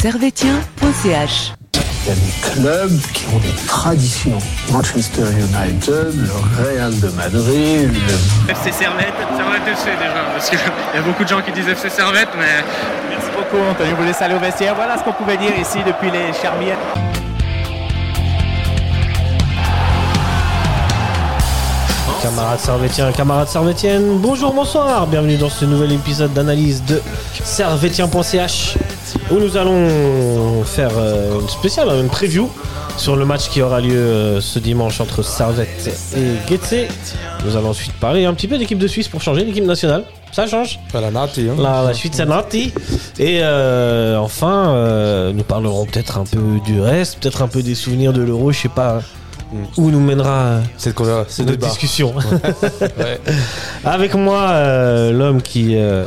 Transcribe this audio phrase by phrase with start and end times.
[0.00, 1.54] servetien.ch.
[1.74, 4.38] Il y a des clubs qui ont des traditions.
[4.70, 7.90] Manchester United, le Real de Madrid,
[8.46, 11.66] le FC Servette, Servette FC déjà, parce qu'il y a beaucoup de gens qui disent
[11.68, 12.62] FC Servette, mais
[13.10, 13.90] Merci beaucoup, Anthony.
[13.98, 14.76] Vous laisse aller au vestiaire.
[14.76, 16.78] Voilà ce qu'on pouvait dire ici depuis les Charmières.
[22.22, 27.00] Camarades Servetien, camarades Servetiennes, bonjour, bonsoir, bienvenue dans ce nouvel épisode d'analyse de
[27.44, 28.76] Servetien.ch
[29.30, 32.50] où nous allons faire euh, une spéciale, une preview
[32.96, 36.88] sur le match qui aura lieu euh, ce dimanche entre Servette et Getse.
[37.44, 40.46] Nous allons ensuite parler un petit peu d'équipe de Suisse pour changer, l'équipe nationale, ça
[40.46, 40.78] change.
[40.92, 41.54] la nati, hein.
[41.58, 42.72] La, la suite c'est Nati.
[43.18, 47.74] Et euh, enfin, euh, nous parlerons peut-être un peu du reste, peut-être un peu des
[47.74, 49.00] souvenirs de l'Euro, je sais pas
[49.76, 50.60] où nous mènera
[51.38, 51.66] débat.
[51.66, 52.14] discussion.
[52.14, 53.20] Ouais.
[53.84, 56.04] Avec moi, euh, l'homme qui euh,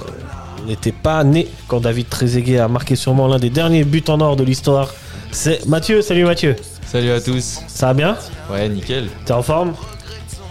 [0.67, 4.35] n'était pas né quand David Trezeguet a marqué sûrement l'un des derniers buts en or
[4.35, 4.93] de l'histoire.
[5.31, 6.01] C'est Mathieu.
[6.01, 6.55] Salut Mathieu.
[6.85, 7.61] Salut à tous.
[7.67, 8.17] Ça va bien?
[8.51, 9.09] Ouais, nickel.
[9.25, 9.73] T'es en forme?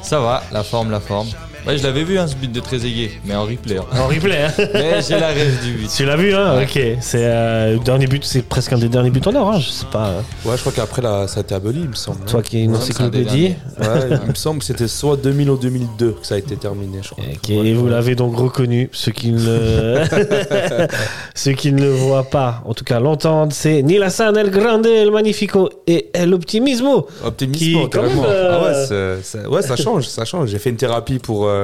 [0.03, 1.29] Ça va, la forme, la forme.
[1.67, 3.77] Ouais, je l'avais vu, hein, ce but de Trezeguet, mais en replay.
[3.77, 3.85] hein.
[3.99, 5.91] En replay, hein mais j'ai la rêve du but.
[5.95, 6.65] Tu l'as vu, hein Ouais.
[6.65, 6.81] Ok.
[7.01, 9.51] C'est euh, le dernier but, c'est presque un des derniers buts en or.
[9.53, 9.59] Hein.
[9.61, 10.07] Je sais pas.
[10.09, 12.25] euh, Ouais, je crois qu'après, là, ça a été aboli, il me semble.
[12.27, 13.55] Toi qui es une Ouais, c'est un des encyclopédie.
[13.81, 16.99] Ouais, il me semble que c'était soit 2000 ou 2002 que ça a été terminé,
[17.03, 17.25] je crois.
[17.25, 20.01] Ok, et vous l'avez donc reconnu, ceux qui ne
[21.35, 25.11] ceux qui ne le voient pas, en tout cas l'entendent, c'est Nilassan El Grande, El
[25.11, 27.07] Magnifico et El Optimismo.
[27.25, 28.23] Optimisme, Qui, quand carrément.
[28.23, 30.49] même, euh, Ah ouais, c'est- c'est- ouais, ça change, ça change.
[30.51, 31.60] J'ai fait une thérapie pour, euh,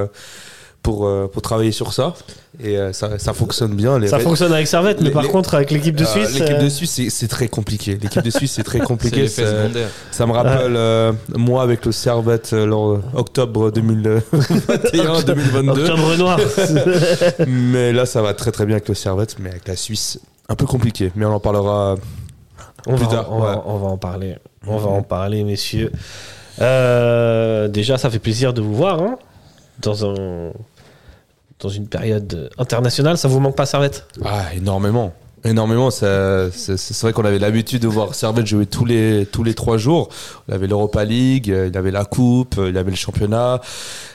[0.83, 2.13] pour, euh, pour travailler sur ça
[2.63, 3.99] et euh, ça, ça fonctionne bien.
[3.99, 6.39] Les Ça fonctionne avec Servette, mais les- par les- contre avec l'équipe de Euh, Suisse,
[6.39, 7.97] L'équipe euh, de Suisse, c'est- très compliqué.
[8.01, 9.27] L'équipe de Suisse, c'est très compliqué.
[9.27, 15.69] Ça, me rappelle euh, moi avec le Servette euh, lors octobre 2021-2022.
[15.69, 16.39] Octobre Noir.
[17.47, 20.55] Mais là, ça va très très bien avec le Servette, mais avec la Suisse, un
[20.55, 21.11] peu compliqué.
[21.15, 21.95] Mais on en parlera.
[22.87, 23.55] on, Plus va, tard, on, va, ouais.
[23.57, 23.61] Mhm.
[23.65, 24.35] on va en parler.
[24.65, 25.91] On va en parler, messieurs.
[26.61, 29.17] Euh, déjà, ça fait plaisir de vous voir hein,
[29.81, 30.51] dans un
[31.59, 33.17] dans une période internationale.
[33.17, 34.05] Ça vous manque pas Servette?
[34.23, 35.13] Ah, énormément.
[35.43, 35.89] Énormément.
[35.91, 36.05] C'est
[37.01, 40.09] vrai qu'on avait l'habitude de voir Servette jouer tous les, tous les trois jours.
[40.47, 43.61] Il avait l'Europa League, euh, il avait la Coupe, euh, il avait le championnat.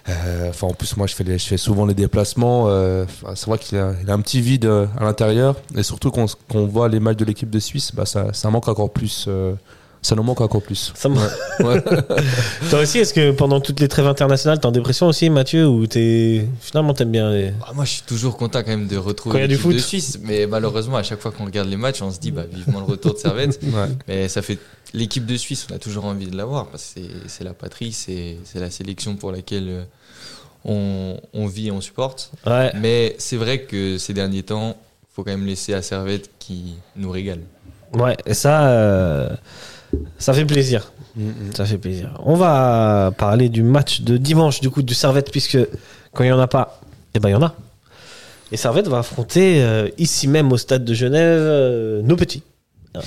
[0.09, 2.69] Euh, Enfin, en plus, moi, je fais, je fais souvent les déplacements.
[3.35, 5.57] c'est vrai qu'il a, a un petit vide à l'intérieur.
[5.77, 8.69] Et surtout, qu'on qu'on voit les matchs de l'équipe de Suisse, bah, ça, ça manque
[8.69, 9.29] encore plus.
[10.03, 10.93] Ça nous manque encore plus.
[10.95, 11.17] Ça me-
[11.65, 11.81] Ouais.
[12.71, 15.87] Toi aussi, est-ce que pendant toutes les trêves internationales, t'es en dépression aussi, Mathieu, ou
[15.87, 17.53] t'es finalement t'aimes bien les...
[17.67, 19.55] Ah, moi, je suis toujours content quand même de Quand il y retrouver a du
[19.55, 19.79] l'équipe de.
[19.79, 22.81] Suisse, mais malheureusement, à chaque fois qu'on regarde les matchs, on se dit bah, vivement
[22.81, 23.61] le retour de Servette.
[23.73, 23.89] Ouais.
[24.09, 24.59] mais ça fait
[24.93, 27.93] l'équipe de Suisse, on a toujours envie de l'avoir parce que c'est- c'est la patrie,
[27.93, 29.85] c'est c'est la sélection pour laquelle euh,
[30.65, 32.31] on, on vit et on supporte.
[32.47, 32.73] Ouais.
[32.79, 34.77] Mais c'est vrai que ces derniers temps,
[35.15, 37.41] faut quand même laisser à Servette qui nous régale.
[37.95, 39.29] Ouais, et ça, euh,
[40.19, 40.93] ça fait plaisir.
[41.55, 42.15] Ça fait plaisir.
[42.25, 45.59] On va parler du match de dimanche, du coup, du Servette, puisque
[46.13, 46.81] quand il n'y en a pas,
[47.15, 47.55] eh ben il y en a.
[48.51, 52.43] Et Servette va affronter euh, ici même au stade de Genève euh, nos petits.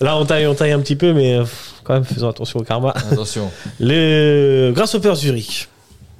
[0.00, 1.44] Là, on taille, on taille un petit peu, mais euh,
[1.82, 2.90] quand même, faisons attention au karma.
[2.90, 3.50] Attention.
[3.80, 5.68] Les Grasshoppers Zurich.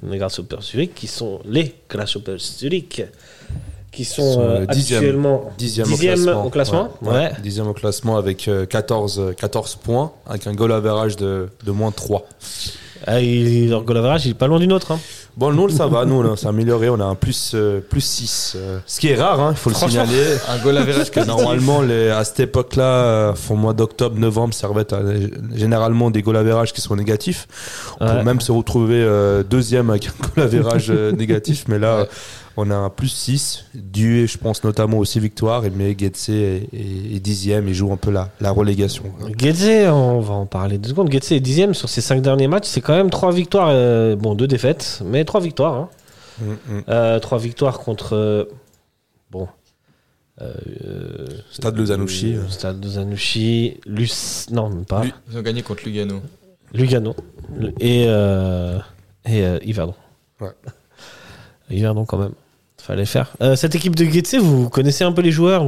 [0.07, 3.03] Les Grasshoppers Zurich, qui sont les Grasshoppers Zurich,
[3.91, 4.99] qui sont, sont, euh, dixième.
[4.99, 6.89] actuellement Dixième, dixième au classement.
[7.01, 7.11] Ouais.
[7.13, 7.31] Ouais.
[7.41, 11.71] Dixième au classement avec euh, 14, euh, 14 points, avec un goal average de, de
[11.71, 12.23] moins 3.
[13.05, 14.91] Ah, il- leur goal average, il est pas loin du nôtre.
[14.91, 14.99] Hein.
[15.37, 18.53] Bon, nous, ça va, nous, on s'est amélioré, on a un plus, euh, plus 6.
[18.55, 20.23] euh, ce qui est rare, hein, il faut le signaler.
[20.49, 24.97] Un goal average Que normalement, les, à cette époque-là, au mois d'octobre, novembre, Servette a
[24.97, 27.47] euh, généralement des goal average qui sont négatifs.
[27.99, 28.17] On Ouais.
[28.17, 32.07] peut même se retrouver euh, deuxième avec un goal average négatif, mais là, Ouais.
[32.59, 36.29] On a un plus 6, dû, je pense, notamment aux 6 victoires, et mais Getse
[36.29, 39.03] est, est- est dixième et joue un peu la, la relégation.
[39.37, 41.11] Getse, on va en parler deux secondes.
[41.11, 42.65] Getse est dixième sur ses cinq derniers matchs.
[42.67, 45.73] C'est quand même trois victoires, euh, bon, deux défaites, mais trois victoires.
[45.75, 45.89] Hein.
[46.41, 46.83] Mm, mm.
[46.89, 48.15] Euh, trois victoires contre.
[48.15, 48.45] euh,
[49.31, 49.47] bon.
[50.41, 52.35] euh, Stade de Zanouchi.
[52.35, 53.79] euh, Stade de Zanouchi.
[53.85, 54.09] Luc...
[54.51, 55.03] Non, même pas.
[55.31, 56.21] Ils ont gagné contre Lugano.
[56.73, 57.15] Lugano.
[57.79, 58.77] Et, euh,
[59.25, 59.95] et euh, Yverdon.
[60.41, 60.49] Ouais.
[61.69, 62.33] Yverdon, quand même.
[62.87, 63.33] Fallait faire.
[63.41, 65.65] Euh, cette équipe de Getse, vous connaissez un peu les joueurs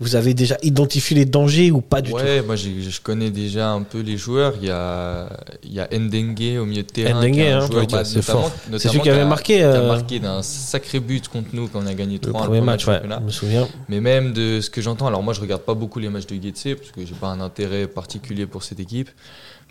[0.00, 3.70] vous avez déjà identifié les dangers ou pas du tout Ouais, moi je connais déjà
[3.70, 4.54] un peu les joueurs.
[4.60, 5.28] Il y a,
[5.62, 7.20] il y a Ndengue au milieu de terrain.
[7.20, 7.68] Ndengue, hein.
[7.90, 8.50] bah, c'est fort.
[8.72, 11.80] C'est celui qui avait marqué, Qui a euh, marqué d'un sacré but contre nous quand
[11.82, 13.68] on a gagné 3 Le premier match, ouais, je me souviens.
[13.88, 16.42] Mais même de ce que j'entends, alors moi je regarde pas beaucoup les matchs de
[16.42, 19.10] Getse parce que j'ai pas un intérêt particulier pour cette équipe.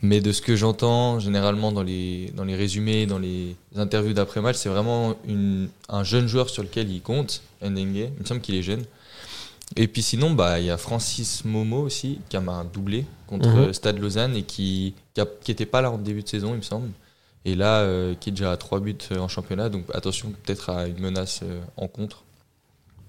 [0.02, 4.58] Mais de ce que j'entends généralement dans les, dans les résumés, dans les interviews d'après-match,
[4.58, 8.10] c'est vraiment une, un jeune joueur sur lequel il compte, Ndengue.
[8.18, 8.84] Il me semble qu'il est jeune.
[9.76, 13.50] Et puis sinon, bah, il y a Francis Momo aussi, qui a un doublé contre
[13.50, 13.58] Mhm.
[13.58, 14.94] euh, Stade Lausanne et qui
[15.48, 16.90] n'était pas là en début de saison, il me semble.
[17.46, 19.70] Et là, euh, qui est déjà à 3 buts euh, en championnat.
[19.70, 22.24] Donc attention peut-être à une menace euh, en contre.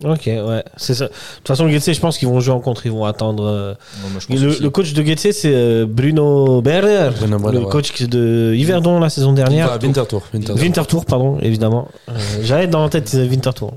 [0.02, 1.04] Ok, ouais, c'est ça.
[1.06, 3.44] De toute façon, Getse, je pense qu'ils vont jouer en contre, ils vont attendre.
[3.44, 7.64] euh, Non, moi, je pense Le, coach de Getse, c'est Bruno Berger, Bruno Berger, le
[7.64, 7.70] ouais.
[7.70, 9.68] coach de Yverdon la saison dernière.
[9.70, 10.22] Enfin, Winterthur.
[10.34, 10.62] Winterthur.
[10.62, 11.88] Winterthur, pardon, évidemment.
[12.08, 12.12] Euh,
[12.42, 13.72] J'avais dans la tête Winterthur.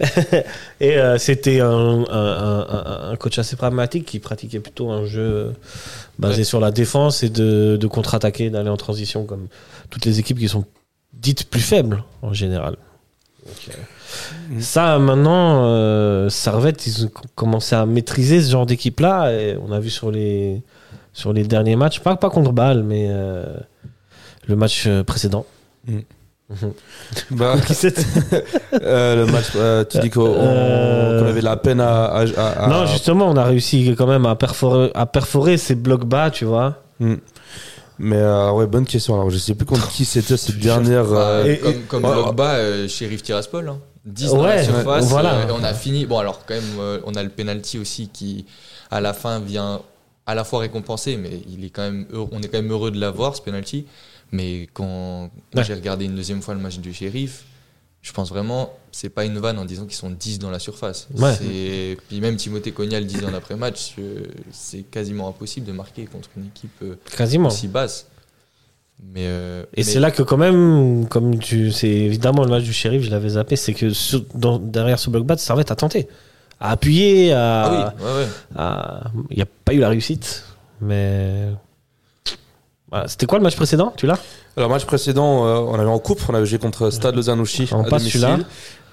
[0.80, 5.52] et euh, c'était un, coach assez pragmatique qui pratiquait plutôt un jeu
[6.18, 6.44] basé Ouais.
[6.44, 9.48] sur la défense et de, de contre-attaquer, d'aller en transition comme
[9.90, 10.64] toutes les équipes qui sont
[11.12, 12.76] dites plus faibles en général.
[13.46, 13.72] Euh.
[14.60, 19.30] Ça, maintenant, euh, Servette, ils ont commencé à maîtriser ce genre d'équipe-là.
[19.66, 20.62] On a vu sur les,
[21.12, 23.44] sur les derniers matchs, pas, pas contre Bâle, mais euh,
[24.46, 25.46] le match euh, précédent.
[25.86, 25.98] Mm.
[27.30, 28.02] Bah, Qui c'était
[28.82, 32.06] euh, le match, euh, tu dis qu'on Euh, qu'on avait la peine à.
[32.06, 35.74] à- à- à- Non, justement, on a réussi quand même à perforer, à perforer ces
[35.74, 36.76] blocs bas, tu vois.
[36.98, 37.14] Hmm.
[37.98, 39.14] Mais euh, ouais, bonne question.
[39.14, 41.04] Alors, je sais plus contre qui c'était cette dernière.
[41.46, 42.14] Et- comme et- comme Ouais.
[42.14, 43.68] Logba, euh, Sheriff Tiraspol.
[43.68, 43.78] Hein.
[44.06, 45.04] 10 dans Ouais, la surface.
[45.06, 45.34] voilà.
[45.34, 46.06] euh, on a fini.
[46.06, 48.46] Bon, alors quand même, euh, on a le penalty aussi qui,
[48.90, 49.82] à la fin, vient
[50.26, 52.90] à la fois récompensé, mais il est quand même heureux- on est quand même heureux
[52.90, 53.84] de l'avoir, ce penalty.
[54.32, 55.64] Mais quand, Ouais.
[55.64, 57.44] j'ai regardé une deuxième fois le match du Sheriff,
[58.02, 61.08] je pense vraiment, c'est pas une vanne en disant qu'ils sont 10 dans la surface.
[61.16, 61.34] Ouais.
[61.34, 66.04] C'est- Puis même Timothée Cogna le disait en après-match, euh, c'est quasiment impossible de marquer
[66.06, 67.48] contre une équipe euh, Quasiment.
[67.48, 68.06] aussi basse.
[69.14, 72.64] Mais, euh, Et mais- c'est là que quand même, comme tu, c'est évidemment le match
[72.64, 75.76] du shérif, je l'avais zappé, c'est que sur- dans- derrière ce bloc bas, Servette a
[75.76, 76.06] tenté,
[76.60, 78.26] à appuyer, à, Ah oui, ouais, ouais.
[78.56, 80.44] à- il n'y a pas eu la réussite,
[80.82, 81.46] mais
[82.90, 83.08] voilà.
[83.08, 84.18] C'était quoi le match précédent Tu l'as
[84.56, 87.68] Alors, match précédent, euh, on avait en coupe, on avait joué contre Stade Lausanne-Ouchy.
[87.72, 88.38] On passe celui-là.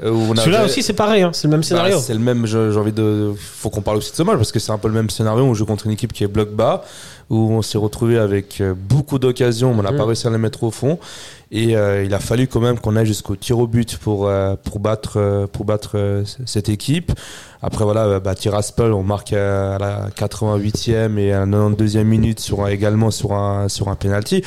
[0.04, 1.98] euh, Celui-là avait- aussi, c'est pareil, hein, c'est le même Bah, scénario.
[2.00, 3.34] c'est le même, j'ai envie de.
[3.38, 5.44] Faut qu'on parle aussi de ce match parce que c'est un peu le même scénario.
[5.44, 6.84] On joue contre une équipe qui est bloc bas,
[7.32, 9.98] où on s'est retrouvé avec euh, beaucoup d'occasions, mais on n'a Mhm.
[9.98, 11.00] pas réussi à les mettre au fond.
[11.50, 14.56] Et euh, il a fallu quand même qu'on aille jusqu'au tir au but pour, euh,
[14.66, 17.14] pour battre, euh, pour battre euh, cette équipe.
[17.62, 22.40] Après, voilà, bah, Tiraspol, on marque euh, à la 88e et à la 92e minute
[22.42, 24.44] sur un- également sur un, sur un penalty.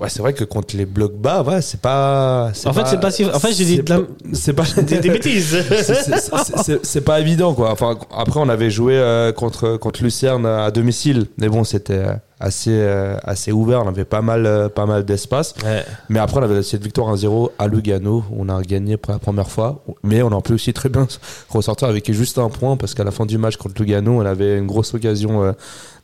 [0.00, 2.50] Ouais, c'est vrai que contre les blocs bas, ouais, c'est pas.
[2.64, 4.00] En fait, c'est pas si- en fait, j'ai dit c'est pas-
[4.32, 4.64] C'est pas.
[4.82, 5.56] Des, des bêtises.
[6.82, 7.70] C'est- pas évident quoi.
[7.70, 12.14] Enfin après on avait joué euh, contre contre Lucerne à domicile, mais bon c'était euh,
[12.42, 13.82] assez euh, assez ouvert.
[13.84, 15.54] On avait pas mal euh, pas mal d'espace.
[15.64, 15.84] Ouais.
[16.08, 18.24] Mais après on avait cette victoire 1-0 à Lugano.
[18.36, 21.06] On a gagné pour la première fois, mais on a pu aussi très bien
[21.48, 24.58] ressortir avec juste un point parce qu'à la fin du match contre Lugano, on avait
[24.58, 25.56] une grosse occasion euh, de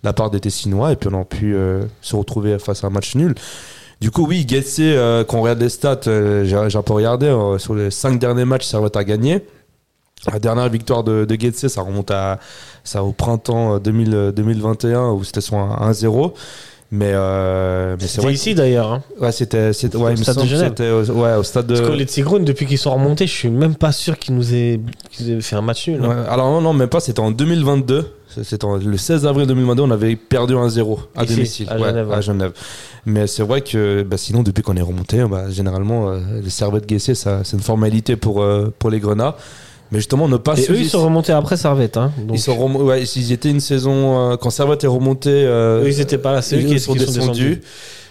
[0.04, 1.56] la part des Tessinois et puis on a pu
[2.00, 3.34] se retrouver face à un match nul.
[4.00, 7.74] Du coup, oui, Getse, euh, quand on regarde les stats, j'ai un peu regardé, sur
[7.74, 9.44] les cinq derniers matchs, Servette a gagné.
[10.32, 12.38] La dernière victoire de, de Getse, ça remonte à,
[12.84, 16.32] ça au printemps euh, 2000, euh, 2021 où c'était un 1-0.
[16.90, 18.90] Mais, euh, mais C'était ici d'ailleurs.
[18.92, 19.02] Hein.
[19.20, 20.72] Ouais, c'était, ouais, Au stade de Genève.
[20.80, 21.74] au, ouais, au stade de.
[21.76, 24.54] Parce que les Tigrons, depuis qu'ils sont remontés, je suis même pas sûr qu'ils nous
[24.54, 24.80] aient,
[25.40, 26.00] fait un match nul.
[26.02, 26.08] hein.
[26.08, 28.14] Ouais, alors non, non, même pas, c'était en 2022.
[28.42, 31.66] C'était le 16 avril 2022, on avait perdu 1-0 à Ici, domicile.
[31.70, 32.14] à Genève, ouais.
[32.14, 32.52] à Genève.
[33.06, 36.86] Mais c'est vrai que bah, sinon, depuis qu'on est remonté, bah, généralement, euh, les servettes
[36.86, 39.36] Guessé, ça, c'est une formalité pour, euh, pour les Grenats.
[39.90, 41.96] Mais justement, ne pas Et eux, ils sont remontés après Servette.
[41.96, 42.12] Hein.
[42.18, 45.88] Donc, ils sont ouais, s'ils étaient une saison euh, quand Servette est remonté, euh, eux,
[45.88, 46.42] ils étaient pas là.
[46.42, 47.42] C'est eux qui, ils sont qui sont descendus.
[47.56, 47.62] descendus.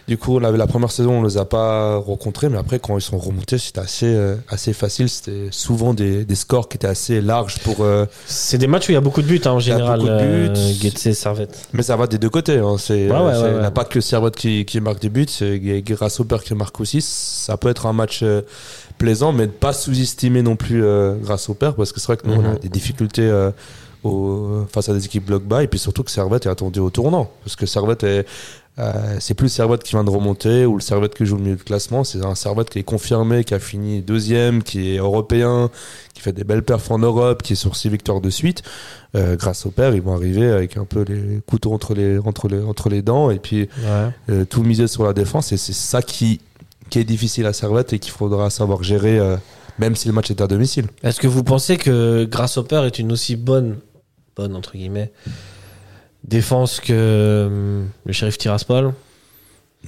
[0.07, 3.17] Du coup, la première saison, on les a pas rencontrés, mais après, quand ils sont
[3.17, 5.10] remontés, c'était assez, euh, assez facile.
[5.10, 7.86] C'était souvent des, des scores qui étaient assez larges pour.
[8.25, 9.75] C'est des matchs où il y a beaucoup de buts hein, en Il y a
[9.75, 10.00] général.
[10.00, 10.53] beaucoup de
[10.89, 11.13] buts.
[11.13, 11.67] Servette.
[11.74, 12.57] Mais ça va des deux côtés.
[12.57, 12.77] Hein.
[12.79, 15.60] C'est, ouais, ouais, il n'y a pas que Servette qui, qui marque des buts, c'est
[15.60, 17.01] Grasshopper qui marque aussi.
[17.01, 18.24] Ça peut être un match
[18.98, 22.34] plaisant, mais ne pas sous-estimer non plus euh, Grasshopper, parce que c'est vrai que nous,
[22.34, 22.60] on a Mhm.
[22.60, 23.51] des difficultés euh,
[24.04, 26.89] au- face à des équipes bloc bas, et puis surtout que Servette est attendu au
[26.89, 27.30] tournant.
[27.44, 28.25] Parce que Servette est.
[28.80, 31.56] euh, c'est plus Servette qui vient de remonter ou le Servette qui joue le milieu
[31.56, 32.04] de classement.
[32.04, 35.72] C'est un Servette qui est confirmé, qui a fini deuxième, qui est européen,
[36.13, 38.62] qui fait des belles perfs en Europe, qui est sur six victoires de suite.
[39.16, 42.48] Euh, grâce au père, ils vont arriver avec un peu les couteaux entre les, entre
[42.50, 44.10] les, entre les dents et puis Ouais.
[44.30, 45.51] euh, tout miser sur la défense.
[45.51, 46.39] Et c'est ça qui,
[46.89, 49.38] qui est difficile à Servette et qu'il faudra savoir gérer, euh,
[49.79, 50.88] même si le match est à domicile.
[51.03, 53.77] Est-ce que vous pensez que Grasshopper est une aussi bonne,
[54.36, 55.12] bonne entre guillemets,
[56.24, 58.94] défense que euh, le shérif Tiraspol?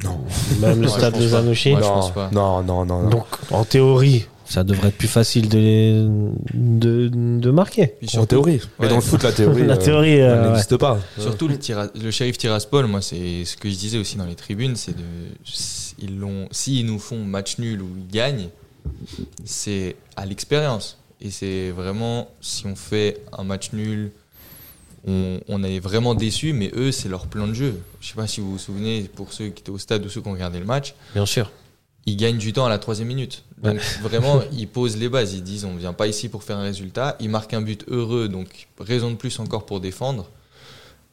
[0.03, 0.19] Non.
[0.61, 1.27] Même le stade de.
[1.27, 1.73] Zanouchi?
[1.73, 2.29] Ouais, je non, pense pas.
[2.31, 3.09] non, non, non, non.
[3.09, 6.07] Donc, en théorie, ça devrait être plus facile de, les-
[6.53, 7.87] de, de marquer.
[7.99, 8.59] Puis en surtout, théorie.
[8.79, 8.89] Mais Ouais.
[8.89, 10.47] dans le foot, la théorie, La euh, théorie, euh, ouais.
[10.49, 10.99] n'existe pas.
[11.19, 14.35] surtout le, tira- le shérif Tiraspol, moi, c'est ce que je disais aussi dans les
[14.35, 15.03] tribunes, c'est de.
[16.01, 18.49] Ils l'ont, s'ils nous font match nul ou ils gagnent,
[19.45, 20.97] c'est à l'expérience.
[21.21, 24.11] Et c'est vraiment, si on fait un match nul,
[25.05, 27.75] on, on est vraiment déçu, mais eux, c'est leur plan de jeu.
[27.99, 30.21] Je sais pas si vous vous souvenez, pour ceux qui étaient au stade ou ceux
[30.21, 31.51] qui ont regardé le match, Bien sûr.
[32.05, 33.43] Ils gagnent du temps à la troisième minute.
[33.61, 35.33] Donc vraiment, ils posent les bases.
[35.33, 37.15] Ils disent on vient pas ici pour faire un résultat.
[37.19, 40.29] Ils marquent un but heureux, donc raison de plus encore pour défendre.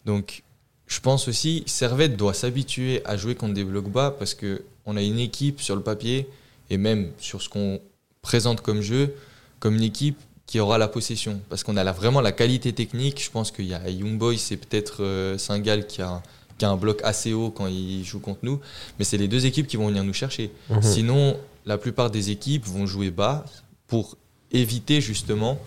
[0.04, 0.42] Donc
[0.86, 4.96] je pense aussi Servette doit s'habituer à jouer contre des blocs bas parce que on
[4.96, 6.28] a une équipe sur le papier
[6.70, 7.80] et même sur ce qu'on
[8.22, 9.14] présente comme jeu,
[9.58, 11.40] comme une équipe qui aura la possession.
[11.48, 13.20] Parce qu'on a la- vraiment la qualité technique.
[13.22, 16.22] Je pense qu'il y a Young Boys, c'est peut-être euh, Saint-Gall qui a,
[16.58, 18.60] qui a un bloc assez haut quand il joue contre nous.
[18.98, 20.50] Mais c'est les deux équipes qui vont venir nous chercher.
[20.70, 20.82] Mhm.
[20.82, 23.44] Sinon, la plupart des équipes vont jouer bas
[23.86, 24.16] pour
[24.52, 25.58] éviter justement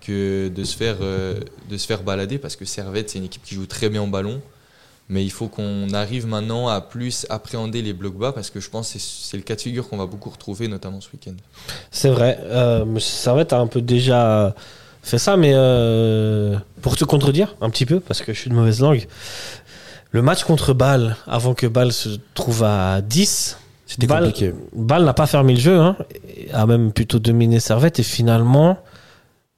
[0.00, 1.40] que de se faire, euh,
[1.70, 4.08] de se faire balader parce que Servette, c'est une équipe qui joue très bien en
[4.08, 4.40] ballon.
[5.08, 8.68] Mais il faut qu'on arrive maintenant à plus appréhender les blocs bas parce que je
[8.68, 11.34] pense que c'est le cas de figure qu'on va beaucoup retrouver, notamment ce week-end.
[11.92, 12.40] C'est vrai.
[12.42, 12.98] Euh, M.
[12.98, 14.52] Servette a un peu déjà
[15.06, 18.56] fait ça, mais euh, pour te contredire un petit peu, parce que je suis de
[18.56, 19.06] mauvaise langue,
[20.10, 24.54] le match contre Bâle, avant que Bâle se trouve à 10, C'était Bâle, compliqué.
[24.74, 25.96] Bâle n'a pas fermé le jeu, hein,
[26.52, 28.78] a même plutôt dominé Servette, et finalement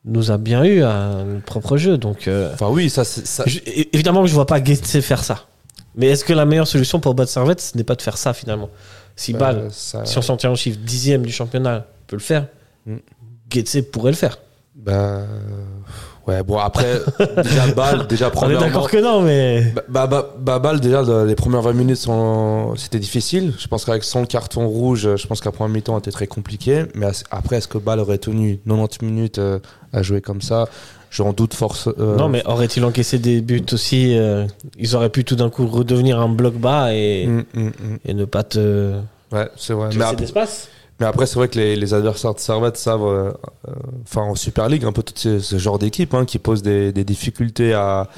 [0.04, 1.98] nous a bien eu à notre propre jeu.
[1.98, 3.58] Donc, euh, Enfin, oui, ça, ça, je-
[3.92, 5.44] évidemment que je vois pas Guetze faire ça.
[5.96, 8.32] Mais est-ce que la meilleure solution pour battre Servette, ce n'est pas de faire ça
[8.32, 8.70] finalement?
[9.16, 12.22] Si euh, Bâle, ça- si on s'en tient au chiffre dixième du championnat, peut le
[12.22, 12.46] faire,
[12.86, 12.96] Mm.
[13.92, 14.38] Pourrait le faire.
[14.76, 15.22] Bah,
[16.28, 17.00] ouais, bon, après,
[17.42, 18.66] déjà, balle, déjà, On est premièrement.
[18.66, 19.72] d'accord que non, mais.
[19.88, 23.52] Bah, bah, déjà, le- les premières 20 minutes, sont- c'était difficile.
[23.58, 26.84] Je pense qu'avec son carton rouge, je pense qu'à première mi-temps était très compliqué.
[26.94, 29.58] Mais après, est-ce que balle aurait tenu 90 minutes euh,
[29.92, 30.68] à jouer comme ça?
[31.10, 31.88] J'en doute force.
[31.98, 34.46] euh, Non, mais aurait-il encaissé des buts aussi euh,
[34.78, 37.98] Ils auraient pu tout d'un coup redevenir un bloc bas et, hum, hum, hum.
[38.04, 38.92] et ne pas te.
[39.32, 39.88] Ouais, c'est vrai.
[39.96, 40.68] Mais après, d'espace?
[41.00, 43.30] Mais après, c'est vrai que les, les adversaires de Servette savent, euh,
[43.68, 43.72] euh,
[44.04, 46.92] enfin en Super League, un peu tout ce, ce genre d'équipe hein, qui pose des,
[46.92, 48.08] des difficultés à,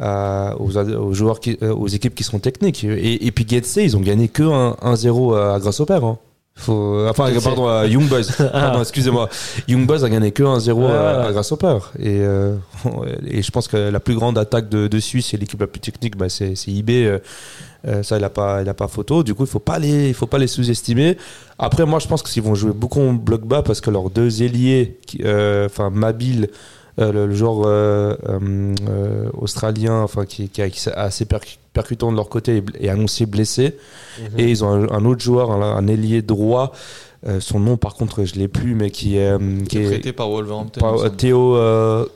[0.00, 2.84] à- aux, aux joueurs, qui, euh, aux équipes qui sont techniques.
[2.84, 6.00] Et, et puis Getse, ils ont gagné que 1 1-0 à Grasshopper.
[6.02, 6.18] Hein.
[6.58, 8.22] Faut, enfin, pardon, à Young Boys.
[8.52, 9.28] Pardon, excusez-moi.
[9.68, 10.88] Young Boys a gagné que 1-0 Ouais, à,
[11.20, 11.26] ouais.
[11.26, 11.78] à Grasshopper.
[11.98, 12.56] Et, euh,
[13.26, 15.80] et je pense que la plus grande attaque de, de Suisse et l'équipe la plus
[15.80, 16.90] technique, bah, c'est c'est IB.
[17.86, 19.22] Euh, ça, il n'a pas, il a pas photo.
[19.22, 21.16] Du coup, il faut pas les, il faut pas les sous-estimer.
[21.58, 24.42] Après, moi, je pense qu'ils vont jouer beaucoup en bloc bas parce que leurs deux
[24.42, 26.48] ailiers, euh, enfin Mabil,
[26.98, 32.10] euh, le, le joueur euh, australien, enfin qui, qui est qui est assez percu- percutant
[32.10, 33.76] de leur côté, est, est annoncé blessé.
[34.20, 34.38] Mhm.
[34.40, 36.72] Et ils ont un, un autre joueur, un, un ailier droit.
[37.40, 39.36] son nom, par contre, je l'ai plus, mais qui est,
[39.68, 40.80] qui est prêté par Wolverhampton.
[40.80, 41.16] par-.
[41.16, 41.56] Théo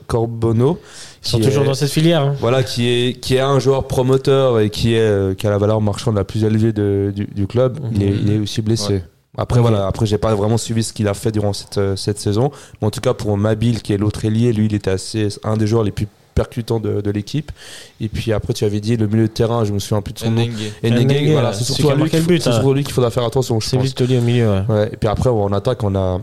[0.07, 0.79] Corbono.
[1.23, 2.21] Ils sont toujours est- dans cette filière.
[2.23, 2.35] hein.
[2.39, 5.57] voilà, qui est, qui est un joueur promoteur et qui, est, euh, qui a la
[5.59, 7.79] valeur marchande la plus élevée de- du, du club.
[7.93, 8.19] Il, est, Mhm.
[8.25, 8.93] il est aussi blessé.
[8.93, 9.03] Ouais.
[9.37, 12.19] Après, voilà, après, j'ai pas vraiment suivi ce qu'il a fait durant cette, euh, cette
[12.19, 12.51] saison.
[12.81, 15.55] Mais en tout cas, pour Mabil, qui est l'autre ailier, lui, il était assez, un
[15.57, 17.51] des joueurs les plus percutants de, de l'équipe.
[18.01, 20.19] Et puis après, tu avais dit le milieu de terrain, je me souviens plus de
[20.19, 20.41] son nom.
[20.83, 23.85] Ndengue, voilà, c'est surtout, à lui qu'il lui faudra faire attention, je C'est pense.
[23.85, 24.49] Vistoli au milieu.
[24.49, 24.63] ouais.
[24.67, 26.19] Ouais, et puis après, en attaque, on a.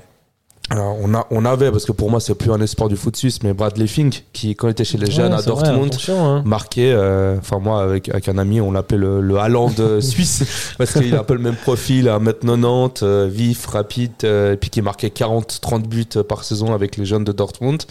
[0.70, 3.16] alors, on, a, on avait, parce que pour moi, c'est plus un espoir du foot
[3.16, 5.86] suisse, mais Bradley Fink, qui, quand il était chez les jeunes Ouais, à vrai, Dortmund,
[5.86, 6.42] attention, hein.
[6.44, 6.92] marqué.
[6.92, 10.92] euh, Enfin, moi, avec, avec un ami, on l'appelle le, le Haaland euh, suisse, parce
[10.92, 14.82] qu'il a un peu le même profil, 1m90, euh, vif, rapide, euh, et puis qui
[14.82, 17.82] marquait 40-30 buts par saison avec les jeunes de Dortmund.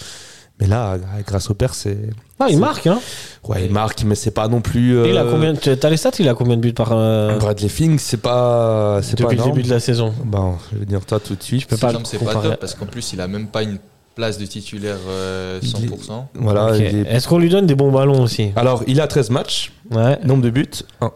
[0.60, 1.98] Mais là, grâce au père, c'est.
[2.40, 3.00] Ah, il marque, hein.
[3.48, 4.98] Ouais, il marque, mais c'est pas non plus.
[5.06, 6.90] Et il a euh, combien T'as les stats Il a combien de buts par.
[6.94, 9.00] euh, Bradley Fink, c'est pas.
[9.04, 9.52] C'est pas depuis le énorme.
[9.56, 11.62] début de la saison Bon, je vais dire ça tout de suite.
[11.62, 13.78] Je peux pas c'est pas top parce qu'en plus il a même pas une
[14.16, 16.26] place de titulaire euh, Il est- 100%.
[16.34, 16.72] Voilà.
[16.72, 16.78] Ok.
[16.80, 18.50] il est- Est-ce qu'on lui donne des bons ballons aussi?
[18.56, 20.18] Alors, il a 13 matchs, Ouais.
[20.24, 20.66] nombre de buts,
[21.02, 21.12] 1.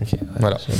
[0.00, 0.18] Ok.
[0.38, 0.58] Voilà.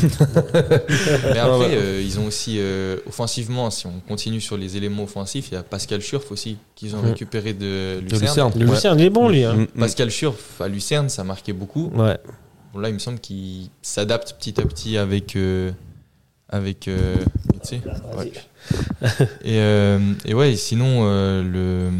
[1.33, 5.49] Mais après, euh, ils ont aussi, euh, offensivement, si on continue sur les éléments offensifs,
[5.51, 7.07] il y a Pascal Schurf aussi, qu'ils ont Mm.
[7.07, 8.53] récupéré de De Lucerne.
[8.57, 8.65] Ouais.
[8.65, 9.45] Lucerne, il est bon, lui.
[9.45, 9.55] Hein.
[9.55, 9.67] Mm, mm.
[9.81, 11.91] Pascal Schurf à Lucerne, ça marquait beaucoup.
[11.95, 12.19] Ouais.
[12.73, 15.37] Bon, là, il me semble qu'il s'adapte petit à petit avec.
[15.37, 15.71] euh,
[16.53, 17.15] avec euh,
[17.63, 17.81] tu sais,
[18.19, 18.33] ouais.
[19.45, 21.91] et, euh, et ouais, sinon, euh, le,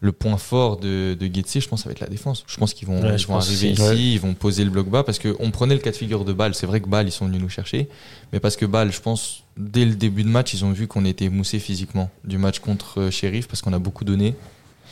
[0.00, 2.44] le point fort de, de Guetze, je pense, ça va être la défense.
[2.46, 3.96] Je pense qu'ils vont, Ouais, ils je vont pense arriver ici, Ouais.
[3.98, 6.54] ils vont poser le bloc bas parce qu'on prenait le cas de figure de Bâle.
[6.54, 7.88] C'est vrai que Bâle, ils sont venus nous chercher.
[8.32, 11.04] Mais parce que Bâle, je pense, dès le début de match, ils ont vu qu'on
[11.06, 14.34] était moussé physiquement du match contre euh, Sheriff parce qu'on a beaucoup donné.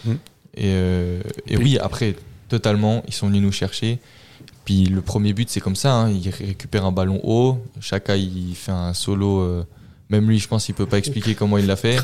[0.07, 0.13] Mm.
[0.13, 0.17] Et,
[0.65, 2.17] euh, et oui, après,
[2.49, 3.99] totalement, ils sont venus nous chercher.
[4.65, 5.93] Puis le premier but, c'est comme ça.
[5.93, 7.59] hein, il récupère un ballon haut.
[7.81, 9.41] Chacun, il fait un solo.
[9.41, 9.67] euh,
[10.11, 11.97] même lui, je pense, il peut pas expliquer comment il l'a fait.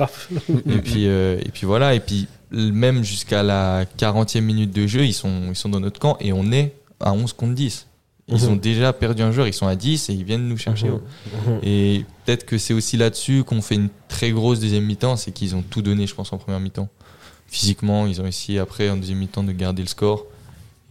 [0.50, 1.94] Et puis, euh, et puis voilà.
[1.94, 6.00] Et puis, même jusqu'à la 40e minute de jeu, ils sont, ils sont dans notre
[6.00, 7.86] camp et on est à 11 contre 10.
[8.32, 8.48] Ils Mhm.
[8.52, 10.88] ont déjà perdu un joueur, ils sont à 10 et ils viennent nous chercher.
[10.88, 11.00] Mhm.
[11.46, 11.58] Mhm.
[11.64, 15.54] Et peut-être que c'est aussi là-dessus qu'on fait une très grosse deuxième mi-temps, c'est qu'ils
[15.56, 16.88] ont tout donné, je pense, en première mi-temps.
[17.48, 20.26] Physiquement, ils ont réussi après, en deuxième mi-temps, de garder le score.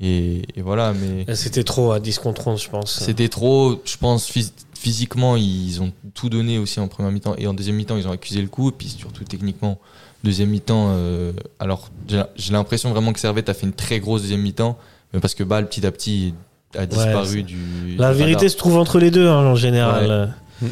[0.01, 2.99] Et, et voilà, mais C'était trop à 10 contre 11, je pense.
[2.99, 7.35] c'était trop, je pense, phys- physiquement, ils ont tout donné aussi en première mi-temps.
[7.37, 8.69] Et en deuxième mi-temps, ils ont accusé le coup.
[8.69, 9.77] Et puis surtout, techniquement,
[10.23, 14.41] deuxième mi-temps, euh, alors j'ai l'impression vraiment que Servette a fait une très grosse deuxième
[14.41, 14.77] mi-temps,
[15.13, 16.33] mais parce que Bâle, petit à petit,
[16.77, 17.57] a disparu du.
[17.97, 18.51] La du vérité radar.
[18.51, 20.33] se trouve entre les deux, hein, en général.
[20.61, 20.69] Ouais.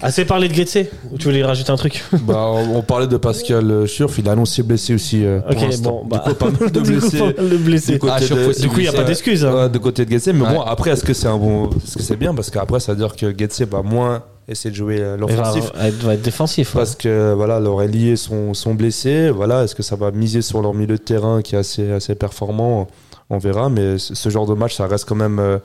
[0.00, 0.78] Assez parlé de Getse
[1.10, 4.32] Ou tu voulais rajouter un truc Bah, on, on parlait de Pascal Schurf, il a
[4.32, 5.24] annoncé blessé aussi.
[5.24, 5.90] euh, pour Ok, l'instant.
[5.90, 6.22] bon, bah.
[6.24, 7.18] Du coup, pas mal de Du coup, blessés.
[7.18, 7.92] pas mal de blessés.
[7.94, 9.44] Du côté Ah, de- Du coup, il n'y a pas d'excuse.
[9.44, 9.68] hein.
[9.68, 10.54] De côté de Getse, mais Ouais.
[10.54, 12.32] bon, après, est-ce que c'est un bon, est-ce que c'est bien?
[12.34, 15.34] Parce qu'après, ça veut dire que Getse va moins essayer de jouer euh, Il va,
[15.36, 15.64] l'offensif.
[15.82, 16.74] être, va être défensif.
[16.74, 16.80] ouais.
[16.80, 19.30] Parce que voilà, leurs ailiers sont, sont blessés.
[19.30, 22.14] Voilà, est-ce que ça va miser sur leur milieu de terrain qui est assez, assez
[22.14, 22.86] performant?
[23.30, 23.68] On verra.
[23.68, 25.38] Mais ce ce genre de match, ça reste quand même.
[25.40, 25.58] euh,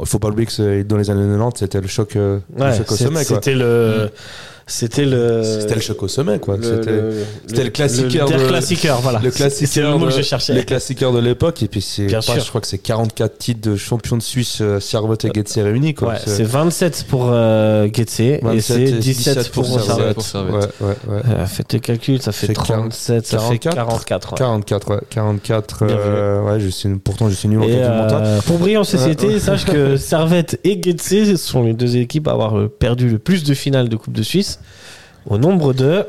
[0.00, 2.76] Il faut pas oublier que dans les années 90, c'était le choc, euh, le Ouais,
[2.76, 3.24] choc au sommet.
[3.24, 4.10] C'était le.
[4.72, 5.42] C'était le.
[5.44, 6.56] C'était le choc au sommet, quoi.
[6.56, 7.12] le- C'était le-
[7.46, 9.20] c'était le classiqueur Le, de- classiqueur, voilà.
[9.22, 10.54] le C'est- classiqueur C'est le mot que je cherchais.
[10.54, 11.62] les classiqueurs de l'époque.
[11.62, 15.26] Et puis, c'est je crois que c'est 44 titres de champion de Suisse, euh, Servette
[15.26, 15.92] et Getse réunis.
[15.92, 16.08] Quoi.
[16.08, 19.84] Ouais, c'est 27 pour euh, Getse et 27 c'est et 17 pour, Servette.
[19.86, 20.14] Servette.
[20.14, 20.54] pour Servette.
[20.80, 21.22] Ouais, ouais, ouais.
[21.28, 24.32] Euh, faites tes calculs, ça fait C'est 37, ça fait 44, 44.
[24.32, 24.38] ouais.
[24.38, 25.00] 44, ouais.
[25.10, 25.84] 44.
[25.86, 28.22] Bien euh, ouais, je suis, pourtant, je suis nul en calcul mental.
[28.24, 29.38] euh, pour briller en société, Ouais, ouais.
[29.40, 33.44] sache que Servette et Getse sont les deux équipes à avoir euh, perdu le plus
[33.44, 34.60] de finales de Coupe de Suisse.
[35.26, 36.06] Au nombre de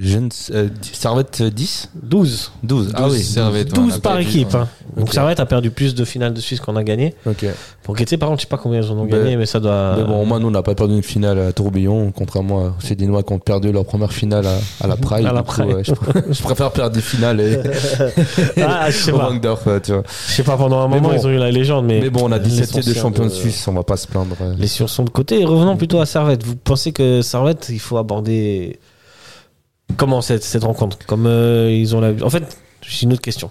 [0.00, 2.52] Je ne sais- euh, Servette euh, 10 12.
[2.62, 2.92] 12.
[2.94, 3.22] Ah 12 oui.
[3.24, 4.54] Servette, ouais, 12 on a par perdu, équipe.
[4.54, 4.60] ouais.
[4.60, 4.68] hein.
[4.96, 5.12] Donc.
[5.12, 7.14] Servette a perdu plus de finales de Suisse qu'on a gagné.
[7.26, 7.44] Ok.
[7.82, 9.58] Pour Getse, par contre, je sais pas combien ils en ont Ben, gagné, mais ça
[9.60, 9.96] doit.
[9.96, 12.74] Mais bon, au moins, nous, on n'a pas perdu une finale à Tourbillon, contrairement à
[12.78, 15.26] ces Dinois qui ont perdu leur première finale à, à la Praille.
[15.26, 15.74] À la Du coup, Praille.
[15.74, 17.58] ouais, je, pr- je préfère perdre des finales et,
[18.62, 19.30] Ah, je sais pas.
[19.82, 20.02] Tu vois.
[20.28, 21.14] Je sais pas, pendant un moment, bon.
[21.16, 22.00] ils ont eu la légende, mais.
[22.00, 23.96] Mais bon, on a les 17 titres de champion de de- Suisse, on va pas
[23.96, 24.36] se plaindre.
[24.58, 25.40] Les sciences sont de côté.
[25.40, 26.44] Et revenons plutôt à Servette.
[26.44, 28.78] Vous pensez que Servette, il faut aborder
[29.96, 32.12] comment cette, rencontre Comme euh, ils ont la.
[32.24, 33.50] En fait, j'ai une autre question.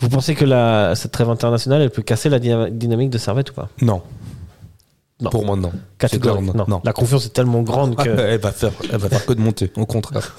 [0.00, 3.50] Vous pensez que la, cette trêve internationale, elle peut casser la dyna- dynamique de Servette
[3.50, 3.68] ou pas?
[3.80, 4.02] Non.
[5.18, 5.30] Non.
[5.30, 5.72] Pour moi, non.
[5.96, 6.54] Catégorique.
[6.54, 6.66] Non.
[6.68, 6.82] non.
[6.84, 8.06] La confiance est tellement grande que.
[8.20, 10.36] elle, va faire, elle va faire que de monter, au contraire.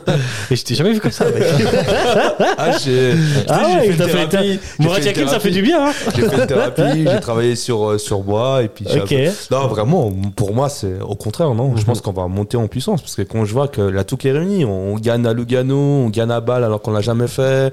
[0.50, 1.42] Et je t'ai jamais vu comme ça, mec.
[2.58, 3.14] Ah, j'ai
[3.48, 5.86] Ah ouais, fait une thérapie, Mourad Yakin, ça fait du bien.
[5.88, 9.12] Hein J'ai fait une thérapie, j'ai travaillé sur, euh, sur moi et puis j'ai ok.
[9.12, 11.72] un peu- Non, vraiment, pour moi, c'est au contraire, non.
[11.76, 11.86] Je Mhm.
[11.86, 14.32] pense qu'on va monter en puissance parce que quand je vois que la tout est
[14.32, 17.72] réunie, on, on gagne à Lugano, on gagne à Bâle alors qu'on l'a jamais fait.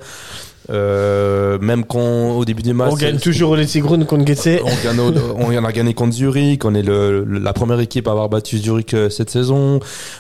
[0.70, 4.62] Euh, même quand au début du match, On gagne toujours au Letzigrun contre Getse.
[4.64, 5.00] on, gagne
[5.38, 8.30] on en a gagné contre Zurich, on est le, le- la première équipe à avoir
[8.30, 9.80] battu Zurich euh, cette saison.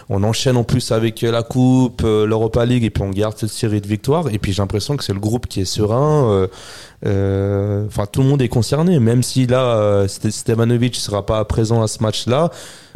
[0.09, 3.35] On enchaîne en plus avec euh, la Coupe, euh, l'Europa League, et puis on garde
[3.37, 4.25] cette série de victoires.
[4.31, 6.47] Et puis j'ai l'impression que c'est le groupe qui est serein.
[7.05, 11.25] Euh, euh, Enfin, tout le monde est concerné, même si là, euh, Ste- Stevanovic sera
[11.25, 12.49] pas présent à ce match-là.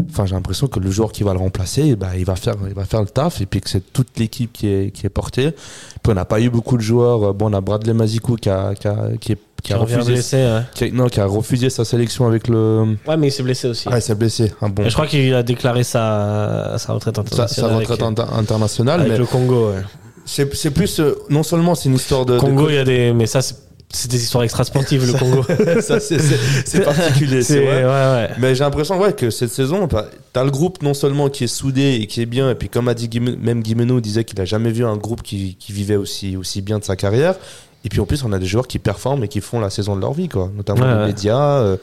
[0.10, 2.74] Enfin, j'ai l'impression que le joueur qui va le remplacer, bah, il va faire, il
[2.74, 5.52] va faire le taf, et puis que c'est toute l'équipe qui est, qui est portée.
[5.52, 7.34] Puis on n'a pas eu beaucoup de joueurs.
[7.34, 10.14] Bon, on a Bradley Mazikou qui a, qui a, qui est- qui Qui a refusé
[10.14, 10.38] blessé.
[10.38, 10.62] ouais.
[10.74, 12.96] qui a, non, qui a refusé sa sélection avec le.
[13.06, 13.90] Ouais, mais il s'est blessé aussi.
[13.92, 14.54] Ah, il s'est blessé.
[14.62, 14.84] Un bon.
[14.86, 17.76] Et je crois qu'il a déclaré sa, sa retraite Sa, sa internationale.
[17.76, 19.72] retraite avec, inter- internationale, avec mais le Congo.
[19.72, 19.82] ouais.
[20.26, 21.02] c'est c'est plus.
[21.02, 22.36] euh, non seulement c'est une histoire de.
[22.36, 23.12] de- Congo, il y a des.
[23.12, 23.56] Mais ça, c'est
[23.92, 25.44] c'est des histoires extra-sportives, le Congo.
[25.82, 27.84] ça, c'est- particulier, c'est vrai.
[27.84, 28.30] Ouais, ouais.
[28.40, 31.48] Mais j'ai l'impression ouais, que cette saison, bah, t'as le groupe non seulement qui est
[31.48, 34.46] soudé et qui est bien, et puis comme a dit même Guimeno disait qu'il a
[34.46, 37.36] jamais vu un groupe qui, qui vivait aussi, aussi bien de sa carrière.
[37.84, 39.96] Et puis en plus, on a des joueurs qui performent et qui font la saison
[39.96, 40.52] de leur vie, quoi.
[40.54, 41.78] Notamment les médias, euh,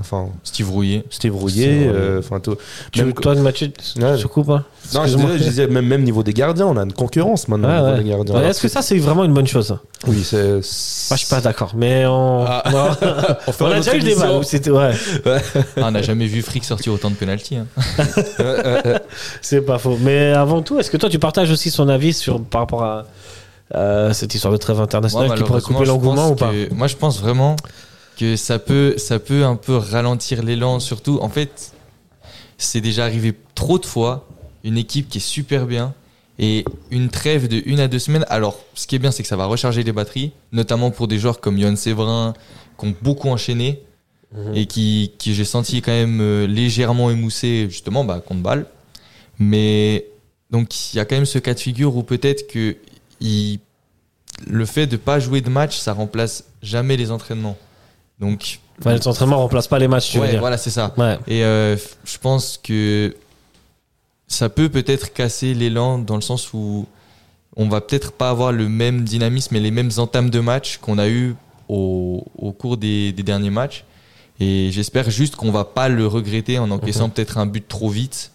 [0.00, 1.04] enfin Steve Rouillet.
[1.10, 2.40] Steve Rouillet, euh, enfin
[2.96, 3.70] Même- toi, Mathieu,
[4.00, 4.16] Ouais.
[4.16, 6.82] tu coupes hein Non, je disais, je disais même, même niveau des gardiens, on a
[6.82, 8.02] une concurrence maintenant Ouais, au niveau ouais.
[8.04, 8.34] des gardiens.
[8.34, 10.50] Ouais, Alors Est-ce que ça, c'est vraiment une bonne chose Oui, c'est.
[10.52, 11.72] Moi, je suis pas d'accord.
[11.76, 12.62] Mais on, Ah.
[12.66, 14.32] On, on a déjà eu le débat.
[14.38, 14.92] où C'était ouais.
[15.26, 15.38] Ah,
[15.78, 17.56] on n'a jamais vu Frick sortir autant de pénalty.
[17.56, 17.66] Hein.
[19.42, 19.98] C'est pas faux.
[20.00, 23.04] Mais avant tout, est-ce que toi, tu partages aussi son avis sur par rapport à
[23.74, 26.86] euh, cette histoire de trêve internationale Moi, qui pourrait couper l'engouement ou pas que- Moi,
[26.86, 27.56] je pense vraiment
[28.18, 30.80] que ça peut, ça peut un peu ralentir l'élan.
[30.80, 31.72] Surtout, en fait,
[32.58, 34.26] c'est déjà arrivé trop de fois.
[34.64, 35.94] Une équipe qui est super bien
[36.38, 38.26] et une trêve de une à deux semaines.
[38.28, 41.18] Alors, ce qui est bien, c'est que ça va recharger les batteries, notamment pour des
[41.18, 42.34] joueurs comme Yann Séverin,
[42.78, 43.82] qui ont beaucoup enchaîné
[44.30, 44.54] Mhm.
[44.54, 48.66] et qui, qui j'ai senti quand même euh, légèrement émoussé, justement, bah, contre balle.
[49.38, 50.06] Mais
[50.50, 52.76] donc, il y a quand même ce cas de figure où peut-être que
[53.20, 53.58] il-
[54.46, 57.56] le fait de pas jouer de match, ça remplace jamais les entraînements.
[58.20, 60.40] Donc, Enfin, les entraînements remplacent pas les matchs, tu veux ouais, dire.
[60.40, 60.94] voilà, c'est ça.
[60.96, 61.18] Ouais.
[61.26, 63.14] Et euh, je pense que
[64.28, 66.86] ça peut peut-être casser l'élan dans le sens où
[67.56, 70.98] on va peut-être pas avoir le même dynamisme et les mêmes entames de match qu'on
[70.98, 71.34] a eu
[71.68, 73.84] au, au cours des, des derniers matchs.
[74.38, 77.10] Et j'espère juste qu'on va pas le regretter en encaissant Mhm.
[77.14, 78.30] peut-être un but trop vite.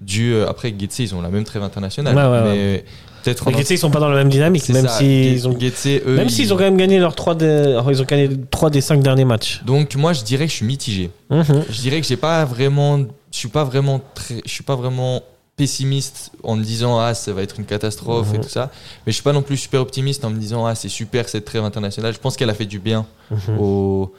[0.00, 2.16] Dû, euh, après, Getse, ils ont la même trêve internationale.
[2.16, 2.84] Ouais, ouais, mais
[3.26, 6.16] peut-être Les Getse, ils sont pas dans la même dynamique, même s'ils ont, Getse, eux,
[6.16, 8.70] même ils- s'ils ont quand même gagné leurs 3 des, alors, ils ont gagné 3
[8.70, 9.62] des 5 derniers matchs.
[9.64, 11.10] Donc moi, je dirais que je suis mitigé.
[11.30, 11.64] Mhm.
[11.68, 13.04] Je dirais que j'ai pas vraiment, je
[13.38, 15.22] suis pas vraiment très, je suis pas vraiment
[15.56, 18.44] pessimiste en me disant ah ça va être une catastrophe et Mhm.
[18.44, 18.70] tout ça,
[19.06, 21.46] mais je suis pas non plus super optimiste en me disant ah c'est super cette
[21.46, 22.12] trêve internationale.
[22.12, 23.58] Je pense qu'elle a fait du bien Mhm.
[23.58, 24.12] au,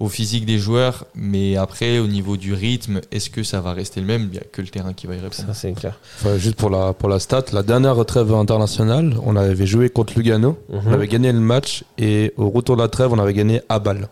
[0.00, 4.00] au physique des joueurs, mais après au niveau du rythme, est-ce que ça va rester
[4.00, 4.28] le même?
[4.32, 5.34] Il y a que le terrain qui va y répondre.
[5.46, 5.98] Ça, c'est clair.
[6.20, 10.14] Enfin, juste pour la, pour la stat, la dernière trêve internationale, on avait joué contre
[10.16, 10.80] Lugano, Mhm.
[10.86, 13.78] on avait gagné le match et au retour de la trêve, on avait gagné à
[13.78, 14.08] balle.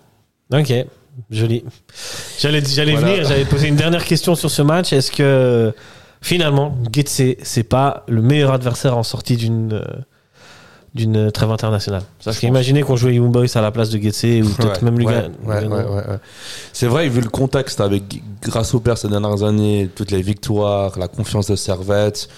[0.54, 0.72] Ok,
[1.30, 1.64] joli.
[2.38, 3.12] J'allais, j'allais Voilà.
[3.14, 4.92] venir, j'allais poser une dernière question sur ce match.
[4.92, 5.72] Est-ce que
[6.20, 9.82] finalement, Getse, c'est pas le meilleur adversaire en sortie d'une euh,
[10.94, 14.54] d'une trêve internationale Parce qu'imaginez qu'on jouait Young Boys à la place de Getse ou
[14.54, 14.82] peut-être
[15.44, 16.18] Ouais, même ouais, ouais.
[16.72, 20.98] C'est vrai, vu le contexte avec grâce au père ces dernières années, toutes les victoires,
[20.98, 22.28] la confiance de Servette.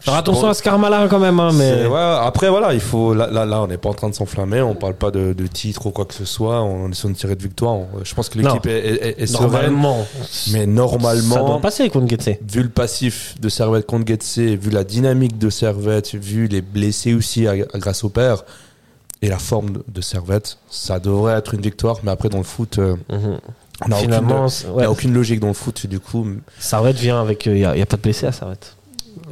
[0.00, 3.12] Faire attention à ce karma-là quand même, hein, mais ouais, après, voilà, il faut.
[3.12, 5.46] Là, là, là, on n'est pas en train de s'enflammer, on parle pas de, de
[5.46, 7.74] titre ou quoi que ce soit, on est sur une tirée de victoire.
[7.74, 10.06] on- je pense que l'équipe est, est- est- sereine, normalement,
[10.52, 12.38] mais ça doit normalement, passer contre Getse.
[12.50, 17.12] vu le passif de Servette contre Getse, vu la dynamique de Servette, vu les blessés
[17.12, 18.44] aussi à, à grâce au père
[19.22, 21.98] et la forme de, de Servette, ça devrait être une victoire.
[22.04, 22.96] Mais après, dans le foot, euh,
[23.84, 24.14] on n'a aucune,
[24.72, 26.26] ouais, aucune logique dans le foot, du coup.
[26.58, 27.44] Sarvet vient avec.
[27.46, 28.56] Il n'y a, a pas de blessé à Sarvet.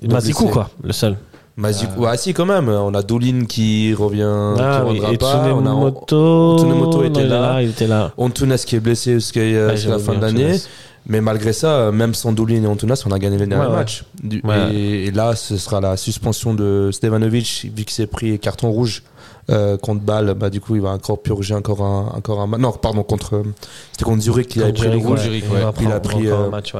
[0.08, 1.16] Mazikou, quoi, le seul.
[1.56, 2.68] Mazikou, ouais, si, quand même.
[2.68, 4.22] On a Dolin qui revient,
[4.58, 5.44] Ah qui oui, reviendra et pas.
[5.52, 6.56] On a Tsunemoto.
[6.58, 7.62] Tsunemoto était Non, là.
[7.62, 8.12] Il était là.
[8.16, 10.56] Antunes qui est blessé jusqu'à euh, Ouais, la fin de l'année.
[11.06, 13.72] Mais malgré ça, euh, même sans Dolin et Antunas, on a gagné les derniers Ouais,
[13.76, 14.04] matchs.
[14.44, 14.72] Ouais.
[14.74, 19.02] Et, et là, ce sera la suspension de Stevanovic, vu qu'il s'est pris carton rouge
[19.50, 20.34] euh, contre Bâle.
[20.34, 22.60] Bah, du coup, il va encore purger encore un, encore un match.
[22.60, 23.42] Non, pardon, contre.
[23.92, 25.18] C'était contre Zurich qu'il avait pris le rouge.
[25.20, 25.24] ouais.
[25.24, 25.44] Zurich,
[25.80, 26.74] Il Il a pris, euh, match,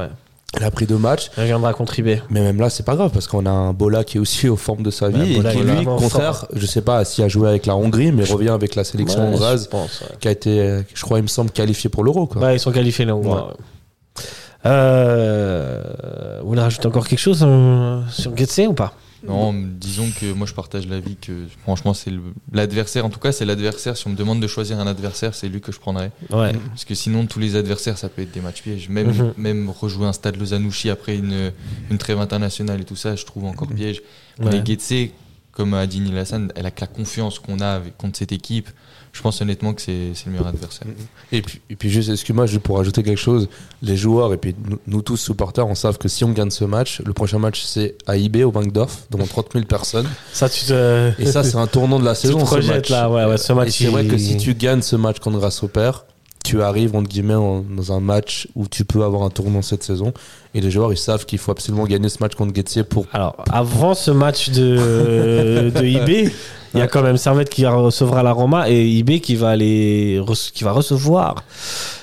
[0.57, 1.29] Il a pris deux matchs.
[1.37, 2.21] Il reviendra contribuer.
[2.29, 4.55] Mais même là, c'est pas grave parce qu'on a un Bola qui est aussi aux
[4.55, 7.65] formes de sa vie et qui, lui, contraire, je sais pas s'il a joué avec
[7.65, 10.15] la Hongrie, mais revient avec la sélection Ouais, hongroise je pense, ouais.
[10.19, 12.27] qui a été, je crois, il me semble, qualifié pour l'Euro.
[12.35, 13.47] Ouais, ils sont qualifiés les Hongrois.
[13.49, 14.23] ouais.
[14.65, 18.93] Euh, vous voulez rajouter encore quelque chose euh, sur Getse ou pas?
[19.27, 22.21] Non, disons que moi je partage l'avis que franchement c'est le-
[22.53, 25.49] l'adversaire, en tout cas c'est l'adversaire, si on me demande de choisir un adversaire, c'est
[25.49, 26.11] lui que je prendrais.
[26.31, 26.53] Ouais.
[26.69, 28.87] Parce que sinon tous les adversaires ça peut être des matchs pièges.
[28.89, 29.33] Même, Mhm.
[29.37, 31.51] même rejouer un stade Lozanouchi après une,
[31.91, 34.01] une trêve internationale et tout ça, je trouve encore piège.
[34.39, 34.49] Ouais.
[34.51, 35.11] Mais Getse,
[35.51, 38.31] comme a dit Neil Hassan, elle a que la confiance qu'on a avec, contre cette
[38.31, 38.69] équipe.
[39.11, 40.87] Je pense honnêtement que c'est c'est le meilleur adversaire.
[41.31, 43.49] Et puis, et puis juste, excuse-moi, juste pour ajouter quelque chose,
[43.81, 46.63] les joueurs et puis nous, nous tous supporters, on savent que si on gagne ce
[46.63, 50.07] match, le prochain match c'est à IB au Bankdorf, devant 30 000 personnes.
[50.31, 51.11] Ça, tu te.
[51.21, 52.37] Et ça, c'est un tournant de la Tu saison.
[52.39, 52.89] te ce projettes match.
[52.89, 53.69] là, ouais, ouais, ce Et match.
[53.77, 56.05] c'est vrai que si tu gagnes ce match contre Grâce au Père,
[56.45, 59.83] tu arrives entre guillemets en- dans un match où tu peux avoir un tournant cette
[59.83, 60.13] saison.
[60.53, 63.05] Et les joueurs, ils savent qu'il faut absolument gagner ce match contre Getze pour.
[63.11, 66.31] Alors, avant ce match de, de IB,
[66.73, 70.19] il y a quand même Servette qui recevra la Roma et IB qui va, aller
[70.19, 71.35] rece- qui va recevoir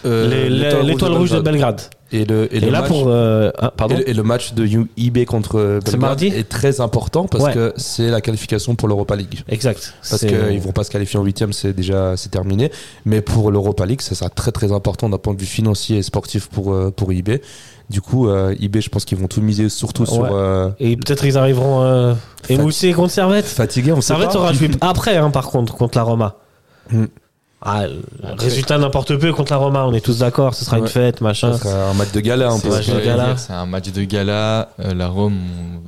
[0.05, 1.81] euh, les- les- l'étoile rouge de Belgrade.
[2.13, 3.05] Et, le, et Et, le là, match- pour.
[3.09, 4.65] euh, ah, pardon Et le, match de
[4.97, 7.53] IB contre euh, Belgrade mardi est très important parce Ouais.
[7.53, 9.41] que c'est la qualification pour l'Europa League.
[9.49, 9.93] Exact.
[10.09, 12.71] Parce qu'ils vont pas se qualifier en huitième, c'est déjà c'est terminé.
[13.07, 16.03] Mais pour l'Europa League, ça sera très très important d'un point de vue financier et
[16.03, 17.41] sportif pour euh, pour IB.
[17.91, 21.25] Du coup, euh, IB, je pense qu'ils vont tout miser surtout sur euh, Et peut-être
[21.25, 22.15] ils arriveront euh,
[22.49, 23.47] émoussés contre Servette.
[23.47, 23.93] fatigué.
[23.93, 24.39] On sait Servette pas.
[24.39, 26.37] aura joué après, hein, par contre, contre la Roma.
[26.93, 27.05] Hmm.
[27.69, 27.99] Ah, le
[28.39, 31.59] résultat n'importe peu contre la Roma, on est tous d'accord, ce sera une fête, machin.
[31.59, 32.81] Sera un match de gala un C'est peu.
[32.83, 34.71] ce un match de gala.
[34.81, 35.37] Euh, la Rome,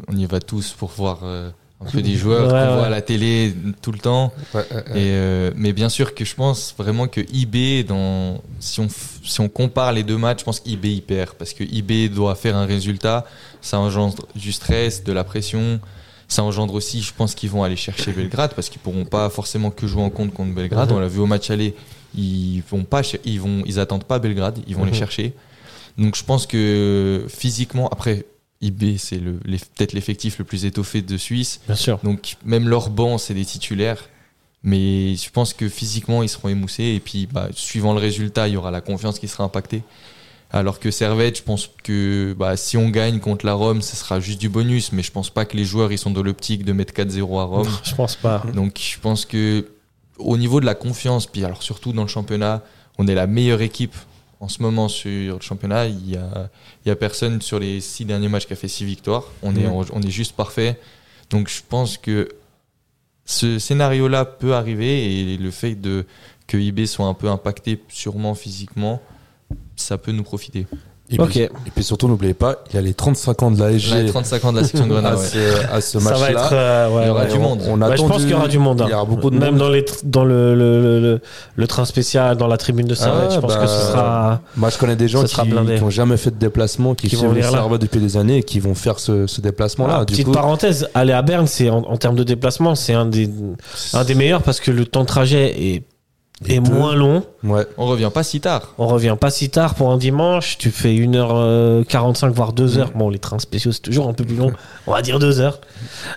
[0.09, 2.75] on, on y va tous pour voir euh, un peu des joueurs Ouais, qu'on ouais.
[2.79, 4.33] voit à la télé tout le temps.
[4.55, 4.83] Ouais, ouais, ouais.
[5.01, 8.89] Et euh, mais bien sûr que je pense vraiment que IB, dans, si, on,
[9.23, 11.35] si on compare les deux matchs, je pense qu'IB il perd.
[11.35, 13.25] Parce que IB doit faire un résultat,
[13.61, 15.79] ça engendre du stress, de la pression.
[16.29, 19.71] Ça engendre aussi, je pense qu'ils vont aller chercher Belgrade parce qu'ils pourront pas forcément
[19.71, 20.93] que jouer en compte contre Belgrade.
[20.93, 21.75] On l'a vu au match aller,
[22.15, 25.33] ils vont pas, ils vont, ils attendent pas Belgrade, ils vont les chercher.
[25.97, 28.27] Donc je pense que physiquement, après
[28.61, 29.39] IB c'est le,
[29.77, 31.61] peut-être l'effectif le plus étoffé de Suisse.
[31.67, 31.99] Bien sûr.
[32.05, 34.09] Donc même leur banc, c'est des titulaires.
[34.63, 36.85] Mais je pense que physiquement, ils seront émoussés.
[36.85, 39.83] Et puis, bah, suivant le résultat, il y aura la confiance qui sera impactée.
[40.51, 44.19] Alors que Servette, je pense que bah, si on gagne contre la Rome, ce sera
[44.19, 44.93] juste du bonus.
[44.93, 47.45] Mais je pense pas que les joueurs ils sont dans l'optique de mettre 4-0 à
[47.45, 47.69] Rome.
[47.85, 48.43] Je pense pas.
[48.55, 49.69] Donc je pense que
[50.17, 52.63] au niveau de la confiance, puis alors surtout dans le championnat,
[52.97, 53.95] on est la meilleure équipe
[54.41, 55.87] en ce moment sur le championnat.
[55.87, 56.49] Il y a,
[56.85, 59.25] il y a personne sur les six derniers matchs qui a fait six victoires.
[59.43, 60.81] On, est, on est juste parfait.
[61.31, 62.29] Donc je pense que
[63.27, 66.07] ce scénario-là peut arriver et le fait de
[66.47, 69.03] que IB soit un peu impacté sûrement physiquement,
[69.81, 70.67] ça peut nous profiter.
[71.11, 71.31] Et, Ok.
[71.31, 74.05] puis, et puis surtout, n'oubliez pas, il y a les 35 ans de la SG
[74.11, 75.17] 35 ans de la section de à Grenade.
[75.19, 76.53] ce, à ce match-là.
[76.53, 77.63] euh, ouais, Il y aura ouais, du on- monde.
[77.67, 78.83] On a Ouais, je pense qu'il y aura du monde.
[78.83, 78.85] hein.
[78.89, 79.59] Il y aura beaucoup de Même monde.
[79.59, 79.81] dans, les,
[80.29, 81.21] le, le, le, le-
[81.57, 84.41] le train spécial, dans la tribune de Servette, Ah, je pense bah, que ce sera.
[84.59, 87.53] Moi, je connais des gens qui n'ont jamais fait de déplacement, qui, Qui vont venir
[87.53, 87.67] là.
[87.79, 90.01] Depuis des années et qui vont faire ce, ce déplacement-là.
[90.03, 93.07] Ah, petite coup, parenthèse, aller à Berne, c'est en, en termes de déplacement, c'est un
[93.07, 93.31] des,
[93.95, 95.83] un des meilleurs parce que le temps de trajet est,
[96.47, 96.71] est peu.
[96.73, 97.25] moins long.
[97.45, 97.67] ouais.
[97.77, 98.75] On revient pas si tard.
[98.79, 100.57] On revient pas si tard pour un dimanche.
[100.59, 102.93] Tu fais 1h45, voire 2h.
[102.95, 104.53] Bon, les trains spéciaux, c'est toujours un peu plus long.
[104.87, 105.55] On va dire 2h.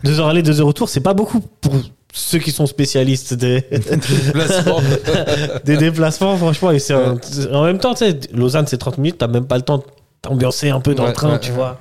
[0.06, 1.74] 2h aller, 2h retour, c'est pas beaucoup pour
[2.14, 4.82] ceux qui sont spécialistes des, Déplacement.
[5.66, 6.72] des déplacements, franchement.
[6.72, 7.18] Et c'est un-
[7.54, 9.84] en même temps, tu sais, Lausanne, c'est 30 minutes, t'as même pas le temps de
[10.22, 11.80] t'ambiancer un peu dans le train, ouais, tu vois.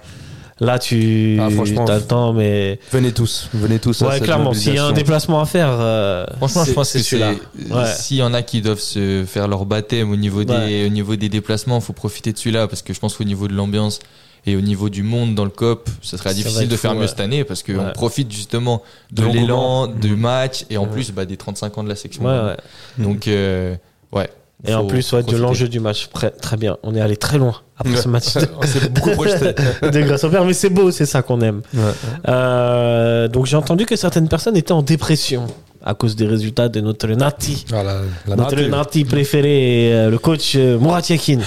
[0.61, 2.79] Là, tu Ah, franchement, as le temps, mais.
[2.93, 4.03] venez tous, venez tous.
[4.03, 5.71] à Ouais, cette clairement, s'il y a un déplacement à faire.
[5.73, 7.33] euh, Franchement, je pense c'est que celui-là.
[7.59, 7.73] c'est.
[7.73, 7.85] Ouais.
[7.97, 10.85] S'il y en a qui doivent se faire leur baptême au niveau des, Ouais.
[10.87, 13.49] au niveau des déplacements, il faut profiter de celui-là parce que je pense qu'au niveau
[13.49, 14.01] de l'ambiance
[14.47, 17.03] et au niveau du monde dans le COP, ce sera difficile de faire fou, mieux
[17.03, 17.09] ouais.
[17.09, 17.93] cette année parce qu'on Ouais.
[17.95, 20.89] profite justement de De l'élan, du match et en Ouais.
[20.91, 22.23] plus bah, des 35 ans de la section.
[22.25, 22.57] ouais, ouais.
[22.99, 23.75] Donc, euh,
[24.13, 24.29] ouais.
[24.67, 26.09] Et en plus, ouais, de l'enjeu du match.
[26.13, 26.77] Très, très bien.
[26.83, 28.27] On est allé très loin après ce match
[28.61, 29.55] On s'est beaucoup projeté.
[29.91, 31.63] de grâce au père, mais c'est beau, c'est ça qu'on aime.
[31.75, 31.81] Ouais.
[32.29, 35.47] Euh, donc j'ai entendu que certaines personnes étaient en dépression
[35.83, 37.65] à cause des résultats de notre Nati.
[37.73, 38.03] La
[38.37, 38.61] notre.
[38.61, 41.39] Nati préféré, euh, le coach euh, Yakin.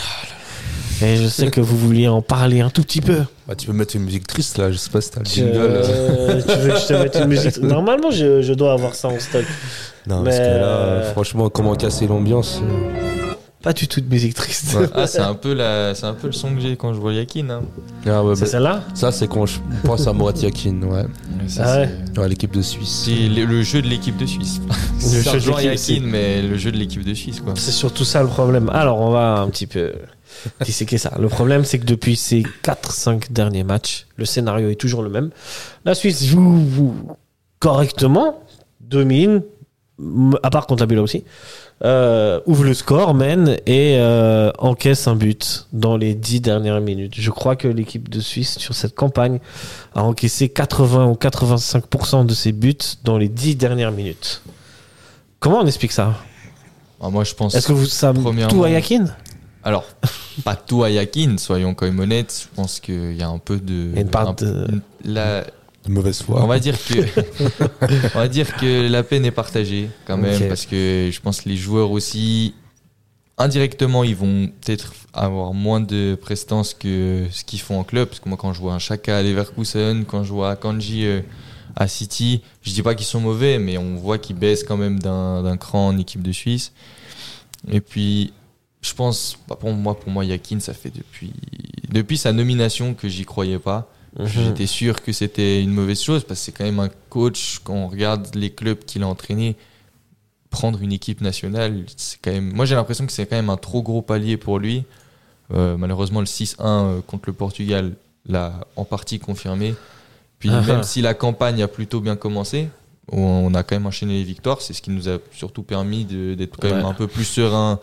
[1.02, 3.20] Et je sais que vous vouliez en parler un tout petit peu.
[3.48, 5.40] Bah, tu peux mettre une musique triste là, je sais pas si t'as le Tu,
[5.42, 5.58] jingle.
[5.58, 6.42] euh.
[6.42, 9.20] tu veux que je te mette une musique Normalement, je, je dois avoir ça en
[9.20, 9.44] stock.
[10.08, 13.34] Non, parce que là, euh, franchement, comment casser l'ambiance euh.
[13.62, 14.76] Pas du tout de musique triste.
[14.76, 14.88] Ouais.
[14.94, 17.14] Ah, c'est un peu la, c'est un peu le son que j'ai quand je vois
[17.14, 17.50] Yakin.
[17.50, 17.62] Hein.
[18.06, 21.06] Ah ouais, C'est bah, celle-là Ça, c'est quand je pense à Morat Yakin, ouais.
[21.48, 22.28] Ça, Ah ouais.
[22.28, 23.04] l'équipe de Suisse.
[23.06, 24.60] C'est le, le jeu de l'équipe de Suisse.
[24.70, 27.54] Le C'est jeu de Yakin, mais le jeu de l'équipe de Suisse, quoi.
[27.56, 28.70] C'est surtout ça le problème.
[28.70, 29.94] Alors, on va un petit peu
[30.64, 31.14] disséquer ça.
[31.20, 35.30] Le problème, c'est que depuis ces 4-5 derniers matchs, le scénario est toujours le même.
[35.86, 36.62] La Suisse joue
[37.60, 38.40] correctement,
[38.82, 39.42] domine,
[40.42, 41.24] à part contre la Bula aussi,
[41.84, 47.14] euh, ouvre le score, mène et euh, encaisse un but dans les 10 dernières minutes.
[47.16, 49.40] Je crois que l'équipe de Suisse, sur cette campagne,
[49.96, 54.42] a encaissé 80 ou 85% de ses buts dans les 10 dernières minutes.
[55.40, 56.16] Comment on explique ça?
[57.02, 57.54] Ah, moi, je pense.
[57.54, 57.88] est-ce que vous
[58.22, 59.06] Premièrement- tout à Yakin?
[59.64, 59.86] Alors,
[60.44, 62.48] pas tout à Yakin, soyons quand même honnêtes.
[62.50, 63.92] Je pense qu'il y a un peu de.
[63.96, 64.68] Une part un- de-
[65.06, 65.44] la-
[65.86, 66.42] De mauvaise foi.
[66.42, 66.94] on va dire que
[68.16, 71.50] on va dire que la peine est partagée quand même parce que je pense que
[71.50, 72.54] les joueurs aussi
[73.38, 78.08] indirectement ils vont peut-être avoir moins de prestance que ce qu'ils font en club.
[78.08, 81.06] Parce que moi quand je vois un Chaka à Leverkusen quand je vois un Kanji
[81.06, 81.22] euh,
[81.76, 85.00] à City je dis pas qu'ils sont mauvais mais on voit qu'ils baissent quand même
[85.00, 86.72] d'un d'un cran en équipe de Suisse.
[87.70, 88.32] Et puis
[88.82, 91.34] je pense bah, pour moi pour moi Yakin ça fait depuis
[91.90, 94.28] depuis sa nomination que j'y croyais pas Mhm.
[94.28, 97.74] J'étais sûr que c'était une mauvaise chose parce que c'est quand même un coach, quand
[97.74, 99.56] on regarde les clubs qu'il a entraînés,
[100.50, 102.54] prendre une équipe nationale, c'est quand même.
[102.54, 104.84] Moi j'ai l'impression que c'est quand même un trop gros palier pour lui.
[105.54, 107.94] Euh, malheureusement, le 6-1 euh, contre le Portugal
[108.28, 109.76] l'a en partie confirmé.
[110.40, 110.84] Puis Ah même ah.
[110.84, 112.70] si la campagne a plutôt bien commencé,
[113.12, 116.58] on- a quand même enchaîné les victoires, c'est ce qui nous a surtout permis d'être
[116.60, 117.80] quand même un peu plus serein.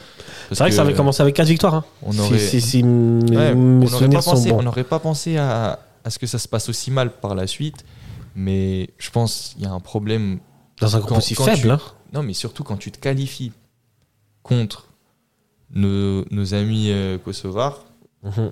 [0.51, 1.75] C'est vrai que ça avait commencé avec 4 victoires.
[1.75, 1.85] Hein.
[2.03, 4.57] On Si- aurait, si, si mes, Ouais, mes on n'aurait souvenirs pas, sont pensé- on
[4.57, 4.63] bons.
[4.63, 7.85] n'aurait pas pensé à, à ce que ça se passe aussi mal par la suite,
[8.35, 10.39] mais je pense qu'il y a un problème.
[10.81, 11.61] Dans un groupe aussi faible.
[11.61, 11.81] tu- hein.
[12.13, 13.53] Non, mais surtout quand tu te qualifies
[14.43, 14.87] contre
[15.71, 17.85] nos, nos amis euh, kosovars,
[18.23, 18.51] Mhm.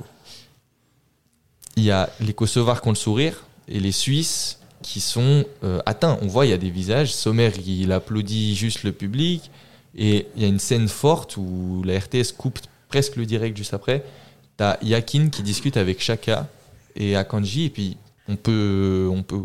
[1.77, 5.81] il y a les kosovars qui ont le sourire et les Suisses qui sont euh,
[5.87, 6.19] atteints.
[6.23, 7.13] On voit, il y a des visages.
[7.13, 9.51] Sommer, il applaudit juste le public.
[9.97, 13.75] Et il y a une scène forte où la RTS coupe presque le direct juste
[13.75, 14.05] après.
[14.57, 16.47] T'as Yakin qui discute avec Chaka
[16.99, 17.65] et Akanji.
[17.65, 17.97] Et puis,
[18.29, 19.41] on peut, on peut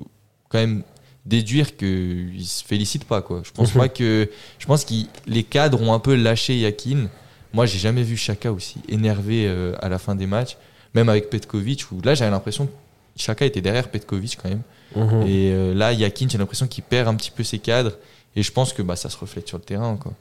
[0.49, 0.83] quand même
[1.25, 3.21] déduire qu'ils se félicitent pas.
[3.21, 3.41] Quoi.
[3.45, 3.79] Je pense Mhm.
[3.81, 4.29] pas que.
[4.59, 4.93] Je pense que
[5.25, 7.07] les cadres ont un peu lâché Yakin.
[7.53, 10.57] Moi, j'ai jamais vu Chaka aussi énervé euh, à la fin des matchs.
[10.95, 12.71] Même avec Petkovic, où là, j'avais l'impression que
[13.15, 14.61] Chaka était derrière Petkovic quand même.
[14.95, 15.21] Mhm.
[15.27, 17.93] Et euh, là, Yakin, j'ai l'impression qu'il perd un petit peu ses cadres.
[18.35, 19.95] Et je pense que bah, ça se reflète sur le terrain.
[19.97, 20.13] Quoi.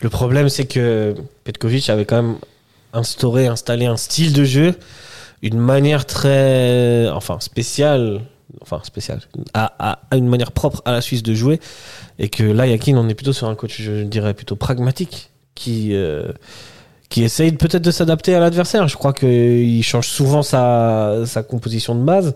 [0.00, 2.38] Le problème, c'est que Petkovic avait quand même
[2.92, 4.76] instauré, installé un style de jeu,
[5.42, 8.22] une manière très, enfin spéciale,
[8.60, 9.20] enfin spéciale,
[9.54, 9.72] à,
[10.10, 11.60] à- une manière propre à la Suisse de jouer,
[12.18, 15.94] et que là, Yakin, on est plutôt sur un coach, je dirais plutôt pragmatique, qui
[15.94, 16.32] euh,
[17.08, 18.86] qui essaye peut-être de s'adapter à l'adversaire.
[18.88, 22.34] Je crois qu'il change souvent sa, sa composition de base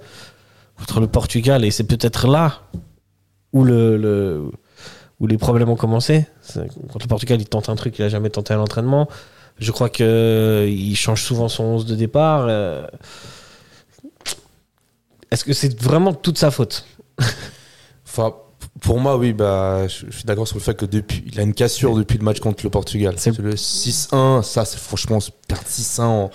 [0.79, 2.61] contre le Portugal, et c'est peut-être là
[3.53, 4.51] où le, le
[5.21, 6.27] où les problèmes ont commencé.
[6.55, 9.09] Contre le Portugal, il tente un truc qu'il a jamais tenté à l'entraînement.
[9.59, 12.47] Je crois que euh, change souvent son 11 de départ.
[12.49, 12.87] euh.
[15.31, 16.85] Est-ce que c'est vraiment toute sa faute?
[18.81, 21.43] Pour moi, oui, bah, je, je suis d'accord sur le fait que depuis, il a
[21.43, 23.15] une cassure depuis le match contre le Portugal.
[23.19, 26.31] C'est- le 6-1, ça, c'est franchement, perdre 6-1 en,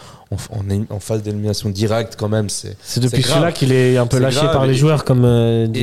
[0.89, 2.78] en, phase d'élimination directe, quand même, c'est.
[2.84, 5.80] C'est depuis celui-là qu'il est un peu lâché grave, par les joueurs, comme euh, dit,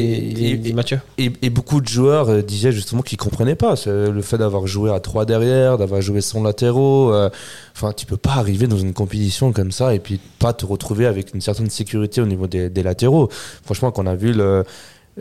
[0.67, 1.01] et- Mathieu.
[1.19, 4.93] Et, et beaucoup de joueurs euh, disaient justement qu'ils comprenaient pas le fait d'avoir joué
[4.93, 7.13] à 3 derrière, d'avoir joué sans latéraux.
[7.13, 7.31] euh,
[7.77, 11.07] Enfin, tu peux pas arriver dans une compétition comme ça et puis pas te retrouver
[11.07, 13.29] avec une certaine sécurité au niveau des, des latéraux.
[13.65, 14.63] Franchement, qu'on a vu le.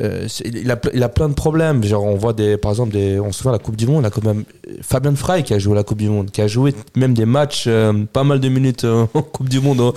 [0.02, 1.84] Euh, il, a, il a plein de problèmes.
[1.84, 4.06] Genre, on voit des, par exemple, des, on se souvient à la Coupe du Monde,
[4.06, 4.44] a quand même
[4.82, 7.26] Fabien Frey qui a joué à la Coupe du Monde, qui a joué même des
[7.26, 9.80] matchs, euh, pas mal de minutes euh, en Coupe du Monde.
[9.82, 9.94] au-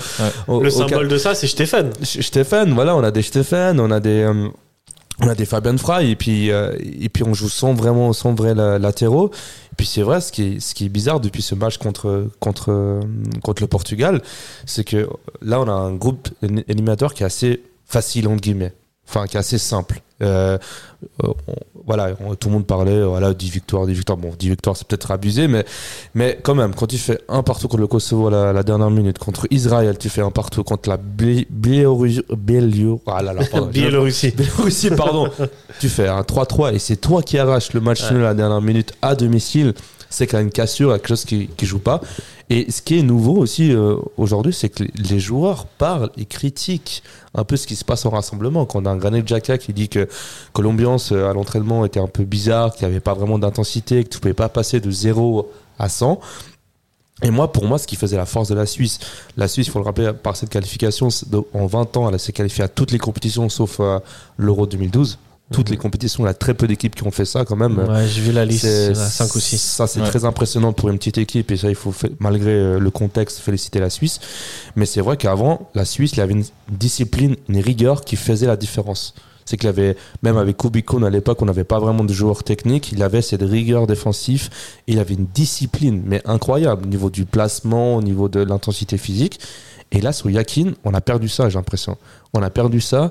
[0.48, 1.90] au- Le au- symbole de ça, c'est Stéphane.
[2.02, 4.30] Stéphane, voilà, on a des Stéphane, on a des,
[5.22, 8.54] on a des Fabien Frey, et puis, et puis on joue sans vraiment, sans vrai
[8.54, 9.30] la- latéraux.
[9.72, 12.28] Et puis c'est vrai, ce qui est, ce qui est bizarre depuis ce match contre,
[12.40, 13.00] contre,
[13.42, 14.20] contre le Portugal,
[14.66, 15.08] c'est que
[15.42, 16.28] là, on a un groupe
[16.68, 18.72] éliminateur qui est assez facile, entre guillemets.
[19.08, 20.00] Enfin, qui est assez simple.
[20.22, 20.56] Euh,
[21.22, 21.34] on-
[21.86, 24.16] voilà, on- tout le monde parlait, voilà, 10 victoires, 10 victoires.
[24.18, 25.64] Bon, 10 victoires, c'est peut-être abusé, mais,
[26.14, 28.90] mais quand même, quand tu fais un partout contre le Kosovo à la, la dernière
[28.90, 32.22] minute, contre Israël, tu fais un partout contre la Biélorussie,
[33.06, 34.30] ah là là, pardon, Biélorussie.
[34.32, 35.28] Biélorussie, pardon.
[35.80, 38.62] tu fais un 3-3 et c'est toi qui arraches le match nul à la dernière
[38.62, 39.74] minute à domicile.
[40.10, 42.00] C'est qu'il y a une cassure, quelque chose qui, qui joue pas.
[42.48, 47.02] Et ce qui est nouveau aussi euh, aujourd'hui, c'est que les- joueurs parlent et critiquent
[47.34, 48.66] un peu ce qui se passe en rassemblement.
[48.66, 50.08] Quand on a un Granit Xhaka qui dit que,
[50.58, 54.10] l'ambiance euh, à l'entraînement était un peu bizarre, qu'il n'y avait pas vraiment d'intensité, que
[54.10, 56.20] tu pouvais pas passer de 0 à 100.
[57.22, 59.00] Et moi, pour moi, ce qui faisait la force de la Suisse,
[59.36, 61.08] la Suisse, il faut le rappeler, par cette qualification,
[61.54, 63.98] en 20 ans, elle s'est qualifiée à toutes les compétitions sauf euh,
[64.36, 65.18] l'Euro 2012.
[65.52, 67.78] Toutes les compétitions, il y a très peu d'équipes qui ont fait ça quand même.
[67.78, 69.58] Ouais, j'ai vu la liste, C'est- 5 ou 6.
[69.62, 70.08] Ça, c'est Ouais.
[70.08, 73.38] très impressionnant pour une petite équipe et ça, il faut, fa- malgré euh, le contexte,
[73.38, 74.18] féliciter la Suisse.
[74.74, 78.46] Mais c'est vrai qu'avant, la Suisse, il y avait une discipline, une rigueur qui faisait
[78.48, 79.14] la différence.
[79.44, 82.90] C'est qu'il avait, même avec Kubikon à l'époque, on n'avait pas vraiment de joueurs techniques.
[82.90, 84.48] Il avait cette rigueur défensive.
[84.88, 89.38] Il avait une discipline, mais incroyable, au niveau du placement, au niveau de l'intensité physique.
[89.92, 91.96] Et là, sur Yakin, on a perdu ça, j'ai l'impression.
[92.34, 93.10] On a perdu ça.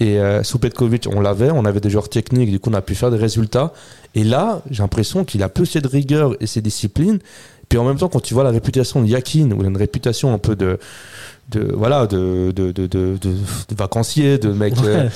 [0.00, 2.82] Et euh, sous Petkovic, on l'avait, on avait des joueurs techniques, du coup, on a
[2.82, 3.72] pu faire des résultats.
[4.14, 7.20] Et là, j'ai l'impression qu'il a peu cette rigueur et cette discipline.
[7.68, 9.76] Puis en même temps, quand tu vois la réputation de Yakin, où il a une
[9.76, 10.78] réputation un peu de,
[11.50, 13.18] de voilà, de, de, de, de,
[13.76, 15.08] vacancier, de mec, euh,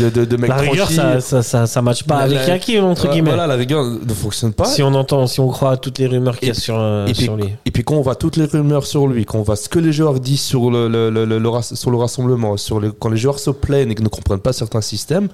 [0.00, 3.08] de, de, mec La rigueur, ça, ça, ça, ça matche pas avec la- Yaki, entre
[3.08, 3.30] guillemets.
[3.30, 4.64] Voilà, la rigueur ne fonctionne pas.
[4.64, 7.06] Si on entend, si on croit à toutes les rumeurs qu'il y a sur, euh,
[7.06, 7.46] et puis, sur lui.
[7.64, 9.78] et puis quand on voit toutes les rumeurs sur lui, quand on voit ce que
[9.78, 13.92] les joueurs disent sur le, le, sur le rassemblement, sur quand les joueurs se plaignent
[13.92, 15.28] et ne comprennent pas certains systèmes,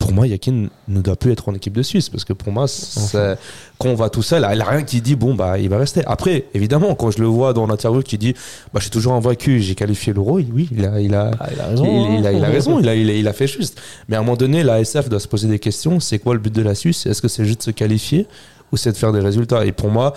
[0.00, 2.66] pour moi, Yakin ne doit plus être en équipe de Suisse parce que pour moi,
[2.66, 3.38] c'est-
[3.78, 5.78] quand on va tout seul, il n'y a rien qui dit bon bah il va
[5.78, 6.02] rester.
[6.06, 8.32] Après, évidemment, quand je le vois dans l'interview qui dit
[8.72, 11.66] bah je suis toujours invaincu, j'ai qualifié l'Euro, oui, il a, il a, il a
[11.68, 12.16] raison.
[12.18, 13.80] il, a, il a raison, il a fait juste.
[14.08, 16.00] Mais à un moment donné, la SF doit se poser des questions.
[16.00, 17.06] C'est quoi le but de la Suisse?
[17.06, 18.26] Est-ce que c'est juste de se qualifier
[18.72, 19.64] ou c'est de faire des résultats?
[19.66, 20.14] Et pour moi,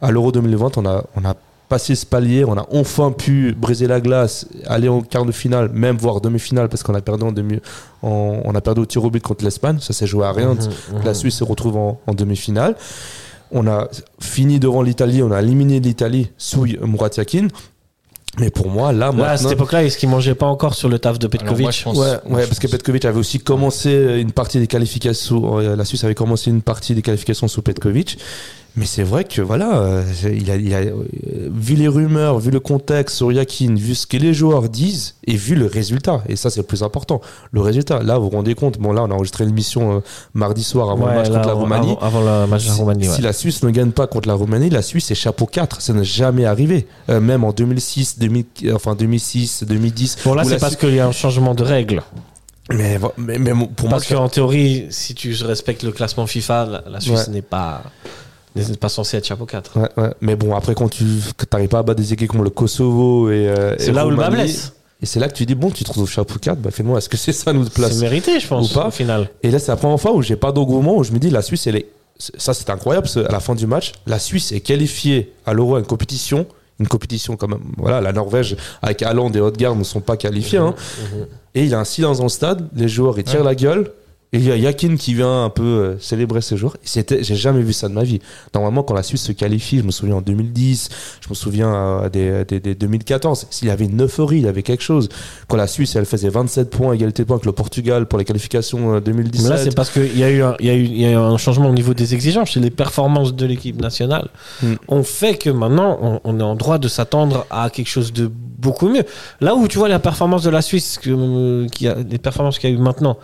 [0.00, 1.34] à l'Euro 2020, on a, on a
[1.68, 5.68] passé ce palier, on a enfin pu briser la glace, aller en quart de finale,
[5.72, 7.60] même voire demi-finale, parce qu'on a perdu en demi,
[8.02, 9.78] en- on a perdu au tir au but contre l'Espagne.
[9.80, 10.54] Ça s'est joué à rien.
[10.54, 11.14] Mhm, La mhm.
[11.14, 12.74] Suisse se retrouve en, en demi-finale.
[13.50, 13.88] On a
[14.20, 17.48] fini devant l'Italie, on a éliminé l'Italie sous Murat Yakin.
[18.38, 20.88] Mais pour moi, là, Ouais, à cette maintenant, époque-là, est-ce qu'il mangeait pas encore sur
[20.88, 23.40] le taf de moi, Petkovic pense- Ouais, moi, ouais je parce que Petkovic avait aussi
[23.40, 25.58] commencé une partie des qualifications.
[25.58, 28.18] euh, La Suisse avait commencé une partie des qualifications sous Petkovic.
[28.78, 30.92] Mais c'est vrai que voilà, euh, il a, il a, euh,
[31.50, 35.34] vu les rumeurs, vu le contexte sur Yakin, vu ce que les joueurs disent et
[35.34, 36.22] vu le résultat.
[36.28, 37.20] Et ça, c'est le plus important.
[37.50, 38.02] Le résultat.
[38.04, 38.78] Là, vous vous rendez compte.
[38.78, 40.00] Bon, là, on a enregistré l'émission euh,
[40.32, 41.96] mardi soir avant Ouais, le match là, contre la Roumanie.
[42.00, 43.20] Avant, avant le match de la Si, Roumanie, si ouais.
[43.22, 45.80] la Suisse ne gagne pas contre la Roumanie, la Suisse est chapeau 4.
[45.80, 46.86] Ça n'est jamais arrivé.
[47.10, 50.18] Euh, même en 2006, 2000, enfin 2006, 2010.
[50.24, 52.02] Bon, là, c'est parce qu'il y a un changement de règles.
[52.70, 56.84] Mais, mais, mais pour moi, Parce qu'en théorie, si tu respectes le classement FIFA, la,
[56.90, 57.32] la Suisse Ouais.
[57.32, 57.82] n'est pas
[58.68, 59.78] n'est pas censée être chapeau 4.
[59.78, 60.10] Ouais, ouais.
[60.20, 61.04] Mais bon, après, quand tu
[61.52, 63.48] n'arrives pas à battre des équipes comme le Kosovo et.
[63.48, 64.72] euh, C'est là où le bas blesse.
[65.00, 67.08] Et c'est là que tu dis, bon, tu te retrouves chapeau 4, bah fais-moi, est-ce
[67.08, 68.88] que c'est ça notre place C'est mérité, je pense, Ou pas.
[68.88, 69.30] au final.
[69.44, 71.42] Et là, c'est la première fois où j'ai pas d'engouement, où je me dis, la
[71.42, 71.86] Suisse, elle est.
[72.18, 75.78] Ça, c'est incroyable, à la fin du match, la Suisse est qualifiée à l'Euro à
[75.78, 76.46] une compétition.
[76.80, 77.60] Une compétition quand même.
[77.76, 80.58] Voilà, la Norvège avec Haaland et Odegaard ne sont pas qualifiés.
[80.58, 80.74] hein.
[81.14, 81.26] Mhm.
[81.54, 83.90] Et il y a un silence dans le stade, les joueurs ils tirent la gueule.
[84.34, 86.76] Et il y a Yakin qui vient un peu euh, célébrer ce jour.
[86.84, 88.20] C'était, j'ai jamais vu ça de ma vie.
[88.54, 90.90] Normalement, quand la Suisse se qualifie, je me souviens en 2010,
[91.22, 94.48] je me souviens euh, des, des, des 2014, s'il y avait une euphorie, il y
[94.48, 95.08] avait quelque chose.
[95.48, 98.26] Quand la Suisse, elle faisait 27 points, égalité de points avec le Portugal pour les
[98.26, 99.44] qualifications euh, 2017.
[99.50, 101.12] Mais là, c'est parce qu'il y, a eu un- y, a eu- il y a
[101.12, 102.54] eu un changement au niveau des exigences.
[102.56, 104.28] Et les performances de l'équipe nationale
[104.62, 104.74] Mm.
[104.88, 108.30] ont fait que maintenant, on, on est en droit de s'attendre à quelque chose de
[108.58, 109.04] beaucoup mieux.
[109.40, 112.58] Là où tu vois la performance de la Suisse, que, euh, qui a, les performances
[112.58, 113.16] qu'il y a eu maintenant,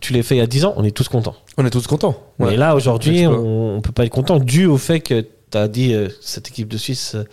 [0.00, 1.34] tu les fais il y a 10 ans, on est tous contents.
[1.58, 2.16] On est tous contents.
[2.38, 2.50] Ouais.
[2.50, 5.68] Mais là, aujourd'hui, on, on peut pas être content dû au fait que tu as
[5.68, 7.24] dit euh, cette équipe de Suisse, euh,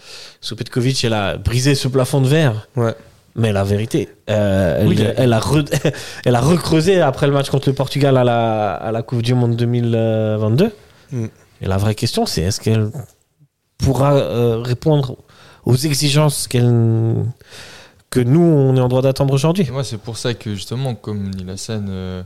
[0.41, 2.67] sous Petkovic, elle a brisé ce plafond de verre.
[2.75, 2.93] Ouais.
[3.35, 5.93] Mais la vérité, euh, elle, Oui, il elle, a- re-
[6.25, 9.33] elle a recreusé après le match contre le Portugal à la, à la Coupe du
[9.33, 10.71] Monde 2022.
[11.11, 11.25] Mm.
[11.61, 12.89] Et la vraie question, c'est est-ce qu'elle
[13.77, 15.15] pourra euh, répondre
[15.65, 16.73] aux exigences qu'elle,
[18.09, 21.33] que nous, on est en droit d'attendre aujourd'hui moi, c'est pour ça que justement, comme
[21.33, 22.23] dit Hassan, euh,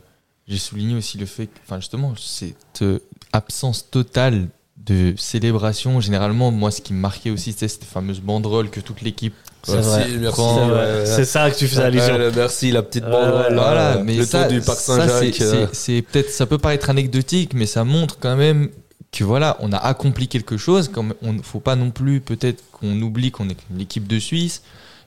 [0.47, 2.99] j'ai souligné aussi le fait que, enfin, justement, cette euh,
[3.31, 4.47] absence totale
[4.85, 5.99] de célébration.
[6.01, 9.33] Généralement, moi, ce qui me marquait aussi, c'était cette fameuse banderole que toute l'équipe.
[9.63, 11.05] C'est euh, ouais.
[11.05, 12.15] C'est ça que tu faisais allusion.
[12.17, 13.43] Ouais, merci, la petite banderole.
[13.51, 15.35] ouais, là, Voilà, euh, mais le ça, tour du parc Saint-Jacques.
[15.71, 18.69] c'est- euh, peut-être, ça peut paraître anecdotique, mais ça montre quand même
[19.13, 20.89] que voilà, on a accompli quelque chose.
[20.89, 24.63] Comme on, faut pas non plus peut-être qu'on oublie qu'on est une équipe de Suisse,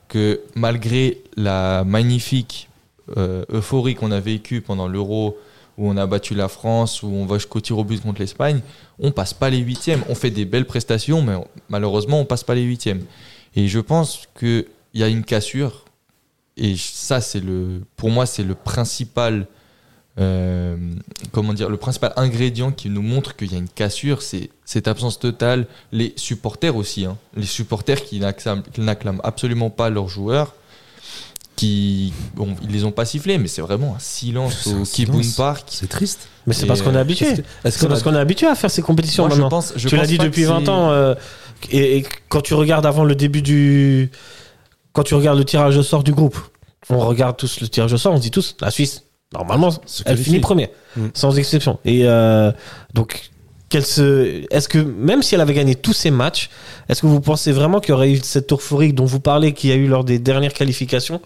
[0.09, 2.69] que malgré la magnifique
[3.17, 5.37] euh, euphorie qu'on a vécue pendant l'Euro,
[5.79, 8.61] où on a battu la France, où on va jusqu'au tir au but contre l'Espagne,
[8.99, 10.03] on passe pas les huitièmes.
[10.09, 11.35] On fait des belles prestations, mais
[11.69, 13.05] malheureusement, on passe pas les huitièmes.
[13.55, 15.85] Et je pense qu'il y a une cassure.
[16.57, 19.47] Et ça, c'est le, pour moi, c'est le principal,
[20.19, 20.77] euh,
[21.33, 24.89] comment dire, le principal ingrédient qui nous montre qu'il y a une cassure, c'est cette
[24.89, 25.67] absence totale.
[25.93, 27.17] Les supporters aussi, hein.
[27.37, 30.55] les supporters qui n'acclament, absolument pas leurs joueurs,
[31.55, 35.21] qui, bon, ils les ont pas sifflés, mais c'est vraiment un silence au un Kibun.
[35.37, 35.64] Park.
[35.71, 36.29] C'est triste.
[36.47, 37.29] Mais c'est parce qu'on est euh, habitué.
[37.64, 39.59] Est-ce parce a- qu'on est habitué à faire ces compétitions Moi, je maintenant.
[39.59, 40.91] pense, je tu l'as dit depuis que 20 c'est- ans.
[40.91, 41.14] euh,
[41.71, 44.11] et, et quand tu regardes avant le début du.
[44.93, 46.39] Quand tu regardes le tirage au sort du groupe,
[46.91, 49.03] on regarde tous le tirage au sort, on se dit tous, la Suisse,
[49.33, 49.70] normalement,
[50.05, 51.09] elle finit premier, Mm.
[51.14, 51.79] sans exception.
[51.85, 52.53] Et euh,
[52.95, 53.31] donc,
[53.68, 54.45] qu'elle se.
[54.51, 56.49] Est-ce que, même si elle avait gagné tous ses matchs,
[56.89, 59.70] est-ce que vous pensez vraiment qu'il y aurait eu cette euphorie dont vous parlez, qu'il
[59.70, 61.20] y a eu lors des dernières qualifications?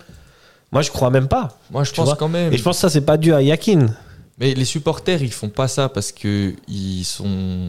[0.72, 1.58] Moi, je crois même pas.
[1.70, 2.52] Moi, je pense quand même.
[2.52, 3.88] Et je pense que ça, c'est pas dû à Yakin.
[4.38, 7.68] Mais les supporters, ils font pas ça parce que ils sont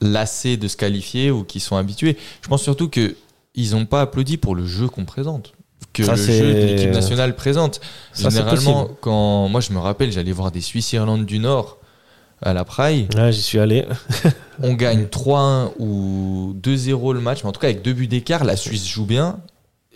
[0.00, 2.16] lassés de se qualifier ou qu'ils sont habitués.
[2.40, 3.16] Je pense surtout que
[3.54, 5.52] ils ont pas applaudi pour le jeu qu'on présente,
[5.92, 7.80] que Ça, le jeu de l'équipe nationale présente.
[8.12, 11.78] Ça, Généralement, quand moi je me rappelle, j'allais voir des Suisses Irlande du Nord
[12.42, 13.84] à la Praille, Ouais, j'y suis allé.
[14.62, 18.44] on gagne 3-1 ou 2-0 le match, mais en tout cas avec deux buts d'écart,
[18.44, 19.38] la Suisse joue bien.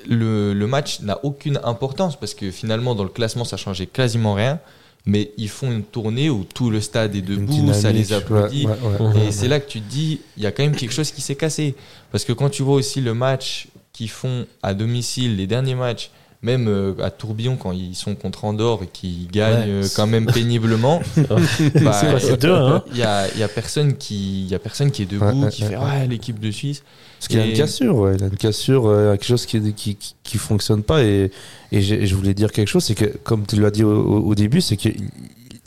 [0.08, 4.34] Le, le match n'a aucune importance parce que finalement dans le classement ça changeait quasiment
[4.34, 4.58] rien.
[5.06, 8.66] Mais ils font une tournée où tout le stade est debout, ça les applaudit.
[8.66, 9.26] ouais, ouais, ouais.
[9.28, 11.20] Et c'est là que tu te dis, il y a quand même quelque chose qui
[11.20, 11.74] s'est cassé.
[12.10, 16.10] Parce que quand tu vois aussi le match qu'ils font à domicile, les derniers matchs,
[16.42, 19.84] même euh, à Tourbillon quand ils sont contre Andorre et qu'ils gagnent Ouais.
[19.84, 22.02] euh, quand même péniblement, bah,
[22.38, 25.06] deux, hein il y a, y a personne qui, il y a personne qui est
[25.06, 25.82] debout, Ouais, qui ouais, fait ouais.
[25.84, 26.82] ouais l'équipe de Suisse.
[27.18, 28.16] Parce qu'il a une cassure, ouais.
[28.16, 31.02] Il a une cassure, euh, quelque chose qui, qui, qui, qui fonctionne pas.
[31.02, 31.30] Et,
[31.72, 34.76] et je voulais dire quelque chose, c'est que, comme tu l'as dit au, début, c'est
[34.76, 34.90] que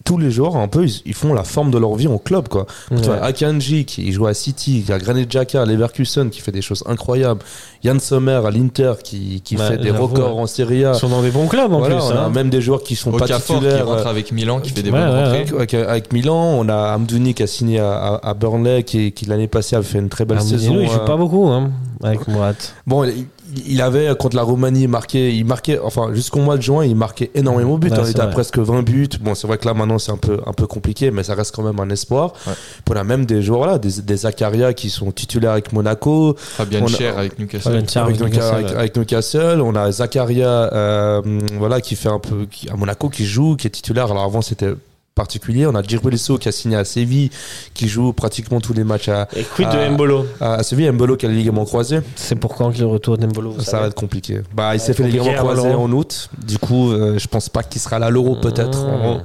[0.08, 2.48] tous les joueurs, un peu, ils, ils font la forme de leur vie en club,
[2.48, 2.66] quoi.
[2.90, 6.54] Tu vois, Akanji, qui joue à City, qui a Granit Xhaka à Leverkusen, qui fait
[6.54, 7.42] des choses incroyables.
[7.84, 10.42] Yann Sommer à l'Inter, qui, qui Ouais, fait des records ouais.
[10.42, 10.94] en Serie A.
[10.94, 12.06] Ils sont dans des bons clubs en Voilà, plus.
[12.06, 12.30] on a hein.
[12.30, 13.86] même des joueurs qui sont pas Okafor qui titulaires.
[13.88, 15.56] rentre avec Milan, qui fait des Ouais, bonnes ouais, rentrées.
[15.58, 19.76] Avec, avec Milan, on a Amdouni qui a signé à, Burnley, qui, qui l'année passée
[19.76, 20.78] a fait une très belle saison.
[20.80, 21.70] Il joue euh, pas beaucoup hein,
[22.04, 22.56] avec Mourad.
[22.88, 23.26] Bon, il,
[23.68, 27.32] il avait contre la Roumanie marqué, il marquait, enfin jusqu'au mois de juin, il marquait
[27.34, 27.92] énormément de buts.
[27.94, 29.08] Ouais, on était à presque 20 buts.
[29.22, 31.56] Bon, c'est vrai que là maintenant c'est un peu un peu compliqué, mais ça reste
[31.56, 32.34] quand même un espoir.
[32.46, 32.54] Ouais.
[32.90, 36.82] On a même des joueurs là, des, des Zakaria qui sont titulaires avec Monaco, Fabian
[36.84, 37.70] On a- Cher avec Newcastle.
[37.70, 38.76] Avec, avec Newca- Newcastle, avec- ouais.
[38.76, 39.62] avec Newcastle.
[39.62, 41.22] On a Zakaria, euh,
[41.58, 44.12] voilà, qui fait un peu qui- à Monaco, qui joue, qui est titulaire.
[44.12, 44.74] Alors avant c'était
[45.18, 45.66] particulier.
[45.68, 47.30] On a Djibrilisso qui a signé à Séville,
[47.74, 49.90] qui joue pratiquement tous les matchs à, Et quid de.
[49.94, 50.90] Mbolo à, à Séville.
[50.92, 52.00] Mbolo qui a le ligament croisé.
[52.16, 54.42] C'est pour quand que le retour d'Mbolo vous Ça savez va être compliqué.
[54.56, 56.30] Bah, il s'est fait les ligaments croisés en août.
[56.46, 58.86] Du coup, euh, je pense pas qu'il sera là à l'Euro, peut-être.
[58.86, 58.90] Mmh.
[59.04, 59.22] On,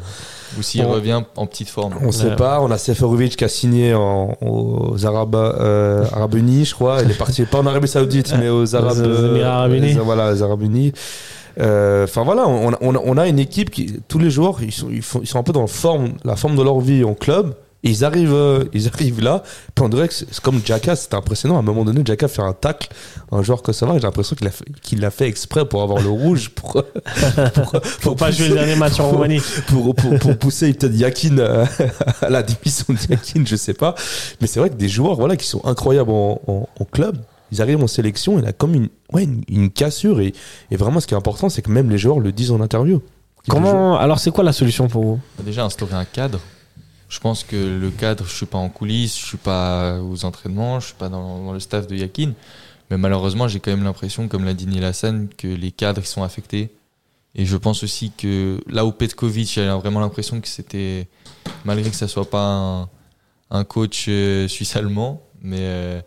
[0.58, 1.94] Ou s'il revient en petite forme.
[2.02, 2.36] on sait Ouais.
[2.36, 2.60] pas.
[2.60, 6.98] On a Seferovic qui a signé en- aux Arabes, euh, Arabes Unis, je crois.
[7.02, 9.94] Il est parti pas en Arabie Saoudite, mais aux Arabes, Aux Émirats Arabes Unis.
[9.94, 10.92] les- voilà, les Arabes Unis.
[11.60, 14.62] Euh, Enfin voilà, on, a- on, a- on a une équipe qui tous les joueurs
[14.62, 16.80] ils sont, ils, font- ils sont un peu dans la forme, la forme de leur
[16.80, 19.42] vie en club Et ils arrivent, euh, ils arrivent là,
[19.74, 21.56] puis on dirait que c'est comme Jacka, c'était impressionnant.
[21.56, 22.88] À un moment donné, Jacka fait un tacle,
[23.32, 26.00] un joueur kosovar, et j'ai l'impression qu'il a, fait- qu'il l'a fait exprès pour avoir
[26.00, 26.84] le rouge, pour,
[27.54, 29.40] pour, Faut pas jouer le dernier match en Roumanie.
[29.66, 31.64] pour, pour, pour pousser peut-être Yakin à,
[32.26, 33.94] à la démission de Yakin, je sais pas.
[34.40, 37.18] Mais c'est vrai que des joueurs voilà, qui sont incroyables en, en, en club,
[37.52, 40.20] ils arrivent en sélection, il a comme une, ouais, une, une cassure.
[40.20, 40.32] Et,
[40.70, 43.00] et vraiment, ce qui est important, c'est que même les joueurs le disent en interview.
[43.48, 45.20] Comment Alors, c'est quoi la solution pour vous?
[45.44, 46.40] Déjà instaurer un cadre.
[47.08, 50.80] Je pense que le cadre, je suis pas en coulisses, je suis pas aux entraînements,
[50.80, 52.32] je suis pas dans, dans le staff de Yakin.
[52.90, 56.06] Mais malheureusement, j'ai quand même l'impression, comme l'a dit Neil Hassan, que les cadres ils
[56.06, 56.70] sont affectés.
[57.34, 61.08] Et je pense aussi que là où Petkovic, j'ai vraiment l'impression que c'était,
[61.64, 62.88] malgré que ça soit pas un,
[63.50, 66.00] un coach euh, suisse-allemand, mais, euh,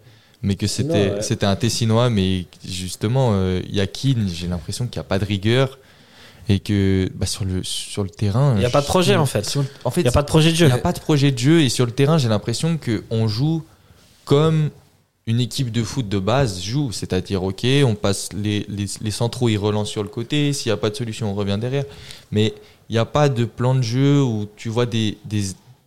[0.46, 1.22] mais que c'était ouais.
[1.22, 5.80] c'était un Tessinois, mais justement, euh, Yakin, j'ai l'impression qu'il n'y a pas de rigueur.
[6.48, 8.54] Et que bah, sur, le, sur le terrain.
[8.56, 9.44] Il y a pas de projet, en fait.
[9.50, 10.68] Sur en fait, Il n'y a pas de projet de jeu.
[10.68, 13.28] il n'y a pas de projet de jeu et sur le terrain, j'ai l'impression qu'on
[13.28, 13.64] joue
[14.26, 14.70] comme
[15.26, 16.92] une équipe de foot de base joue.
[16.92, 20.54] C'est-à-dire, ok, on passe les, les, les centraux, ils relancent sur le côté.
[20.54, 21.86] S'il n'y a pas de solution, on revient derrière.
[22.30, 22.54] Mais
[22.90, 25.46] il n'y a pas de plan de jeu où tu vois des, des,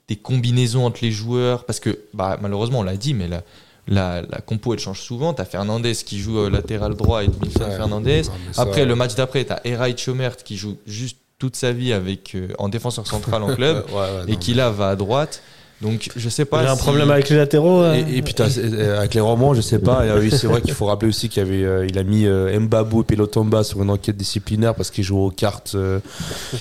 [0.08, 1.66] des combinaisons entre les joueurs.
[1.66, 3.44] Parce que, bah, malheureusement, on l'a dit, mais la,
[3.88, 5.34] la, la compo, elle change souvent.
[5.34, 7.76] Tu as Fernandez qui joue euh, latéral droit et Milton Ouais.
[7.76, 8.22] Fernandez.
[8.22, 11.56] Non, mais ça- Après, le match d'après, tu as Eray Chomert qui joue juste toute
[11.56, 14.70] sa vie avec, euh, en défenseur central en club Ouais, ouais, et non, qui là
[14.70, 15.42] va à droite.
[15.80, 16.62] Donc je sais pas.
[16.64, 17.82] J'ai un si- problème avec les latéraux.
[17.82, 17.94] euh.
[17.94, 20.04] Et, et puis euh, avec les romans, je sais pas.
[20.04, 22.26] et, euh, oui, c'est vrai qu'il faut rappeler aussi qu'il avait, euh, il a mis
[22.26, 25.76] euh, Mbabou et Pelotomba sur une enquête disciplinaire parce qu'ils jouent aux cartes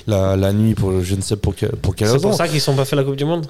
[0.05, 2.29] la, la nuit pour je ne sais pour, que- pour quelle C'est raison.
[2.29, 3.47] pour ça qu'ils sont pas fait la Coupe du Monde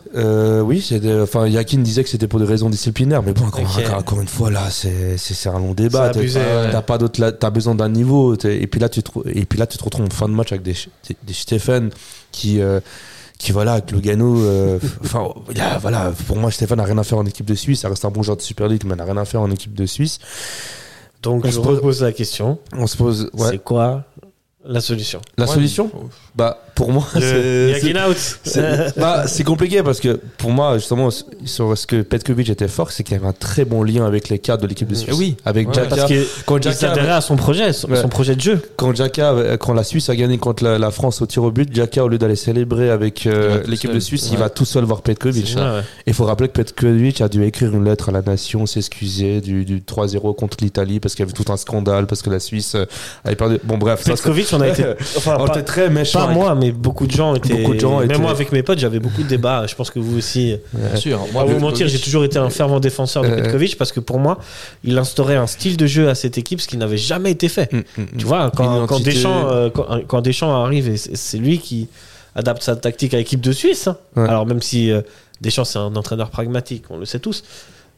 [0.64, 3.84] oui, c'est enfin Yakin disait que c'était pour des raisons disciplinaires, mais bon, encore, Ok.
[3.86, 6.12] encore- encore une fois là, c'est c'est c'est un long débat.
[6.14, 6.82] C'est T'as- ouais.
[6.88, 8.36] Pas d'autre, là, t'as besoin d'un niveau.
[8.46, 10.52] Et puis là, tu te, et puis là, tu te retrouves en fin de match
[10.54, 11.90] avec des des, des Stéphane
[12.32, 12.62] qui
[13.38, 14.40] qui voilà avec Lugano.
[14.42, 15.28] euh, Enfin,
[15.82, 17.82] voilà, pour moi, Stéphane n'a rien à faire en équipe de Suisse.
[17.82, 19.74] Ça reste un bon joueur de Super League, mais n'a rien à faire en équipe
[19.74, 20.20] de Suisse.
[21.22, 22.60] Donc, On je se pose- repose la question.
[22.74, 23.50] On se pose, ouais.
[23.52, 24.04] C'est quoi
[24.66, 25.22] la solution?
[25.38, 25.90] La Ouais, solution,
[26.38, 27.22] bah pour moi, Le
[28.44, 31.10] c'est- bah, c'est compliqué parce que pour moi, justement,
[31.46, 34.30] sur ce que Petkovic était fort, c'est qu'il y avait un très bon lien avec
[34.30, 35.16] les cadres de l'équipe de Suisse.
[35.18, 35.38] Oui.
[35.44, 35.88] Avec Ouais, Xhaka.
[35.96, 38.00] Parce qu'il quand il Xhaka, s'adhérait à son projet, son, Ouais.
[38.00, 38.62] son projet de jeu.
[38.76, 41.50] quand Xhaka, euh, quand la Suisse a gagné contre la, la France au tir au
[41.52, 44.84] but, Xhaka, au lieu d'aller célébrer avec euh, l'équipe de Suisse, il va tout seul
[44.84, 45.56] voir Petkovic.
[45.58, 45.82] Ouais.
[46.06, 49.66] Il faut rappeler que Petkovic a dû écrire une lettre à la nation, s'excuser du,
[49.66, 52.76] du 3-0 contre l'Italie parce qu'il y avait tout un scandale, parce que la Suisse
[52.76, 52.86] euh,
[53.26, 53.58] avait perdu.
[53.64, 54.84] Bon, bref, ça, Petkovic, on a été.
[55.18, 56.27] Enfin, on pas, était très méchant.
[56.28, 57.54] Pas moi, mais beaucoup de gens étaient.
[57.56, 59.66] Beaucoup de gens Même étaient- moi, avec mes potes, j'avais beaucoup de débats.
[59.68, 60.56] Je pense que vous aussi.
[60.74, 61.20] Bien sûr.
[61.34, 64.20] Moi, vous mentir, j'ai toujours été un fervent défenseur de Euh, Petkovic parce que pour
[64.20, 64.38] moi,
[64.84, 67.72] il instaurait un style de jeu à cette équipe, ce qui n'avait jamais été fait.
[67.74, 68.06] Mm, mm, mm.
[68.18, 69.00] Tu vois, quand.
[69.04, 71.88] Deschamps, euh, quand, quand Deschamps arrive, et c'est lui qui
[72.36, 73.88] adapte sa tactique à l'équipe de Suisse.
[73.88, 73.98] hein.
[74.16, 74.28] Ouais.
[74.30, 75.02] Alors, même si euh,
[75.42, 77.44] Deschamps, c'est un entraîneur pragmatique, on le sait tous.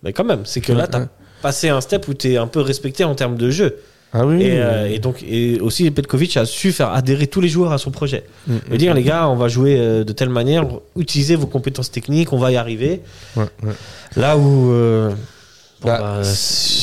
[0.04, 1.06] Mais quand même, c'est que là, tu as ouais.
[1.42, 3.78] passé un step où tu es un peu respecté en termes de jeu.
[4.12, 4.42] Ah oui.
[4.42, 7.78] Et, euh, et donc, et aussi, Petkovic a su faire adhérer tous les joueurs à
[7.78, 8.24] son projet.
[8.48, 10.66] Mm, Et dire, les gars, on va jouer euh, de telle manière,
[10.98, 13.02] utilisez vos compétences techniques, on va y arriver.
[13.36, 13.74] ouais, ouais.
[14.16, 14.72] Là où.
[14.72, 15.10] euh,
[15.82, 16.28] bon, Bah, bah,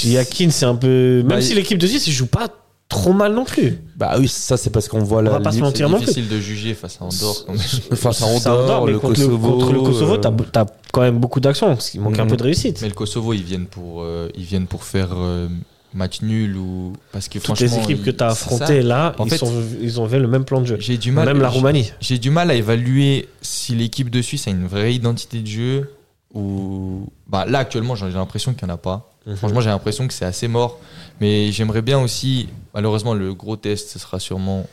[0.04, 1.18] Yakin, c'est un peu.
[1.18, 2.46] Même bah, si l'équipe de Suisse, il joue pas
[2.88, 3.80] trop mal non plus.
[3.96, 5.30] Bah oui, ça c'est parce qu'on voit On la.
[5.32, 5.86] va pas se mentir.
[5.88, 6.06] C'est non plus.
[6.06, 7.44] difficile de juger face à Andorre.
[7.44, 7.60] quand même.
[7.96, 9.48] Face à Andorre, mais le contre, Kosovo.
[9.48, 12.26] le, contre le Kosovo, euh, t'as t'as quand même beaucoup d'actions, parce qu'il manque un
[12.26, 12.80] peu de réussite.
[12.82, 15.48] Mais le Kosovo, ils viennent pour, euh, ils viennent pour faire euh,
[15.96, 19.24] match nul ou parce que Toutes les franchement, équipes que tu as affrontées là, En
[19.24, 20.76] ils, fait- sont, ils ont fait le même plan de jeu.
[20.78, 21.26] J'ai du mal.
[21.26, 21.90] Même la Roumanie.
[22.00, 25.90] J'ai du mal à évaluer si l'équipe de Suisse a une vraie identité de jeu
[26.34, 27.06] ou.
[27.26, 29.10] Bah, là, actuellement, j'ai l'impression qu'il n'y en a pas.
[29.26, 29.36] Mhm.
[29.36, 30.78] Franchement, j'ai l'impression que c'est assez mort.
[31.20, 32.48] Mais j'aimerais bien aussi.
[32.74, 34.66] Malheureusement, le gros test, ce sera sûrement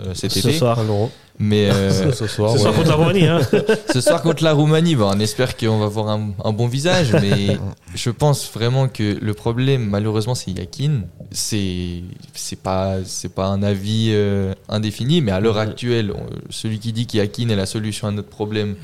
[0.00, 0.52] euh, cet Ce été.
[0.58, 0.78] soir.
[1.38, 2.78] Mais euh, ce soir, Ce soir ouais.
[2.78, 3.26] contre la Roumanie.
[3.26, 3.40] Hein.
[3.92, 7.12] ce soir contre la Roumanie, bah, on espère qu'on va voir un, un bon visage.
[7.20, 7.58] Mais
[7.94, 11.02] je pense vraiment que le problème, malheureusement, c'est Yakin.
[11.32, 12.02] C'est
[12.34, 16.92] c'est pas c'est pas un avis euh, indéfini, mais à l'heure actuelle, on- celui qui
[16.92, 18.76] dit qu'Yakin est la solution à notre problème,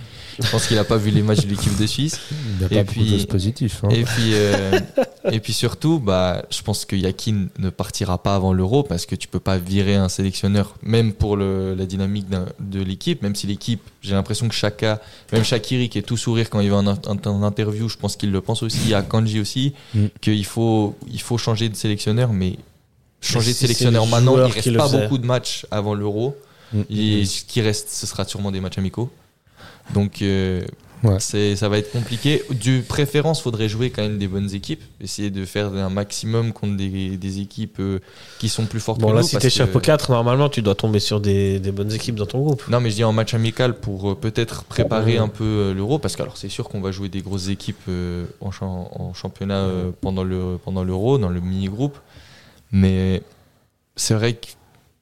[0.43, 2.19] je pense qu'il a pas vu les matchs de l'équipe de Suisse.
[2.33, 3.79] Il n'y a Et pas puis- de positives.
[3.83, 3.89] hein.
[3.91, 4.81] Et puis, euh,
[5.31, 9.15] et puis surtout, bah, je pense que Yakin ne partira pas avant l'Euro parce que
[9.15, 12.27] tu peux pas virer un sélectionneur, même pour le, la dynamique
[12.61, 15.01] de l'équipe, même si l'équipe, j'ai l'impression que Chaka,
[15.33, 18.17] même Shakiri qui est tout sourire quand il va en, en- en interview, je pense
[18.17, 20.07] qu'il le pense aussi, à Kanji aussi, Mm.
[20.21, 22.57] qu'il faut, il faut changer de sélectionneur, mais
[23.21, 26.35] changer Mais de si sélectionneur maintenant, il qui reste pas beaucoup de matchs avant l'Euro.
[26.73, 26.83] Mm.
[26.89, 29.11] Et ce qui reste, ce sera sûrement des matchs amicaux.
[29.95, 30.63] Donc, euh,
[31.03, 31.17] Ouais.
[31.19, 32.43] C'est, ça va être compliqué.
[32.51, 34.83] De préférence, faudrait jouer quand même des bonnes équipes.
[35.01, 38.01] Essayer de faire un maximum contre des, des équipes euh,
[38.39, 39.27] qui sont plus fortes Bon, que là, nous.
[39.27, 42.41] si t'es chapeau 4, normalement, tu dois tomber sur des, des bonnes équipes dans ton
[42.41, 42.69] groupe.
[42.69, 45.19] Non, mais je dis en match amical pour euh, peut-être préparer Ouais.
[45.21, 47.89] un peu l'euro, parce que alors c'est sûr qu'on va jouer des grosses équipes
[48.43, 51.97] en, en championnat euh, pendant le pendant l'euro, dans le mini-groupe.
[52.73, 53.23] Mais
[53.97, 54.49] c'est vrai que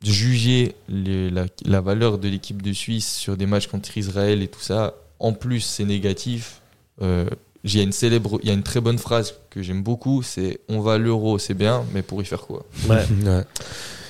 [0.03, 4.49] juger les- la, la valeur de l'équipe de Suisse sur des matchs contre Israël et
[4.49, 6.61] tout ça, en plus c'est négatif.
[7.03, 7.29] Euh,
[7.65, 10.23] il y a une célèbre, il y a une très bonne phrase que j'aime beaucoup,
[10.23, 12.65] c'est on va à l'euro, c'est bien, mais pour y faire quoi?
[12.89, 13.05] Ouais.
[13.25, 13.45] Ouais.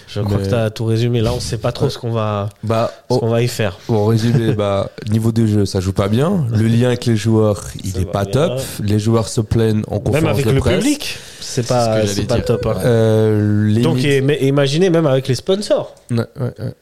[0.09, 1.21] Je crois Mais- que t'as tout résumé.
[1.21, 3.79] Là, on sait pas trop ce qu'on va, Bah, ce va y faire.
[3.89, 6.47] en résumé, bah, niveau de jeu, ça joue pas bien.
[6.51, 8.49] Le lien avec les joueurs, il Ça est pas bien.
[8.49, 8.61] top.
[8.83, 10.79] Les joueurs se plaignent en conférence Même avec de le presse.
[10.79, 12.67] public, c'est ce pas, c'est j'allais pas top.
[12.67, 12.77] hein.
[12.85, 15.95] Euh, limite- Donc, et- imaginez même avec les sponsors.
[16.11, 16.25] Ouais, ouais,
[16.59, 16.73] ouais.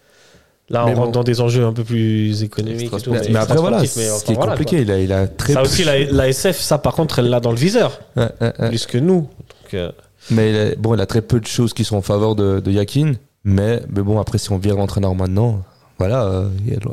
[0.69, 1.01] Là, Mais on bon.
[1.03, 2.93] rentre dans des enjeux un peu plus économiques.
[2.93, 4.91] et tout, Mais, mais après, voilà, extra-sportifs, mais ce enfin, qui est voilà, compliqué, il
[4.91, 7.53] a, il a très Ça aussi, la, la SF, ça par contre, elle l'a dans
[7.53, 8.69] le viseur, Ouais, ouais, ouais.
[8.69, 9.21] plus que nous.
[9.63, 9.93] Donc, euh,
[10.31, 12.61] Mais il a, bon, il a très peu de choses qui sont en faveur de,
[12.61, 13.13] de Yakin.
[13.45, 15.63] Mais, mais bon, après, si on vire l'entraîneur maintenant,
[15.99, 16.49] voilà, euh,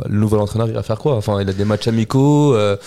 [0.08, 1.16] le, nouvel entraîneur, il va faire quoi?
[1.16, 2.54] Enfin, il a des matchs amicaux.
[2.56, 2.78] euh,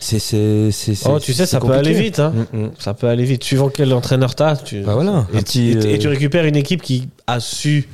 [0.00, 2.18] c'est, c'est, c'est, Oh, tu sais, c'est ça peut aller vite.
[2.20, 2.32] Hein.
[2.52, 2.70] Mm, mm.
[2.78, 3.42] Ça peut aller vite.
[3.42, 4.56] Suivant quel entraîneur t'as.
[4.56, 4.82] Tu...
[4.82, 7.88] Bah voilà, et, un petit, et- et tu euh, récupères une équipe qui a su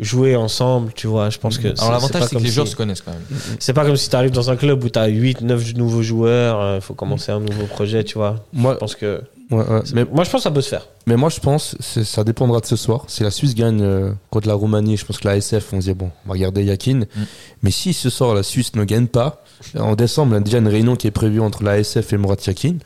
[0.00, 1.30] jouer ensemble, tu vois.
[1.30, 1.68] Je pense que.
[1.78, 2.72] Alors l'avantage c'est que les joueurs si...
[2.72, 3.38] se connaissent quand même.
[3.60, 6.02] C'est pas comme si tu arrives dans un club où tu as 8, 9 nouveaux
[6.02, 8.44] joueurs, il faut commencer un nouveau projet, tu vois.
[8.52, 9.20] Moi, Je pense que.
[9.50, 9.80] Ouais, ouais.
[9.94, 10.86] Mais, Moi, je pense que ça peut se faire.
[11.06, 13.04] mais moi, je pense, c'est- ça dépendra de ce soir.
[13.08, 15.86] Si la Suisse gagne euh, contre la Roumanie, je pense que la SF, on se
[15.86, 17.00] dit, bon, on va regarder Yakin.
[17.00, 17.06] Mm.
[17.62, 19.42] Mais si ce soir, la Suisse ne gagne pas,
[19.78, 22.18] en décembre, il y a déjà une réunion qui est prévue entre la SF et
[22.18, 22.76] Murat Yakin.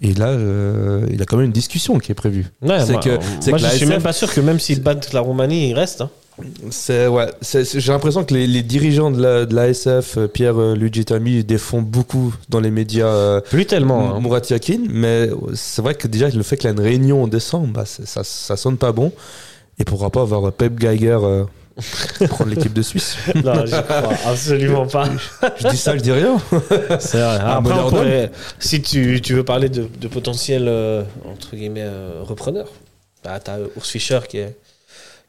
[0.00, 2.46] Et là, euh, il y a quand même une discussion qui est prévue.
[2.60, 3.22] Ouais, C'est moi, que- que
[3.58, 6.00] je la suis SF même pas sûr que même s'ils battent la Roumanie, ils restent.
[6.00, 6.10] hein.
[6.70, 10.58] C'est ouais, j'ai l'impression que les, les dirigeants de la, de la SF, euh, Pierre
[10.60, 14.16] euh, Luigi Tami, défendent beaucoup dans les médias euh, Plus tellement.
[14.16, 14.40] hein.
[14.50, 17.68] Yakin, mais c'est vrai que déjà le fait qu'il y a une réunion en décembre,
[17.68, 19.12] bah, ça, ça sonne pas bon.
[19.78, 21.44] Et pourquoi pas avoir Pep Geiger euh,
[22.28, 25.08] prendre l'équipe de Suisse Non, je crois absolument pas.
[25.58, 26.38] Je dis ça, je dis rien.
[26.98, 27.38] C'est vrai.
[27.40, 31.56] Un Après, bonheur on pourrait- si tu, tu veux parler de, de potentiel euh, entre
[31.56, 32.68] guillemets euh, repreneur,
[33.22, 34.56] bah, t'as Urs Fischer qui est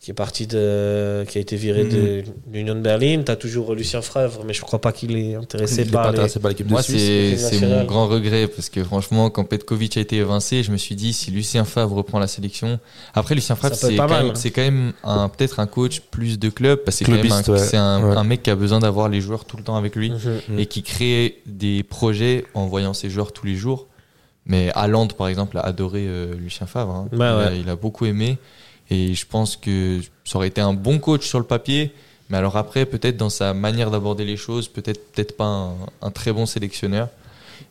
[0.04, 3.22] qui est parti de qui a été viré de l'Union de Berlin.
[3.24, 6.50] T'as toujours Lucien Favre, mais je crois pas qu'il est intéressé Il par les- par
[6.50, 7.40] l'équipe de Moi, Suisse.
[7.50, 10.96] c'est mon grand regret parce que franchement, quand Petkovic a été évincé, je me suis
[10.96, 12.82] dit si Lucien Favre reprend la sélection.
[13.14, 16.50] Après, Lucien Favre, c'est pas quand, c'est quand même un- peut-être un coach plus de
[16.50, 18.06] club parce que c'est quand même Clubiste, un, ouais.
[18.06, 18.18] un, Ouais.
[18.18, 20.18] un mec qui a besoin d'avoir les joueurs tout le temps avec lui Mhm.
[20.50, 20.60] Mm.
[20.60, 23.88] et qui crée des projets en voyant ses joueurs tous les jours.
[24.46, 26.92] Mais Haaland, par exemple, a adoré euh, Lucien Favre.
[26.94, 27.08] hein.
[27.14, 27.60] Ouais, il, a, ouais.
[27.62, 28.38] il a beaucoup aimé.
[28.94, 31.92] Et je pense que ça aurait été un bon coach sur le papier.
[32.30, 36.12] Mais alors après, peut-être dans sa manière d'aborder les choses, peut-être peut-être pas un, un
[36.12, 37.10] très bon sélectionneur.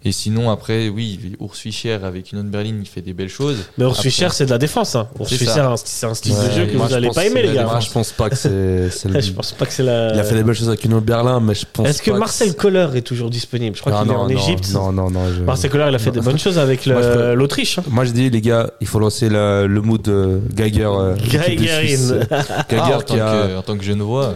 [0.05, 3.59] Et sinon, après, oui, Urs Fischer avec Union de Berlin, il fait des belles choses.
[3.78, 4.95] Mais Urs Fischer, c'est de la défense.
[4.97, 5.07] Hein.
[5.20, 7.14] Urs C'est Fischer, c'est un style Ouais, de jeu que moi, vous je allez pense
[7.16, 7.78] pas aimer, les gars.
[7.80, 8.49] je pense pas que c'est.
[8.49, 8.88] le-
[9.20, 10.12] Je pense pas que c'est la.
[10.14, 11.86] Il a fait des belles choses avec Union de Berlin, mais je pense.
[11.88, 13.76] Est-ce que Marcel Koller est toujours disponible?
[13.76, 14.70] Je crois Ah, qu'il est en Égypte.
[14.72, 15.20] Non, non, non.
[15.36, 17.78] je- Marcel Koller, il a fait des bonnes choses avec l'Autriche.
[17.78, 17.84] hein.
[17.90, 20.84] Moi, je dis, les gars, il faut lancer la- le mood de Geiger.
[20.90, 21.14] euh.
[21.16, 21.57] Geigerin.
[22.68, 23.47] Geiger Ah, en, qui tant a.
[23.49, 24.32] que, en tant que Genevois, euh,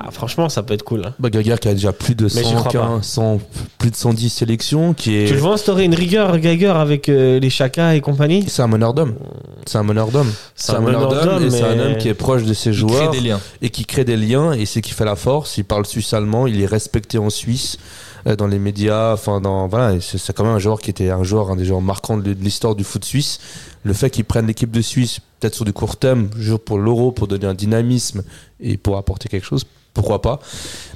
[0.00, 1.04] Ah, franchement, ça peut être cool.
[1.04, 1.14] hein.
[1.18, 3.40] Bah, qui a déjà plus de Mais j'y crois 115, 100,
[3.78, 5.26] plus de 110 sélections, qui est.
[5.26, 8.44] Tu le vois instaurer une rigueur, Geiger, avec euh, les Chaka et compagnie?
[8.48, 9.14] C'est un meneur d'homme.
[9.66, 10.30] C'est un meneur d'homme.
[10.54, 13.10] C'est un meneur d'homme et c'est un homme qui est proche de ses crée joueurs
[13.10, 13.40] des liens.
[13.60, 15.58] et qui crée des liens et c'est qui fait la force.
[15.58, 17.76] Il parle suisse-allemand, il est respecté en Suisse
[18.26, 19.12] euh, dans les médias.
[19.12, 21.80] Enfin, dans voilà, c'est quand même un joueur qui était un joueur, un des joueurs
[21.82, 23.40] marquants de de l'histoire du foot suisse.
[23.84, 27.12] Le fait qu'il prenne l'équipe de Suisse, peut-être sur du court terme, juste pour l'euro,
[27.12, 28.22] pour donner un dynamisme
[28.60, 29.64] et pour apporter quelque chose,
[29.94, 30.38] pourquoi pas.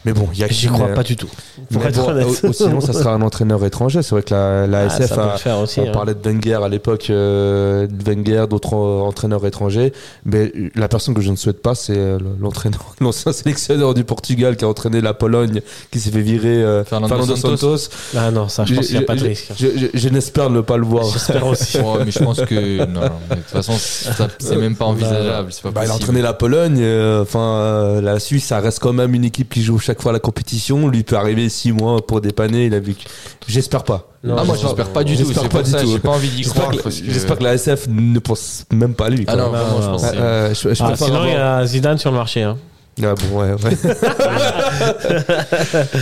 [0.04, 1.28] Mais bon, il y a J'y crois pas du tout.
[1.72, 2.26] Pour Mais être bon, honnête.
[2.42, 4.02] ou- ou sinon, ça sera un entraîneur étranger.
[4.02, 5.12] C'est vrai que la, la Ah, SF
[5.46, 5.78] a, aussi.
[5.80, 5.92] on hein.
[5.92, 9.92] parlait de Wenger à l'époque, euh, de Wenger, d'autres euh, entraîneurs étrangers.
[10.24, 14.56] Mais la personne que je ne souhaite pas, c'est euh, l'entraîneur, l'ancien sélectionneur du Portugal
[14.56, 15.60] qui a entraîné la Pologne,
[15.92, 17.76] qui s'est fait virer euh, Fernando Fernando, Santos.
[17.78, 17.96] Santos.
[18.18, 19.52] Ah non, ça, je pense qu'il n'y a pas de risque.
[19.56, 21.04] Je, je- je n'espère ne pas le voir.
[21.04, 21.78] J'espère aussi.
[21.84, 25.50] Oh, mais je pense que non, de toute façon, c'est même pas envisageable.
[25.62, 26.78] Pas Bah, il a entraîné la Pologne.
[26.80, 30.12] euh, Enfin, euh, la Suisse, ça reste quand même une équipe qui joue chaque fois
[30.12, 30.88] la compétition.
[30.88, 32.66] Lui peut arriver six mois pour dépanner.
[32.66, 32.94] Il a vu.
[32.94, 33.00] que-
[33.46, 34.08] J'espère pas.
[34.24, 35.24] Non, ah, moi, je- j'espère pas du tout.
[35.26, 35.90] J'espère pas du ça, tout.
[35.92, 36.82] j'ai pas envie d'y J'espère croire.
[36.84, 39.24] que- j'espère que la SF ne pense même pas à lui.
[39.28, 39.42] Ah quoi.
[39.42, 42.42] non, que Euh, je, je Ah, sinon, avoir- il y a Zidane sur le marché.
[42.42, 42.56] hein.
[43.02, 43.72] Ah bon, ouais, ouais.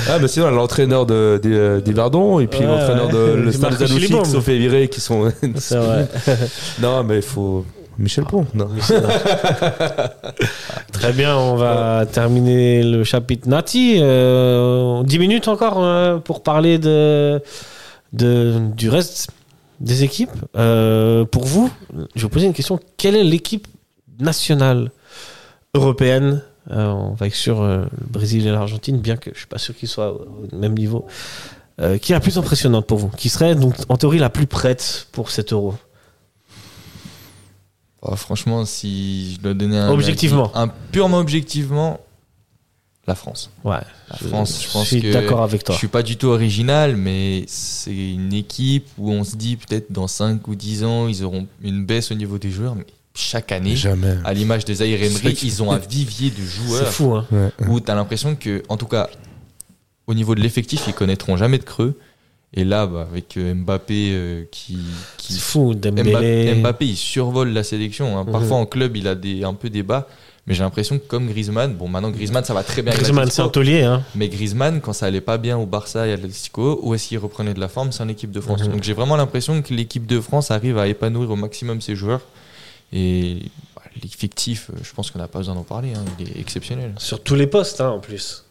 [0.09, 3.13] ah, mais sinon, l'entraîneur de, des, euh, des Verdon et puis Ouais, l'entraîneur ouais.
[3.13, 5.33] de le Stade Zanouchi qui se sont fait virer, qui sont.
[5.57, 6.09] C'est vrai.
[6.81, 7.65] non, mais il faut.
[8.01, 8.47] Michel Pont.
[8.55, 8.69] Non.
[10.93, 13.99] Très bien, on va terminer le chapitre Nati.
[14.01, 17.43] Euh, 10 minutes encore euh, pour parler de,
[18.13, 19.31] du reste
[19.81, 20.31] des équipes.
[20.57, 21.71] Euh, pour vous,
[22.15, 22.81] je vais vous poser une question.
[22.97, 23.69] Quelle est l'équipe
[24.19, 24.91] nationale
[25.75, 26.43] européenne?
[26.71, 29.77] Euh, On va être sur le Brésil et l'Argentine, bien que je suis pas sûr
[29.77, 31.07] qu'ils soient au même niveau.
[32.03, 33.09] Qui est la plus impressionnante pour vous?
[33.17, 35.77] Qui serait donc en théorie la plus prête pour cet euro?
[38.03, 39.91] Oh, franchement, si je dois donner un.
[39.91, 40.51] Objectivement.
[40.55, 42.01] Un, purement objectivement,
[43.07, 43.51] la France.
[43.65, 43.77] Ouais,
[44.11, 45.13] La France, je pense suis que.
[45.13, 45.75] d'accord avec toi.
[45.75, 49.91] Je suis pas du tout original, mais c'est une équipe où on se dit peut-être
[49.93, 53.53] dans 5 ou 10 ans, ils auront une baisse au niveau des joueurs, mais chaque
[53.53, 54.17] année, Jamais.
[54.25, 57.27] à l'image des Emery, C'est- ils ont un vivier de C'est joueurs fou, hein
[57.69, 59.11] où tu as l'impression que, en tout cas,
[60.07, 61.99] au niveau de l'effectif, ils connaîtront jamais de creux.
[62.55, 64.79] Et là, bah, avec euh, Mbappé euh, qui,
[65.17, 65.73] qui C'est fou.
[65.75, 68.19] Mbappé, Mbappé, il survole la sélection.
[68.19, 68.25] hein.
[68.25, 68.63] Parfois Mhm.
[68.63, 70.09] en club, il a des, un peu des bas.
[70.47, 73.43] Mais j'ai l'impression que comme Griezmann, bon maintenant Griezmann ça va très bien Griezmann, c'est
[73.43, 74.03] un taulier, hein.
[74.17, 77.19] mais Griezmann quand ça allait pas bien au Barça et à l'Atlético, où est-ce qu'il
[77.19, 78.63] reprenait de la forme, c'est en équipe de France.
[78.65, 78.73] Mhm.
[78.73, 82.23] Donc j'ai vraiment l'impression que l'équipe de France arrive à épanouir au maximum ses joueurs.
[82.93, 83.43] Et
[83.77, 86.03] bah, l'effectif, euh, je pense qu'on n'a pas besoin d'en parler, hein.
[86.19, 86.95] il est exceptionnel.
[86.99, 88.45] Sur tous les postes, hein, en plus.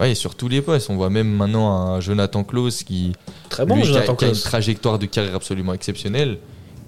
[0.00, 3.12] Ouais, et sur tous les postes, on voit même maintenant un Jonathan Klaus qui,
[3.50, 6.38] Très bon, lui, qui a- Jonathan qui a une trajectoire de carrière absolument exceptionnelle,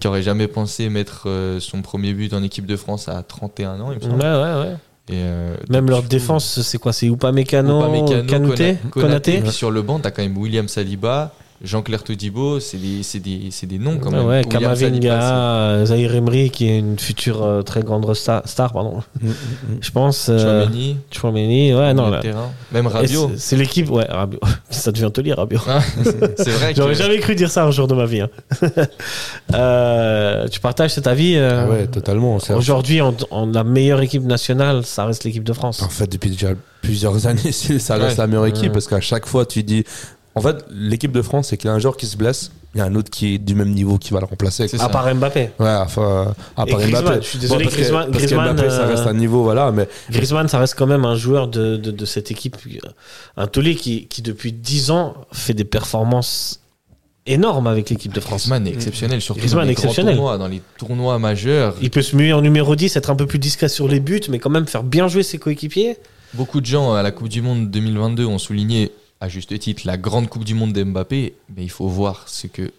[0.01, 3.81] qui aurait jamais pensé mettre euh, son premier but en équipe de France à 31
[3.81, 4.23] ans, il me Ouais, semble.
[4.23, 4.77] ouais, ouais.
[5.11, 6.95] Et, euh, Même leur défense, c'est quoi?
[6.95, 9.35] C'est Upamecano, Upamecano, Kanouté, Kona- Konaté?
[9.37, 13.21] Et puis sur le banc, t'as quand même William Saliba, Jean-Claire Todibo, c'est des, c'est
[13.21, 14.27] des, c'est des noms quand Ouais, même.
[14.27, 19.03] ouais, Kamavinga, Zahir Emery, qui est une future euh, très grande star, star pardon.
[19.23, 19.33] Mm, mm,
[19.81, 20.27] Je pense.
[20.29, 22.21] Euh, Tchouaméni, Chouameni, ouais, non, là.
[22.73, 23.31] Même Et Rabiot.
[23.37, 24.41] c'est- l'équipe, ouais, Rabiot.
[24.71, 25.61] Ça devient taulier, Rabiot.
[25.69, 28.21] Ah, c'est c'est vrai que J'aurais jamais cru dire ça un jour de ma vie.
[28.23, 28.29] hein.
[29.55, 32.39] Euh, tu partages cet avis euh, Ah ouais, totalement.
[32.57, 35.83] Aujourd'hui, en, en la meilleure équipe nationale, ça reste l'équipe de France.
[35.83, 36.49] En fait, depuis déjà
[36.83, 38.15] plusieurs années, ça reste Ouais.
[38.19, 38.71] la meilleure équipe Ouais.
[38.71, 39.85] parce qu'à chaque fois, tu dis.
[40.37, 42.79] En fait, l'équipe de France, c'est qu'il y a un joueur qui se blesse, il
[42.79, 44.65] y a un autre qui est du même niveau qui va le remplacer.
[44.65, 44.89] À ça.
[44.89, 45.51] part Mbappé.
[45.61, 47.23] Ouais, enfin, à Et part Griezmann, Mbappé.
[47.23, 49.45] je suis désolé, parce que- Griezmann- parce que Griezmann, Mbappé, ça euh, reste un niveau,
[49.45, 52.57] voilà, mais Griezmann, ça reste quand même un joueur de, de, de cette équipe,
[53.37, 56.61] un taulier qui, qui, depuis 10 ans, fait des performances
[57.27, 58.49] énormes avec l'équipe de France.
[58.49, 60.17] Griezmann est exceptionnel, surtout Griezmann dans les exceptionnel.
[60.17, 61.75] tournois, dans les tournois majeurs.
[61.81, 64.21] Il peut se muer en numéro 10, être un peu plus discret sur les buts,
[64.29, 65.97] mais quand même faire bien jouer ses coéquipiers.
[66.35, 68.91] Beaucoup de gens à la Coupe du Monde 2022 ont souligné,
[69.25, 72.71] à juste titre, la grande Coupe du Monde d'Mbappé, mais il faut voir ce que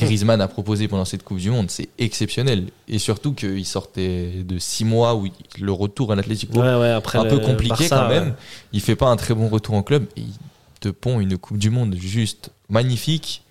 [0.00, 2.66] Griezmann a proposé pendant cette Coupe du Monde, c'est exceptionnel.
[2.88, 5.28] Et surtout qu'il sortait de six mois où
[5.60, 8.34] le retour à l'Atlético, Ouais, ouais, après un peu compliqué Barça, quand même, ouais.
[8.72, 10.34] il fait pas un très bon retour en club, et il
[10.80, 13.42] te pond une Coupe du Monde juste magnifique,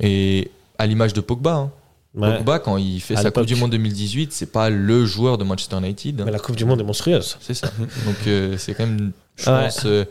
[0.00, 1.54] et à l'image de Pogba.
[1.54, 1.70] hein.
[2.14, 2.36] Ouais.
[2.38, 3.30] Pogba, quand il fait À sa.
[3.30, 6.22] Coupe du Monde 2018, c'est pas le joueur de Manchester United.
[6.24, 7.36] Mais la Coupe du Monde est monstrueuse.
[7.40, 7.70] C'est ça.
[7.78, 9.64] Donc euh, c'est quand même, je Ouais.
[9.64, 10.04] pense, euh,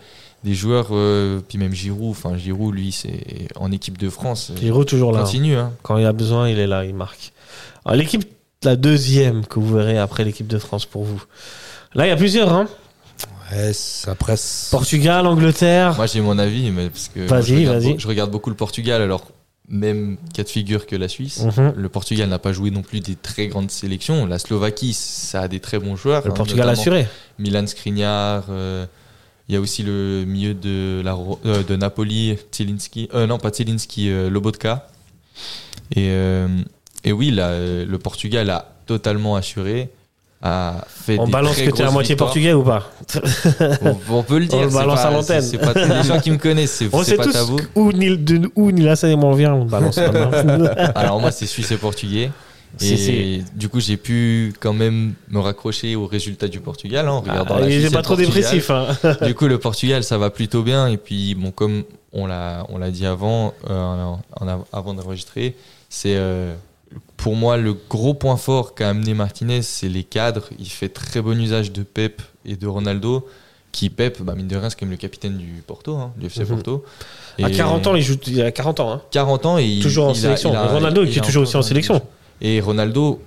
[0.45, 2.11] des joueurs, euh, puis même Giroud.
[2.11, 4.51] Enfin, Giroud, lui, c'est en équipe de France.
[4.51, 5.19] euh, Giroud toujours là.
[5.21, 5.55] continue.
[5.57, 5.73] Hein.
[5.81, 7.33] Quand il a besoin, il est là, il marque.
[7.83, 8.23] Alors, l'équipe,
[8.63, 11.21] la deuxième que vous verrez après l'équipe de France pour vous.
[11.93, 12.53] Là, il y a plusieurs.
[12.53, 12.67] Hein.
[13.51, 13.71] ouais,
[14.07, 14.35] après,
[14.71, 15.95] Portugal, Angleterre.
[15.95, 17.99] Moi, j'ai mon avis, mais parce que Vas-y, je, regarde vas-y.
[17.99, 19.01] je regarde beaucoup le Portugal.
[19.01, 19.25] Alors,
[19.67, 21.41] même cas de figure que la Suisse.
[21.43, 21.73] Mhm.
[21.75, 24.25] Le Portugal n'a pas joué non plus des très grandes sélections.
[24.27, 26.23] La Slovaquie, ça a des très bons joueurs.
[26.23, 27.07] Le hein, Portugal assuré.
[27.39, 28.45] Milan Skriniar.
[28.49, 28.85] euh,
[29.47, 31.15] Il y a aussi le milieu de, la,
[31.45, 33.09] euh, de Napoli, Zielinski.
[33.13, 34.87] Euh, non, pas Zielinski, euh, Lobotka.
[35.95, 36.47] Et, euh,
[37.03, 39.89] et oui, là, le Portugal a totalement assuré.
[40.41, 42.29] A fait On des balance très que t'es à grosses moitié victoires.
[42.29, 42.91] portugais ou pas
[43.81, 44.59] On, on peut le dire.
[44.59, 45.41] On le balance pas- à l'antenne.
[45.41, 47.57] c'est- pas les gens qui me connaissent, c'est On sait pas tous tabou.
[47.75, 49.97] où ni, de, où ni la scène on vient, on balance.
[50.95, 52.31] Alors moi, c'est suisse et portugais.
[52.81, 57.21] Et du coup, j'ai pu quand même me raccrocher aux résultats du Portugal hein, en
[57.21, 58.41] regardant Ah, la il Suisse pas trop Portugal.
[58.41, 58.69] dépressif.
[58.71, 58.87] Hein.
[59.25, 60.87] Du coup, le Portugal, ça va plutôt bien.
[60.87, 64.13] Et puis, bon, comme on l'a, on l'a dit avant, euh,
[64.73, 65.55] avant d'enregistrer,
[65.89, 66.53] c'est euh,
[67.17, 70.49] pour moi le gros point fort qu'a amené Martinez, c'est les cadres.
[70.59, 73.27] Il fait très bon usage de Pep et de Ronaldo.
[73.71, 76.27] Qui Pep, bah, mine de rien, c'est quand même le capitaine du Porto, hein, du
[76.27, 76.47] FC Mhm.
[76.47, 76.85] Porto.
[77.43, 78.15] À Et 40 ans, il joue.
[78.27, 78.89] Il a 40 ans.
[78.93, 79.01] Hein.
[79.11, 80.51] 40 ans et il- Toujours en il a- sélection.
[80.53, 82.01] il a- Ronaldo, il qui est toujours aussi en sélection.
[82.41, 83.21] Et Ronaldo,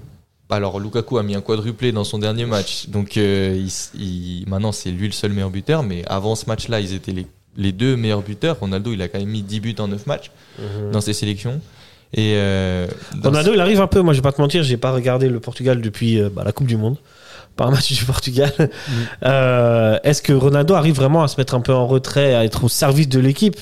[0.51, 4.45] alors Lukaku a mis un quadruplé dans son dernier match, donc euh, il s- il-
[4.49, 7.73] maintenant c'est lui le seul meilleur buteur, mais avant ce match-là, ils étaient les, les
[7.73, 8.59] deux meilleurs buteurs.
[8.61, 10.31] Ronaldo, il a quand même mis 10 buts en 9 matchs
[10.93, 11.61] dans ses sélections.
[12.15, 12.87] Et euh,
[13.23, 14.01] Ronaldo, il arrive un peu.
[14.01, 16.53] Moi, je vais pas te mentir, j'ai pas regardé le Portugal depuis euh, bah, la
[16.53, 16.97] Coupe du Monde.
[17.57, 18.53] Pas un match du Portugal.
[19.25, 22.65] Euh, Est-ce que Ronaldo arrive vraiment à se mettre un peu en retrait, à être
[22.65, 23.57] au service de l'équipe?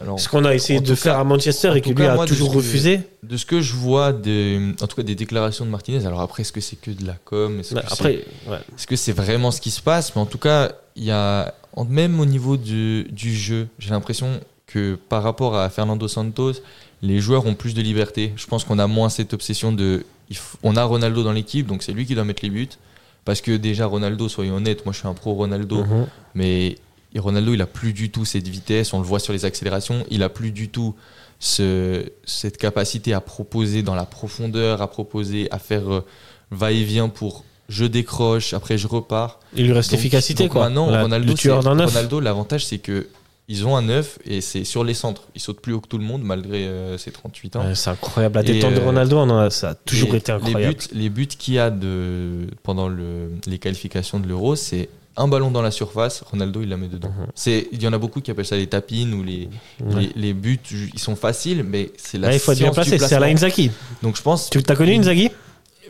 [0.00, 2.14] Alors, Ce qu'on a essayé de faire cas- à Manchester et que lui cas, a
[2.14, 3.00] moi, de toujours que- refusé.
[3.22, 6.42] de ce que je vois, des, en tout cas des déclarations de Martinez, alors après,
[6.42, 8.02] est-ce que c'est que de la com Est-ce Bah, que c'est
[8.48, 8.60] ouais.
[8.86, 10.14] que vraiment ce qui se passe?
[10.14, 11.52] Mais en tout cas, il y a,
[11.88, 16.52] même au niveau du, du jeu, j'ai l'impression que par rapport à Fernando Santos,
[17.02, 18.32] les joueurs ont plus de liberté.
[18.36, 20.04] Je pense qu'on a moins cette obsession de.
[20.62, 22.68] on a Ronaldo dans l'équipe, donc c'est lui qui doit mettre les buts.
[23.24, 26.06] Parce que déjà, Ronaldo, soyons honnêtes, moi je suis un pro Ronaldo, Mhm.
[26.34, 26.76] mais
[27.18, 30.04] et Ronaldo, il a plus du tout cette vitesse, on le voit sur les accélérations,
[30.10, 30.94] il a plus du tout
[31.40, 36.04] ce, cette capacité à proposer dans la profondeur, à proposer, à faire euh,
[36.50, 39.40] va-et-vient pour je décroche, après je repars.
[39.54, 40.64] Il lui reste l'efficacité, quoi.
[40.64, 41.34] Maintenant, La- Ronaldo.
[41.60, 43.08] Ronaldo, l'avantage, c'est que
[43.50, 45.24] ils ont un neuf et c'est sur les centres.
[45.34, 47.64] Il saute plus haut que tout le monde malgré euh, ses 38 ans.
[47.66, 48.36] Ouais, c'est incroyable.
[48.36, 50.74] La détente de euh, Ronaldo, on a- ça a toujours été Les incroyable.
[50.76, 54.88] buts, les buts qu'il y a de, pendant le, les qualifications de l'Euro, c'est
[55.18, 57.08] un ballon dans la surface, Ronaldo il la met dedans.
[57.08, 57.26] Mhm.
[57.34, 59.48] C'est, il y en a beaucoup qui appellent ça les tapines ou les,
[59.84, 60.58] les, les buts,
[60.94, 62.98] ils sont faciles, mais c'est la Ouais, il faut être bien placé.
[62.98, 63.26] C'est à la.
[63.26, 63.70] Inzaghi.
[64.02, 65.30] Donc je pense, Tu t'as connu Inzaghi?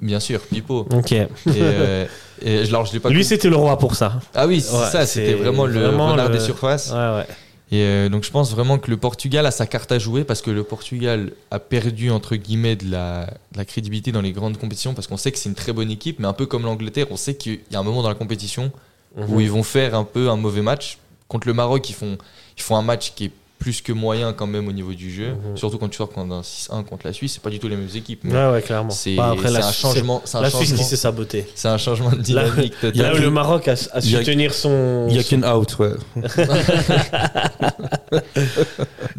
[0.01, 0.87] Bien sûr, Pipo.
[0.93, 1.13] Ok.
[1.13, 2.07] et, euh,
[2.41, 4.21] et je- alors je l'ai pas Lui, c'était le roi pour ça.
[4.35, 6.91] Ah oui, c'est Ouais, ça, c'était vraiment le vraiment renard le- des surfaces.
[6.93, 7.27] Ouais, ouais.
[7.71, 10.41] Et euh, donc je pense vraiment que le Portugal a sa carte à jouer parce
[10.41, 14.57] que le Portugal a perdu entre guillemets de la, de la crédibilité dans les grandes
[14.57, 17.09] compétitions parce qu'on sait que c'est une très bonne équipe, mais un peu comme l'Angleterre,
[17.11, 18.73] on sait qu'il y a un moment dans la compétition
[19.17, 20.99] Où ils vont faire un peu un mauvais match.
[21.29, 22.17] Contre le Maroc, ils font,
[22.57, 25.31] ils font un match qui est plus que moyen quand même au niveau du jeu.
[25.31, 25.57] Mhm.
[25.57, 27.77] Surtout quand tu sors contre un 6-1 contre la Suisse, c'est pas du tout les
[27.77, 28.21] mêmes équipes.
[28.23, 28.91] mais Ouais, ouais, clairement.
[28.91, 31.47] C'est Bah, un Suisse- changement, c'est un La Suisse changement, qui s'est sabotée.
[31.55, 34.23] c'est un changement de Là- dynamique Là où le Maroc a, a y su a-
[34.23, 35.07] tenir son.
[35.11, 35.91] Il y a son- qu'une out, ouais.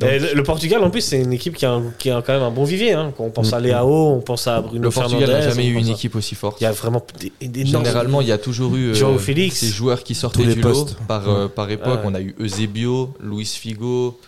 [0.01, 2.41] Le, le Portugal, en plus, c'est une équipe qui a, un- qui a quand même
[2.41, 2.93] un bon vivier.
[2.93, 3.13] Hein.
[3.17, 5.73] Quand on pense à Léao, on pense à Bruno Le Portugal n'a Fernandes, jamais eu
[5.75, 6.59] une à- équipe aussi forte.
[6.61, 7.03] Il y a vraiment
[7.41, 9.57] des, Généralement, il y a toujours eu euh, Félix.
[9.57, 10.97] ces joueurs qui sortaient du lot postes.
[11.07, 11.99] par, euh, par époque.
[12.05, 14.19] On a eu Eusebio, Luis Figo.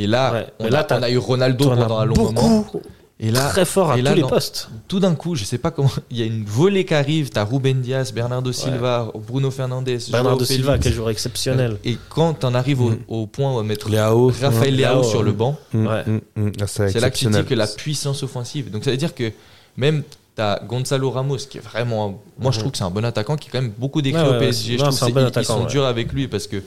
[0.00, 0.46] Et là, Ouais.
[0.60, 2.58] on, là, a, t'as- on a eu Ronaldo pendant un long moment.
[2.58, 2.80] beaucoup,
[3.20, 4.28] Et là, très fort à et là, tous les non.
[4.28, 4.68] postes.
[4.86, 7.30] tout d'un coup, je sais pas comment, il y a une volée qui arrive.
[7.30, 11.78] T'as Ruben Diaz, Bernardo Silva, Bruno Fernandes, Bernardo Joao Silva, quel joueur exceptionnel.
[11.84, 12.98] Et quand t'en arrives au, Mm.
[13.08, 14.28] au point où on va mettre Léao.
[14.40, 16.04] Raphaël Leao Léao, sur le banc, Mm, Ouais.
[16.06, 16.52] mm, mm.
[16.60, 18.70] Ah, c'est là que tu dis que la puissance offensive.
[18.70, 19.32] Donc ça veut dire que
[19.76, 20.04] même
[20.38, 22.60] t'as Gonzalo Ramos qui est vraiment, moi je Mhm.
[22.60, 24.72] trouve que c'est un bon attaquant qui est quand même beaucoup décrit Ouais, au PSG.
[24.74, 25.66] ouais, je non, trouve que bon ils- sont ouais.
[25.66, 26.62] durs avec lui parce que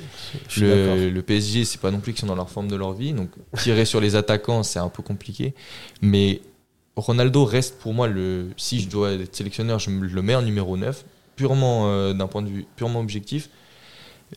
[0.58, 3.14] le, le PSG c'est pas non plus qu'ils sont dans leur forme de leur vie.
[3.14, 5.54] Donc tirer sur les attaquants c'est un peu compliqué.
[6.02, 6.42] Mais
[6.98, 10.76] Ronaldo reste pour moi le, si je dois être sélectionneur, je le mets en numéro
[10.76, 11.06] 9
[11.38, 13.48] purement euh, d'un point de vue purement objectif.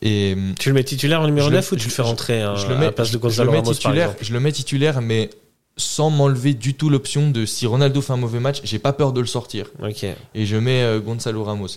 [0.00, 2.02] Et Tu le mets titulaire en numéro Je le- 9 ou tu je- le fais
[2.02, 4.32] rentrer hein, je le à la place de je le Gonzalo mets Ramos titulaire, je
[4.32, 5.30] le mets titulaire, mais
[5.76, 9.12] sans m'enlever du tout l'option de si Ronaldo fait un mauvais match, j'ai pas peur
[9.12, 9.66] de le sortir.
[9.82, 10.04] Ok.
[10.34, 11.68] Et je mets euh, Gonzalo Ramos.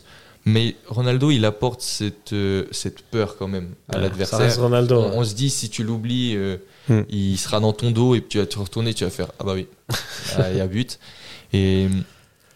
[0.45, 4.55] Mais Ronaldo, il apporte cette, euh, cette peur quand même à Ouais, l'adversaire.
[4.61, 4.97] Ronaldo.
[5.01, 6.57] On, on se dit, si tu l'oublies, euh,
[6.89, 7.01] Hmm.
[7.09, 9.43] il sera dans ton dos et puis tu vas te retourner, tu vas faire Ah
[9.43, 9.67] bah oui,
[10.37, 10.99] Ah, il y a but.
[11.51, 11.89] Et euh,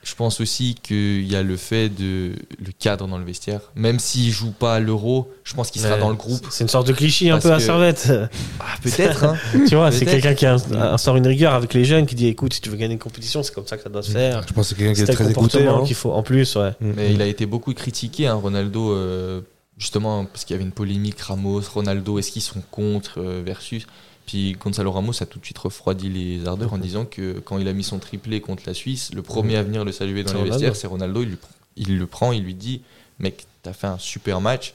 [0.03, 3.61] je pense aussi qu'il y a le fait de le cadre dans le vestiaire.
[3.75, 6.45] Même s'il joue pas à l'euro, je pense qu'il sera Ouais, dans le groupe.
[6.49, 8.11] C'est une sorte de cliché un peu à Servette.
[8.59, 9.37] Ah, peut-être, hein.
[9.67, 12.53] tu vois, c'est quelqu'un qui ins- instaure une rigueur avec les jeunes, qui dit écoute,
[12.53, 14.43] si tu veux gagner une compétition, c'est comme ça que ça doit se faire.
[14.47, 15.67] Je pense que c'est quelqu'un qui est très écouté.
[15.67, 15.83] hein.
[15.85, 16.11] qu'il faut.
[16.11, 16.71] En plus, ouais.
[16.79, 19.41] Mm, Mais il a été beaucoup critiqué, hein, Ronaldo, euh,
[19.77, 23.85] justement, parce qu'il y avait une polémique Ramos, Ronaldo, est-ce qu'ils sont contre euh, versus
[24.31, 27.67] Puis Gonzalo Ramos a tout de suite refroidi les ardeurs en disant que quand il
[27.67, 30.37] a mis son triplé contre la Suisse, le premier à venir le saluer dans les
[30.37, 30.53] Ronaldo.
[30.53, 31.21] vestiaires, c'est Ronaldo.
[31.21, 32.79] Il, lui pr- il le prend, il lui dit
[33.19, 34.73] Mec, t'as fait un super match.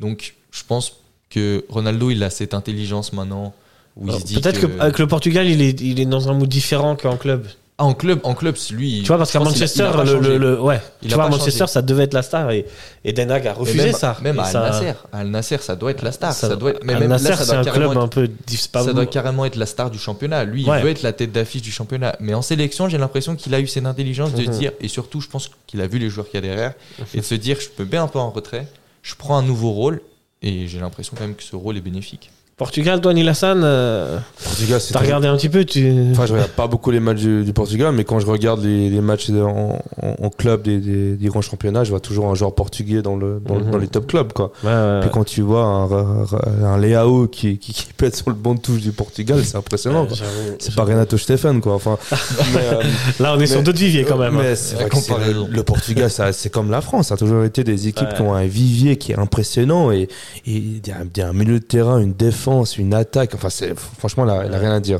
[0.00, 0.94] Donc je pense
[1.28, 3.54] que Ronaldo, il a cette intelligence maintenant
[3.96, 4.40] où il Alors, se dit.
[4.40, 4.66] Peut-être que...
[4.66, 7.46] qu'avec le Portugal, il est, il est dans un mood différent qu'en club.
[7.80, 9.02] En club, en club, lui.
[9.02, 10.30] Tu vois, parce qu'à a- il Manchester, a pas le, changé.
[10.30, 10.80] le- le- ouais.
[11.00, 11.72] Il tu a vois, à pas Manchester, changé.
[11.74, 12.66] ça devait être la star et,
[13.04, 14.16] et Den Haag a refusé même, ça.
[14.20, 16.32] Même à Al ça- Nasser, à Al Nasser, ça doit être la star.
[16.32, 18.28] Ça, doit être, mais Al même Nasser, ça c'est doit un club être- un peu.
[18.72, 20.42] pas ça doit carrément être la star du championnat.
[20.44, 20.80] Lui, Ouais.
[20.80, 22.16] il veut être la tête d'affiche du championnat.
[22.18, 24.50] Mais en sélection, j'ai l'impression qu'il a eu cette intelligence de Mhm.
[24.50, 26.72] dire, et surtout, je pense qu'il a vu les joueurs qu'il y a derrière,
[27.14, 28.66] et de se dire, je peux bien un peu en retrait,
[29.02, 30.00] je prends un nouveau rôle,
[30.42, 32.32] et j'ai l'impression quand même que ce rôle est bénéfique.
[32.58, 36.08] Portugal, toi, Nilassan, euh, Portugal, t'as très- regardé un petit peu tu...
[36.10, 38.90] Enfin, je regarde pas beaucoup les matchs du, du Portugal, mais quand je regarde les,
[38.90, 42.34] les matchs en, en- en club des, des- des grands championnats, je vois toujours un
[42.34, 43.70] joueur portugais dans, le, dans, Mhm.
[43.70, 44.32] dans les top clubs.
[44.32, 44.50] Quoi.
[44.64, 45.14] Ouais, ouais, Puis ouais.
[45.14, 46.24] quand tu vois un,
[46.64, 50.04] un, Leao qui, qui, qui pète sur le banc de touche du Portugal, c'est impressionnant.
[50.06, 50.16] quoi.
[50.16, 51.74] J'avoue, C'est pas Renato Stefan, quoi.
[51.74, 51.96] Enfin,
[52.54, 52.82] mais, euh,
[53.20, 54.34] Là, on est sur mais- d'autres viviers quand même.
[54.34, 54.40] hein.
[54.42, 57.08] Mais vrai que le Portugal, c'est comme la France.
[57.08, 58.14] Ça a toujours été des équipes Ouais.
[58.16, 60.08] qui ont un vivier qui est impressionnant et
[60.46, 62.47] et il y, y a un milieu de terrain, une défense,
[62.78, 63.34] une attaque.
[63.34, 64.98] Enfin, c'est franchement, il n'y a, rien à dire.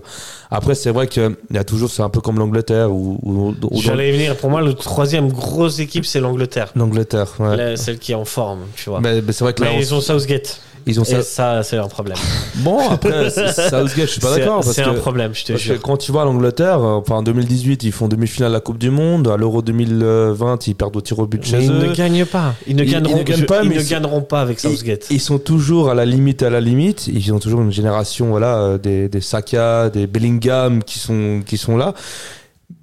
[0.51, 3.81] Après, c'est vrai qu'il y a toujours, c'est un peu comme l'Angleterre ou, ou, ou
[3.81, 4.37] J'allais y venir.
[4.37, 6.71] Pour moi, le troisième grosse équipe, c'est l'Angleterre.
[6.77, 7.29] l'Angleterre.
[7.41, 7.57] ouais.
[7.57, 9.01] La- Celle qui est en forme, tu vois.
[9.01, 10.61] Mais, mais c'est vrai que là, Mais on- ils ont Southgate.
[10.89, 11.23] Ils ont Et ça.
[11.23, 12.17] ça, c'est un problème.
[12.57, 14.65] Bon, après, Southgate, je suis pas d'accord.
[14.65, 15.83] C'est un que- problème, je te Parce que jure.
[15.83, 19.29] quand tu vois l'Angleterre, enfin en 2018, ils font demi-finale de la Coupe du Monde.
[19.29, 21.89] À l'Euro 2020, ils perdent au tir au but chez ils eux.
[21.89, 22.55] ne gagnent pas.
[22.67, 24.59] Ils ne Ils- ils gagneront ne gagnent pas, ils mais ne c'est- gagneront pas avec
[24.59, 25.07] Southgate.
[25.11, 27.07] Ils sont toujours à la limite, à la limite.
[27.07, 31.59] Ils ont toujours une génération, voilà, euh, des, des Saka, des Bellingham qui sont, qui
[31.59, 31.95] sont là.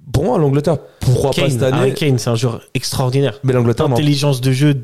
[0.06, 3.38] Bon, à l'Angleterre, pourquoi pas Kane, cette année Harry Kane, c'est un joueur extraordinaire.
[3.44, 3.96] Mais l'Angleterre, non.
[3.96, 4.74] L'intelligence de jeu,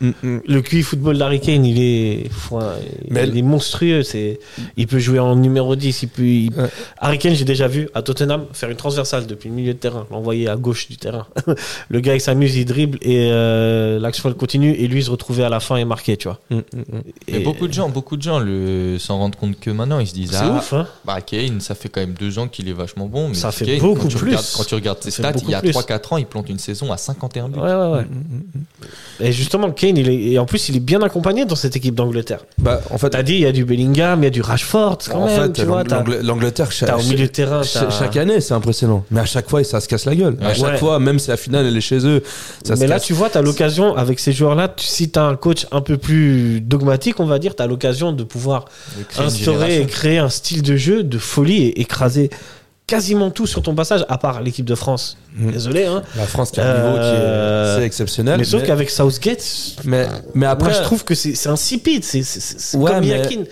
[0.00, 0.40] Mm, mm.
[0.46, 2.30] le QI football d'Harry Kane, il est,
[3.10, 4.02] il est monstrueux.
[4.02, 4.38] C'est,
[4.76, 6.02] il peut jouer en numéro 10.
[6.02, 6.68] Il peut, il- Ouais.
[6.98, 10.06] Harry Kane, j'ai déjà vu à Tottenham faire une transversale depuis le milieu de terrain,
[10.10, 11.26] l'envoyer à gauche du terrain.
[11.88, 15.44] le gars, il s'amuse, il dribble et euh, l'action continue et lui il se retrouvait
[15.44, 16.40] à la fin et marqué, tu vois.
[16.50, 17.00] Mm, mm, mm.
[17.28, 20.14] Et- beaucoup de gens, beaucoup de gens le, s'en rendent compte que maintenant, ils se
[20.14, 20.86] disent C'est Ah, ouf, hein.
[21.04, 23.28] bah Kane, ça fait quand même deux ans qu'il est vachement bon.
[23.28, 24.26] Mais Ça fait Kane, beaucoup quand plus.
[24.30, 25.70] regardes- quand tu regardes ses stats, il y a plus.
[25.70, 27.58] 3-4 ans, il plante une saison à 51 buts.
[27.58, 28.06] Ouais, ouais, ouais.
[29.20, 31.94] Et justement, Kane, il est, et en plus, il est bien accompagné dans cette équipe
[31.94, 32.40] d'Angleterre.
[32.58, 34.98] Bah, en fait, T'as dit, il y a du Bellingham, il y a du Rashford,
[35.10, 35.84] quand en même, fait, tu vois.
[35.84, 39.04] T'as, l'Angleterre, t'as au milieu de terrain, cha- t'as- chaque année, c'est impressionnant.
[39.10, 40.36] Mais à chaque fois, ça se casse la gueule.
[40.42, 40.76] À chaque Ouais.
[40.78, 42.22] fois, même si la finale, elle est chez eux,
[42.64, 43.04] ça se Mais là, casse.
[43.04, 45.96] tu vois, tu as l'occasion, avec ces joueurs-là, si tu as un coach un peu
[45.98, 48.64] plus dogmatique, on va dire, tu as l'occasion de pouvoir
[49.18, 52.30] instaurer et créer un style de jeu de folie et écraser
[52.86, 55.16] quasiment tout sur ton passage, à part l'équipe de France.
[55.36, 55.50] Mm.
[55.50, 56.02] Désolé, hein.
[56.16, 58.38] La France qui a un niveau qui Euh, est assez exceptionnel.
[58.38, 59.44] Mais sauf qu'avec Southgate,
[59.84, 62.04] mais, mais après, moi, je trouve que c'est insipide.
[62.04, 63.42] C'est Ouais, comme mais- Yakin.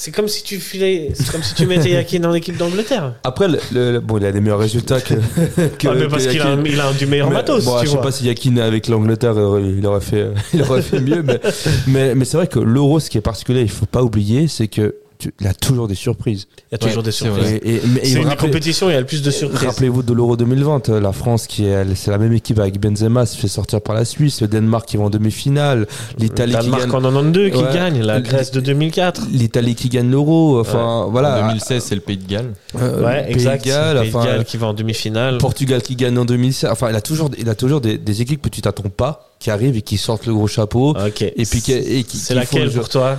[0.00, 3.14] C'est comme si tu filais, c'est comme si tu mettais Yakin dans l'équipe d'Angleterre.
[3.24, 5.14] après le, le- bon, il a des meilleurs résultats que.
[5.14, 7.90] que Ah, mais parce qu'il a, il a du meilleur Mais, matos, bon, tu je
[7.90, 8.02] sais vois.
[8.04, 11.40] pas si Yakin avec l'Angleterre euh, il aurait fait il aurait fait mieux mais
[11.88, 14.68] mais, mais c'est vrai que l'euro ce qui est particulier il faut pas oublier c'est
[14.68, 17.24] que tu- il y a toujours des surprises Il y a toujours Ouais, des c'est
[17.24, 17.44] surprises.
[17.44, 17.56] vrai.
[17.62, 19.66] et, et- mais- et C'est une rappelez- compétition, il y a le plus de surprises.
[19.66, 23.26] Rappelez-vous de l'Euro 2020, euh, la France qui est, c'est la même équipe avec Benzema,
[23.26, 25.86] se fait sortir par la Suisse, le Danemark qui va en demi-finale,
[26.18, 27.74] l'Italie qui Danemark gagne, en 92 qui Ouais.
[27.74, 29.22] gagne, la Grèce de 2004.
[29.32, 32.52] l'Italie qui gagne l'Euro, enfin En voilà, 2016, c'est le Pays de Galles.
[32.76, 33.64] euh, Ouais, Pays exact.
[33.64, 35.38] de Galles, Pays de Galles qui va en demi-finale.
[35.38, 38.42] Portugal qui gagne en 2016, enfin il a toujours, il a toujours des, des équipes
[38.42, 41.22] que tu t'attends pas, qui arrivent et qui sortent le gros chapeau, Ok.
[41.22, 43.16] et puis qui, et qui- c'est qui laquelle pour toi?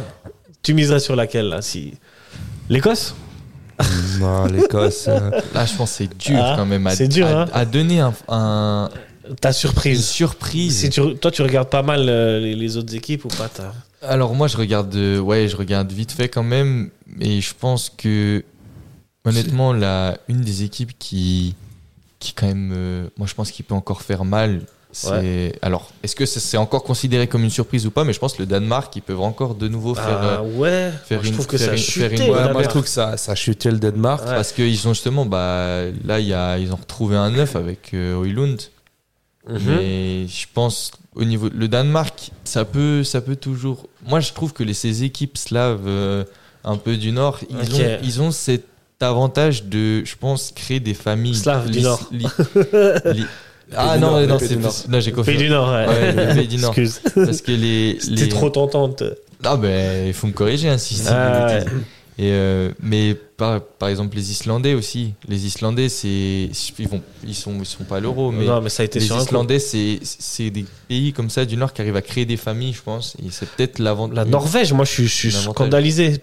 [0.64, 1.94] Tu miserais sur laquelle là si
[2.70, 3.16] L'Écosse
[4.20, 5.06] Non, l'Écosse.
[5.08, 7.46] euh, Là, je pense que c'est dur Ah, quand même à, c'est dur, à, hein.
[7.54, 8.90] à donner un, un-
[9.42, 10.06] Ta une surprise.
[10.06, 10.78] surprise.
[10.80, 13.74] Si tu, toi, tu regardes pas mal euh, les, les autres équipes ou pas t'as-
[14.02, 16.90] Alors moi je regarde euh, ouais je regarde vite fait quand même
[17.20, 18.44] et je pense que
[19.26, 21.54] honnêtement la une des équipes qui
[22.20, 24.62] qui quand même euh, moi je pense qu'il peut encore faire mal
[25.62, 28.40] alors est-ce que c'est encore considéré comme une surprise ou pas mais je pense que
[28.40, 30.92] le Danemark ils peuvent encore de nouveau faire Ah euh, ouais.
[31.06, 32.24] faire Moi, je une- trouve que faire ça a une- faire chuté.
[32.26, 34.24] une- au ouais, moi je trouve que ça, ça a chuté le Danemark.
[34.26, 34.32] Ouais.
[34.36, 37.94] parce qu'ils ont justement bah là il y a ils ont retrouvé un neuf avec
[37.94, 38.60] euh, Højlund
[39.48, 39.60] Mhm.
[39.66, 43.88] Mais je pense au niveau le Danemark, ça peut, ça peut toujours.
[44.06, 46.24] Moi, je trouve que les, ces équipes slaves euh,
[46.64, 48.66] un peu du Nord, ils, ont, ils ont cet
[49.00, 52.02] avantage de, je pense, créer des familles Slaves du Nord.
[53.76, 54.74] ah non, Nord, non, pays c'est du Nord.
[54.90, 55.38] non, j'ai Pays confié.
[55.38, 55.88] du Nord, ouais.
[55.88, 56.78] Ouais, le pays du Nord.
[56.78, 57.02] Excuse.
[57.16, 58.30] Parce que les, C'était les...
[58.30, 59.04] trop tentante.
[59.44, 61.72] Ah ben, il faut me corriger hein, si si Ah, bêtises.
[62.18, 65.14] Et euh, mais par, par exemple les Islandais aussi.
[65.28, 68.70] Les Islandais, c'est ils vont, ils sont, ils sont pas à l'euro, mais non, mais
[68.70, 69.26] ça a été les sur un coup.
[69.26, 72.74] Islandais, c'est c'est des pays comme ça du Nord qui arrivent à créer des familles,
[72.74, 73.16] je pense.
[73.26, 74.16] Et c'est peut-être l'avantage.
[74.18, 76.22] La Norvège, moi je suis, je scandalisé,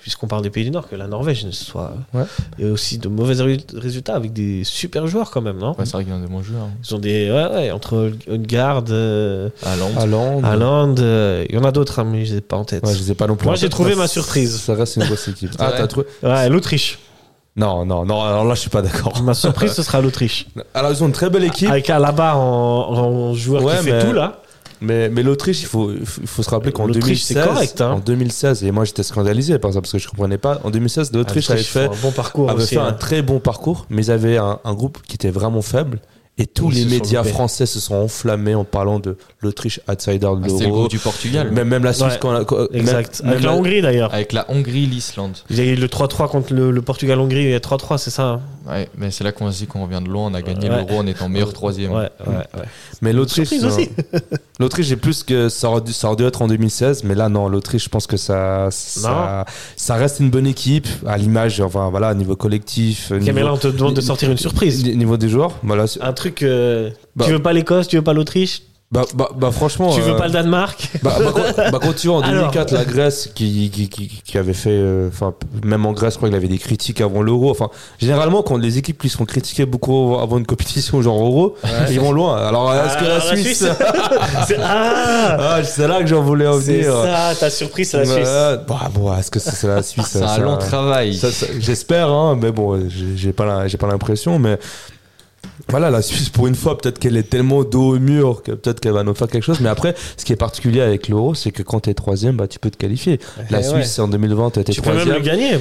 [0.00, 1.94] puisqu'on parle des pays du Nord, que la Norvège ne soit.
[2.14, 2.22] Ouais.
[2.58, 5.70] Il y a aussi de mauvais ré- résultats avec des super joueurs quand même, non?
[5.78, 6.62] Ouais, c'est vrai des bons joueurs.
[6.64, 6.70] hein.
[6.88, 7.30] Ils ont des.
[7.30, 10.94] Ouais, ouais, entre Odegaard, euh, Haaland.
[10.98, 12.84] Euh, il y en a d'autres, hein, mais je les ai pas en tête.
[12.86, 13.46] Ouais, je sais pas non plus.
[13.46, 14.56] Moi, j'ai trouvé ma surprise.
[14.60, 15.50] Ça reste une grosse équipe.
[15.64, 16.98] Ah, t'as trouvé Ouais, l'Autriche.
[17.56, 18.22] Non, non, non.
[18.22, 19.22] Alors là, je suis pas d'accord.
[19.22, 20.46] Ma surprise, ce sera l'Autriche.
[20.74, 24.04] Alors ils ont une très belle équipe, Avec Alaba en, en joueur Ouais, qui fait
[24.04, 24.40] tout là.
[24.80, 27.92] mais, mais l'Autriche, il faut, il se rappeler qu'en L'Autriche, c'est 2016, correct, hein.
[27.92, 30.60] en 2016, et moi j'étais scandalisé par ça parce que je comprenais pas.
[30.64, 32.74] En 2016, l'Autriche avait fait, un bon parcours avait aussi.
[32.74, 32.92] fait un hein.
[32.92, 36.00] très bon parcours, mais ils avaient un, un groupe qui était vraiment faible.
[36.36, 40.26] Et tous Ils les médias français se sont enflammés en parlant de l'Autriche outsider de
[40.42, 40.88] Ah, l'euro.
[40.88, 41.52] du Portugal.
[41.52, 43.20] Même, même la Suisse, Ouais, quand, la- quand- Exact.
[43.22, 44.12] même- Avec même la la- Hongrie d'ailleurs.
[44.12, 45.36] Avec la Hongrie, l'Islande.
[45.48, 48.10] Il y a eu le 3-3 contre le, le Portugal-Hongrie, il y a 3-3, c'est
[48.10, 50.28] ça hein Ouais, mais c'est là qu'on se dit qu'on revient de loin.
[50.30, 50.78] On a gagné Ouais.
[50.78, 51.92] l'euro en étant meilleur troisième.
[51.92, 52.62] Ouais, ouais, ouais.
[53.02, 53.90] Mais l'Autriche, Surprise aussi.
[54.14, 54.18] euh,
[54.58, 57.28] l'Autriche, j'ai plus que ça aurait, dû, ça aurait dû être en 2016, mais là
[57.28, 59.44] non, l'Autriche, je pense que ça, ça,
[59.76, 63.68] ça reste une bonne équipe à l'image, enfin voilà, au niveau collectif, là on te
[63.68, 64.82] demande de sortir une surprise.
[64.88, 65.52] au niveau des joueurs.
[65.62, 66.23] Voilà, Un truc.
[66.42, 67.24] Euh, Bah.
[67.26, 68.62] tu veux pas l'Écosse, tu veux pas l'Autriche
[68.92, 69.92] Bah, bah, bah, franchement.
[69.92, 72.50] Tu veux euh, pas le Danemark bah, bah, quand, bah, quand tu vois en Alors.
[72.52, 76.18] 2004 la Grèce qui, qui, qui, qui avait fait, euh, enfin même en Grèce, je
[76.18, 77.50] crois qu'il avait des critiques avant l'Euro.
[77.50, 81.56] Enfin, généralement quand les équipes qui sont critiquées beaucoup avant une compétition genre Euro,
[81.90, 82.36] ils vont loin.
[82.36, 83.64] Alors est-ce que la Suisse,
[84.46, 86.92] C'est- Ah ah, c'est là que j'en voulais en C'est venir.
[87.02, 88.28] ça, ta surprise, c'est la Suisse.
[88.28, 91.18] Ouais, bah, bon, est-ce que c'est la Suisse C'est un long travail.
[91.58, 92.80] J'espère, hein, mais bon,
[93.16, 94.58] j'ai pas l'impression, mais
[95.68, 98.80] voilà, la Suisse pour une fois, peut-être qu'elle est tellement dos au mur que peut-être
[98.80, 99.60] qu'elle va nous faire quelque chose.
[99.60, 102.58] Mais après, ce qui est particulier avec l'Euro, c'est que quand t'es troisième, bah tu
[102.58, 103.20] peux te qualifier.
[103.50, 105.22] La Eh Suisse en 2020, t'étais Tu peux même le troisième.
[105.24, 105.58] gagner.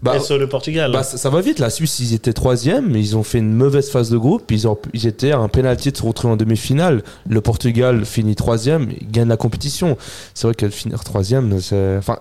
[0.00, 0.92] Bah, Et sur le Portugal.
[0.92, 1.58] bah, ça, ça va vite.
[1.58, 4.50] La Suisse, ils étaient troisième, ils ont fait une mauvaise phase de groupe.
[4.50, 7.02] Ils, ont, ils étaient à un penalty de se retrouver en demi-finale.
[7.28, 9.96] Le Portugal finit troisième, il gagne la compétition.
[10.34, 12.18] C'est vrai que finir troisième, c'est, enfin,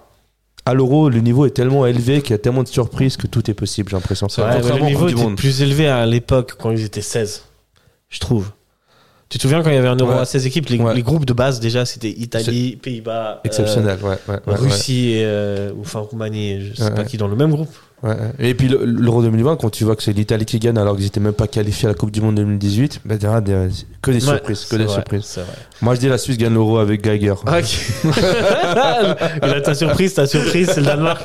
[0.65, 3.49] à l'Euro, le niveau est tellement élevé qu'il y a tellement de surprises que tout
[3.49, 3.89] est possible.
[3.89, 4.27] J'ai l'impression.
[4.37, 5.37] Ouais, le au niveau était Monde.
[5.37, 7.43] plus élevé à l'époque quand ils étaient 16,
[8.09, 8.51] je trouve.
[9.29, 10.19] Tu te souviens quand il y avait un euro Ouais.
[10.19, 13.97] à 16 équipes, les, groupes de base déjà c'était Italie, Pays-Bas, euh, Exceptionnel.
[14.45, 17.73] Russie et, euh, ou enfin Roumanie, je sais pas qui dans le même groupe.
[18.03, 18.15] Ouais.
[18.39, 21.05] Et puis le- l'Euro 2020, quand tu vois que c'est l'Italie qui gagne alors qu'ils
[21.05, 23.27] étaient même pas qualifiés à la Coupe du Monde 2018, bah, des-
[24.01, 25.39] que des Ouais, surprises, que des vrai, surprises.
[25.81, 27.35] Moi je dis la Suisse gagne l'Euro avec Geiger.
[27.45, 27.77] Ok.
[29.43, 31.21] Et là, ta surprise, ta surprise, c'est le Danemark.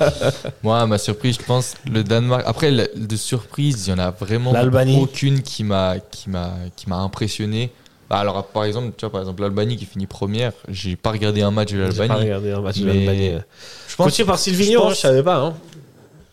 [0.63, 2.43] Moi, ma surprise, je pense, le Danemark.
[2.47, 4.99] Après, de surprise, il y en a vraiment L'Albanie.
[5.01, 7.71] aucune qui m'a qui m'a qui m'a impressionné.
[8.11, 11.43] Bah, alors, par exemple, tu vois, par exemple, l'Albanie qui finit première, j'ai pas regardé
[11.43, 12.23] un match de J'ai pas l'Albanie.
[12.25, 13.31] regardé un match de l'Albanie.
[13.89, 15.37] Je pense Coaché par je Silvino, pense- hein, je savais pas.
[15.39, 15.55] Hein.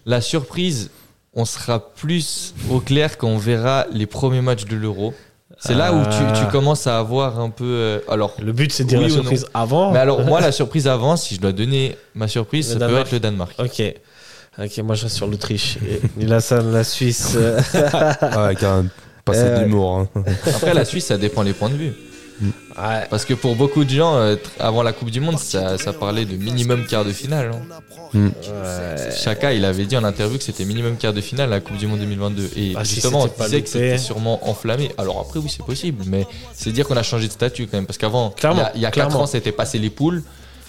[0.05, 0.89] La surprise,
[1.33, 5.13] on sera plus au clair quand on verra les premiers matchs de l'Euro.
[5.59, 6.09] C'est là où Ah.
[6.35, 7.63] tu, tu commences à avoir un peu.
[7.65, 9.91] euh, alors, Le but c'est de dire Oui la surprise avant.
[9.91, 13.01] mais alors moi, la surprise avant, si je dois donner ma surprise, Le ça Danemark.
[13.03, 13.55] peut être le Danemark.
[13.59, 13.81] Ok.
[14.59, 15.77] Ok, moi je reste sur l'Autriche.
[16.19, 16.39] Et la,
[16.71, 17.37] la Suisse.
[17.93, 18.09] Ah,
[18.45, 18.85] avec un
[19.25, 19.99] passé Euh, d'humour.
[19.99, 20.23] hein.
[20.47, 21.93] Après, la Suisse, ça dépend les points de vue.
[22.41, 23.07] Ouais.
[23.09, 26.25] Parce que pour beaucoup de gens, euh, avant la Coupe du Monde, ça, ça parlait
[26.25, 27.51] de minimum quart de finale.
[27.53, 27.79] hein.
[28.13, 29.11] Ouais.
[29.15, 31.87] Chaka, il avait dit en interview que c'était minimum quart de finale la Coupe du
[31.87, 32.51] Monde 2022.
[32.55, 34.91] Et Ah, si justement, on disait que c'était sûrement enflammé.
[34.97, 37.85] Alors après, oui, c'est possible, mais c'est dire qu'on a changé de statut quand même.
[37.85, 39.21] Parce qu'avant, il y a, il y a 4 clairement.
[39.23, 40.23] ans, c'était passé les poules.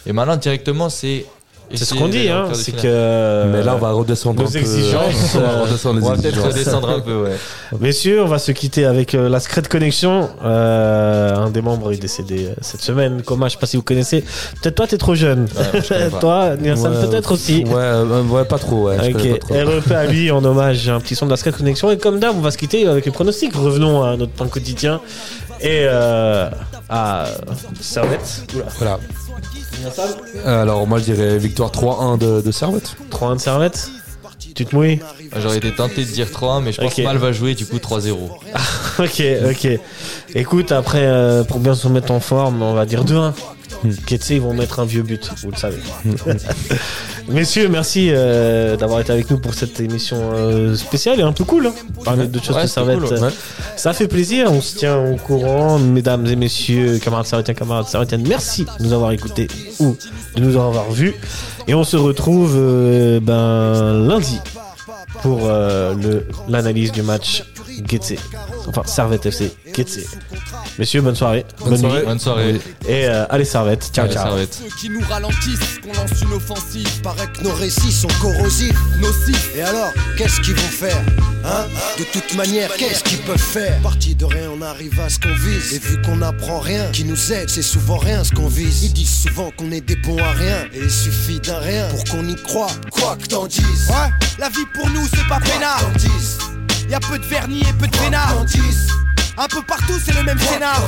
[0.07, 1.25] Et maintenant, directement, c'est.
[1.73, 3.45] C'est ce qu'on dit, hein, c'est que.
[3.51, 4.59] Mais là, on va redescendre nos un peu.
[4.59, 7.37] exigences, on va euh, redescendre On les va peut-être redescendre un peu, ouais.
[7.81, 10.29] Messieurs, on va se quitter avec euh, la Secret Connection.
[10.45, 13.23] Euh, un des membres est décédé euh, cette semaine.
[13.25, 14.23] Comment, je sais pas si vous connaissez.
[14.63, 15.49] Peut-être toi, t'es trop jeune.
[15.57, 17.65] Ouais, je toi, Nielsen, Ouais, peut-être aussi.
[17.65, 18.89] Ouais, euh, ouais, pas trop.
[18.89, 19.43] Ouais, Ok.
[19.51, 21.91] REP à lui en hommage, un petit son de la Secret Connection.
[21.91, 23.55] Et comme d'hab, on va se quitter avec les pronostics.
[23.55, 25.01] Revenons à notre pain quotidien.
[25.61, 26.51] Et euh,
[26.91, 27.25] à
[27.81, 28.43] Servette.
[28.55, 28.65] Oula.
[28.79, 28.99] Voilà.
[30.47, 32.97] Euh, Alors, moi, je dirais victoire 3-1 de, de Servette.
[33.11, 33.91] 3-1 de Servette.
[34.55, 35.01] Tu te mouilles
[35.41, 37.77] J'aurais été tenté de dire 3-1, mais je pense que Mal va jouer, du coup
[37.77, 38.15] 3-0.
[39.01, 39.81] Ok, ok.
[40.37, 43.33] Écoute, après, euh, pour bien se mettre en forme, on va dire 2-1.
[44.07, 45.79] Ketse, ils vont mettre un vieux but, vous le savez.
[47.29, 51.45] Messieurs, merci euh, d'avoir été avec nous pour cette émission euh, spéciale et un peu
[51.45, 51.67] cool.
[51.69, 51.75] Hein.
[52.05, 53.01] Parler de choses Ouais, Servette.
[53.01, 53.31] cool, euh,
[53.77, 55.79] Ça fait plaisir, on se tient au courant.
[55.79, 59.49] Mesdames et messieurs, camarades servétiens, camarades servétiennes, merci de nous avoir écoutés
[59.81, 59.97] ou
[60.37, 61.15] de nous avoir vus.
[61.67, 64.39] Et on se retrouve euh, ben, lundi
[65.23, 65.49] pour
[66.49, 67.45] l'analyse du match
[67.89, 68.15] Getse.
[68.67, 70.01] Enfin, Servette FC, Getse.
[70.79, 71.47] Messieurs, bonne soirée.
[71.61, 71.99] Bonne soirée.
[72.01, 72.07] nuit.
[72.07, 72.61] Bonne soirée.
[72.89, 73.91] Et euh, allez, Servette.
[73.93, 74.27] Ciao, Allez, ciao.
[74.27, 74.55] Servette.
[74.55, 77.01] Ceux qui nous ralentissent, qu'on lance une offensive.
[77.03, 79.51] Paraît que nos récits sont corrosifs, nocifs.
[79.57, 81.01] Et alors, qu'est-ce qu'ils vont faire
[81.45, 81.67] Hein?
[81.99, 83.81] De toute manière, qu'est-ce qu'ils peuvent faire?
[83.83, 85.75] Parti de rien, on arrive à ce qu'on vise.
[85.75, 88.83] Et vu qu'on n'apprend rien, qui nous aide, c'est souvent rien ce qu'on vise.
[88.83, 90.65] Ils disent souvent qu'on est des bons à rien.
[90.73, 92.71] Et il suffit d'un rien pour qu'on y croit.
[92.91, 93.89] Quoi que t'en dises.
[93.91, 95.79] Ouais, la vie pour nous c'est pas peinard.
[95.79, 96.39] que t'en dises.
[96.89, 98.35] Y a peu de vernis et peu de peinard.
[99.37, 100.81] Un peu partout c'est le même scénar.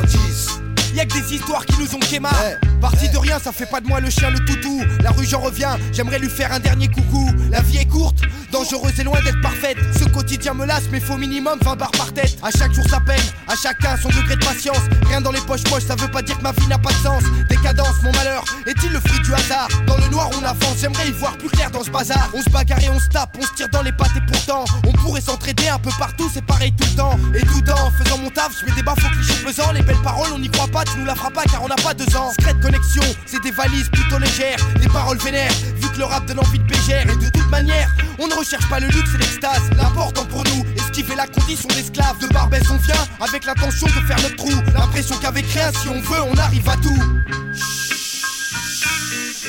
[0.97, 0.97] T'en dises.
[0.97, 2.33] Y a que des histoires qui nous ont quémar.
[2.33, 2.57] Ouais.
[2.81, 4.83] Parti de rien, ça fait pas de moi le chien le toutou.
[5.03, 7.31] La rue j'en reviens, j'aimerais lui faire un dernier coucou.
[7.51, 8.21] La vie est courte,
[8.53, 9.79] dangereuse et loin d'être parfaite.
[9.99, 12.37] Ce quotidien me lasse, mais faut minimum 20 barres par tête.
[12.43, 14.81] À chaque jour sa peine, à chacun son degré de patience.
[15.09, 16.99] Rien dans les poches poches, ça veut pas dire que ma vie n'a pas de
[16.99, 17.23] sens.
[17.49, 19.69] Décadence, mon malheur, est-il le fruit du hasard?
[19.87, 22.31] Dans le noir on avance, j'aimerais y voir plus clair dans ce bazar.
[22.35, 24.65] On se bagarre et on se tape, on se tire dans les pattes et pourtant
[24.87, 27.19] on pourrait s'entraider un peu partout, c'est pareil tout le temps.
[27.35, 29.73] Et tout en faisant mon taf, je mets des baffes aux clichés pesants.
[29.73, 31.77] Les belles paroles, on n'y croit pas, tu nous la feras pas car on n'a
[31.77, 32.31] pas deux ans.
[32.33, 36.41] Secrète connexion, c'est des valises plutôt légères, des paroles vénères, vu que le rap donne
[36.41, 37.09] envie de bégère.
[37.11, 39.71] Et de toute manière, on ne recherche pas le luxe et l'extase.
[39.77, 42.19] L'important pour nous, esquiver la condition d'esclave.
[42.21, 44.53] De Barbès, on vient avec l'intention de faire notre trou.
[44.75, 47.03] L'impression qu'avec rien, si on veut, on arrive à tout.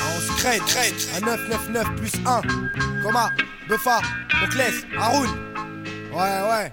[0.00, 2.42] On se crête, crête, à 999 plus 1.
[3.02, 3.30] Coma,
[3.68, 4.00] Buffa,
[4.40, 5.28] Moclès, Haroun.
[6.12, 6.72] Ouais, ouais.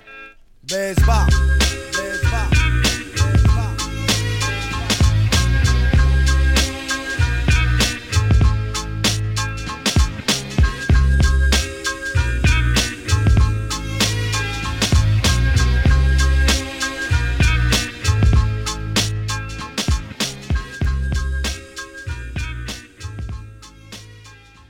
[0.64, 1.27] Baise bar.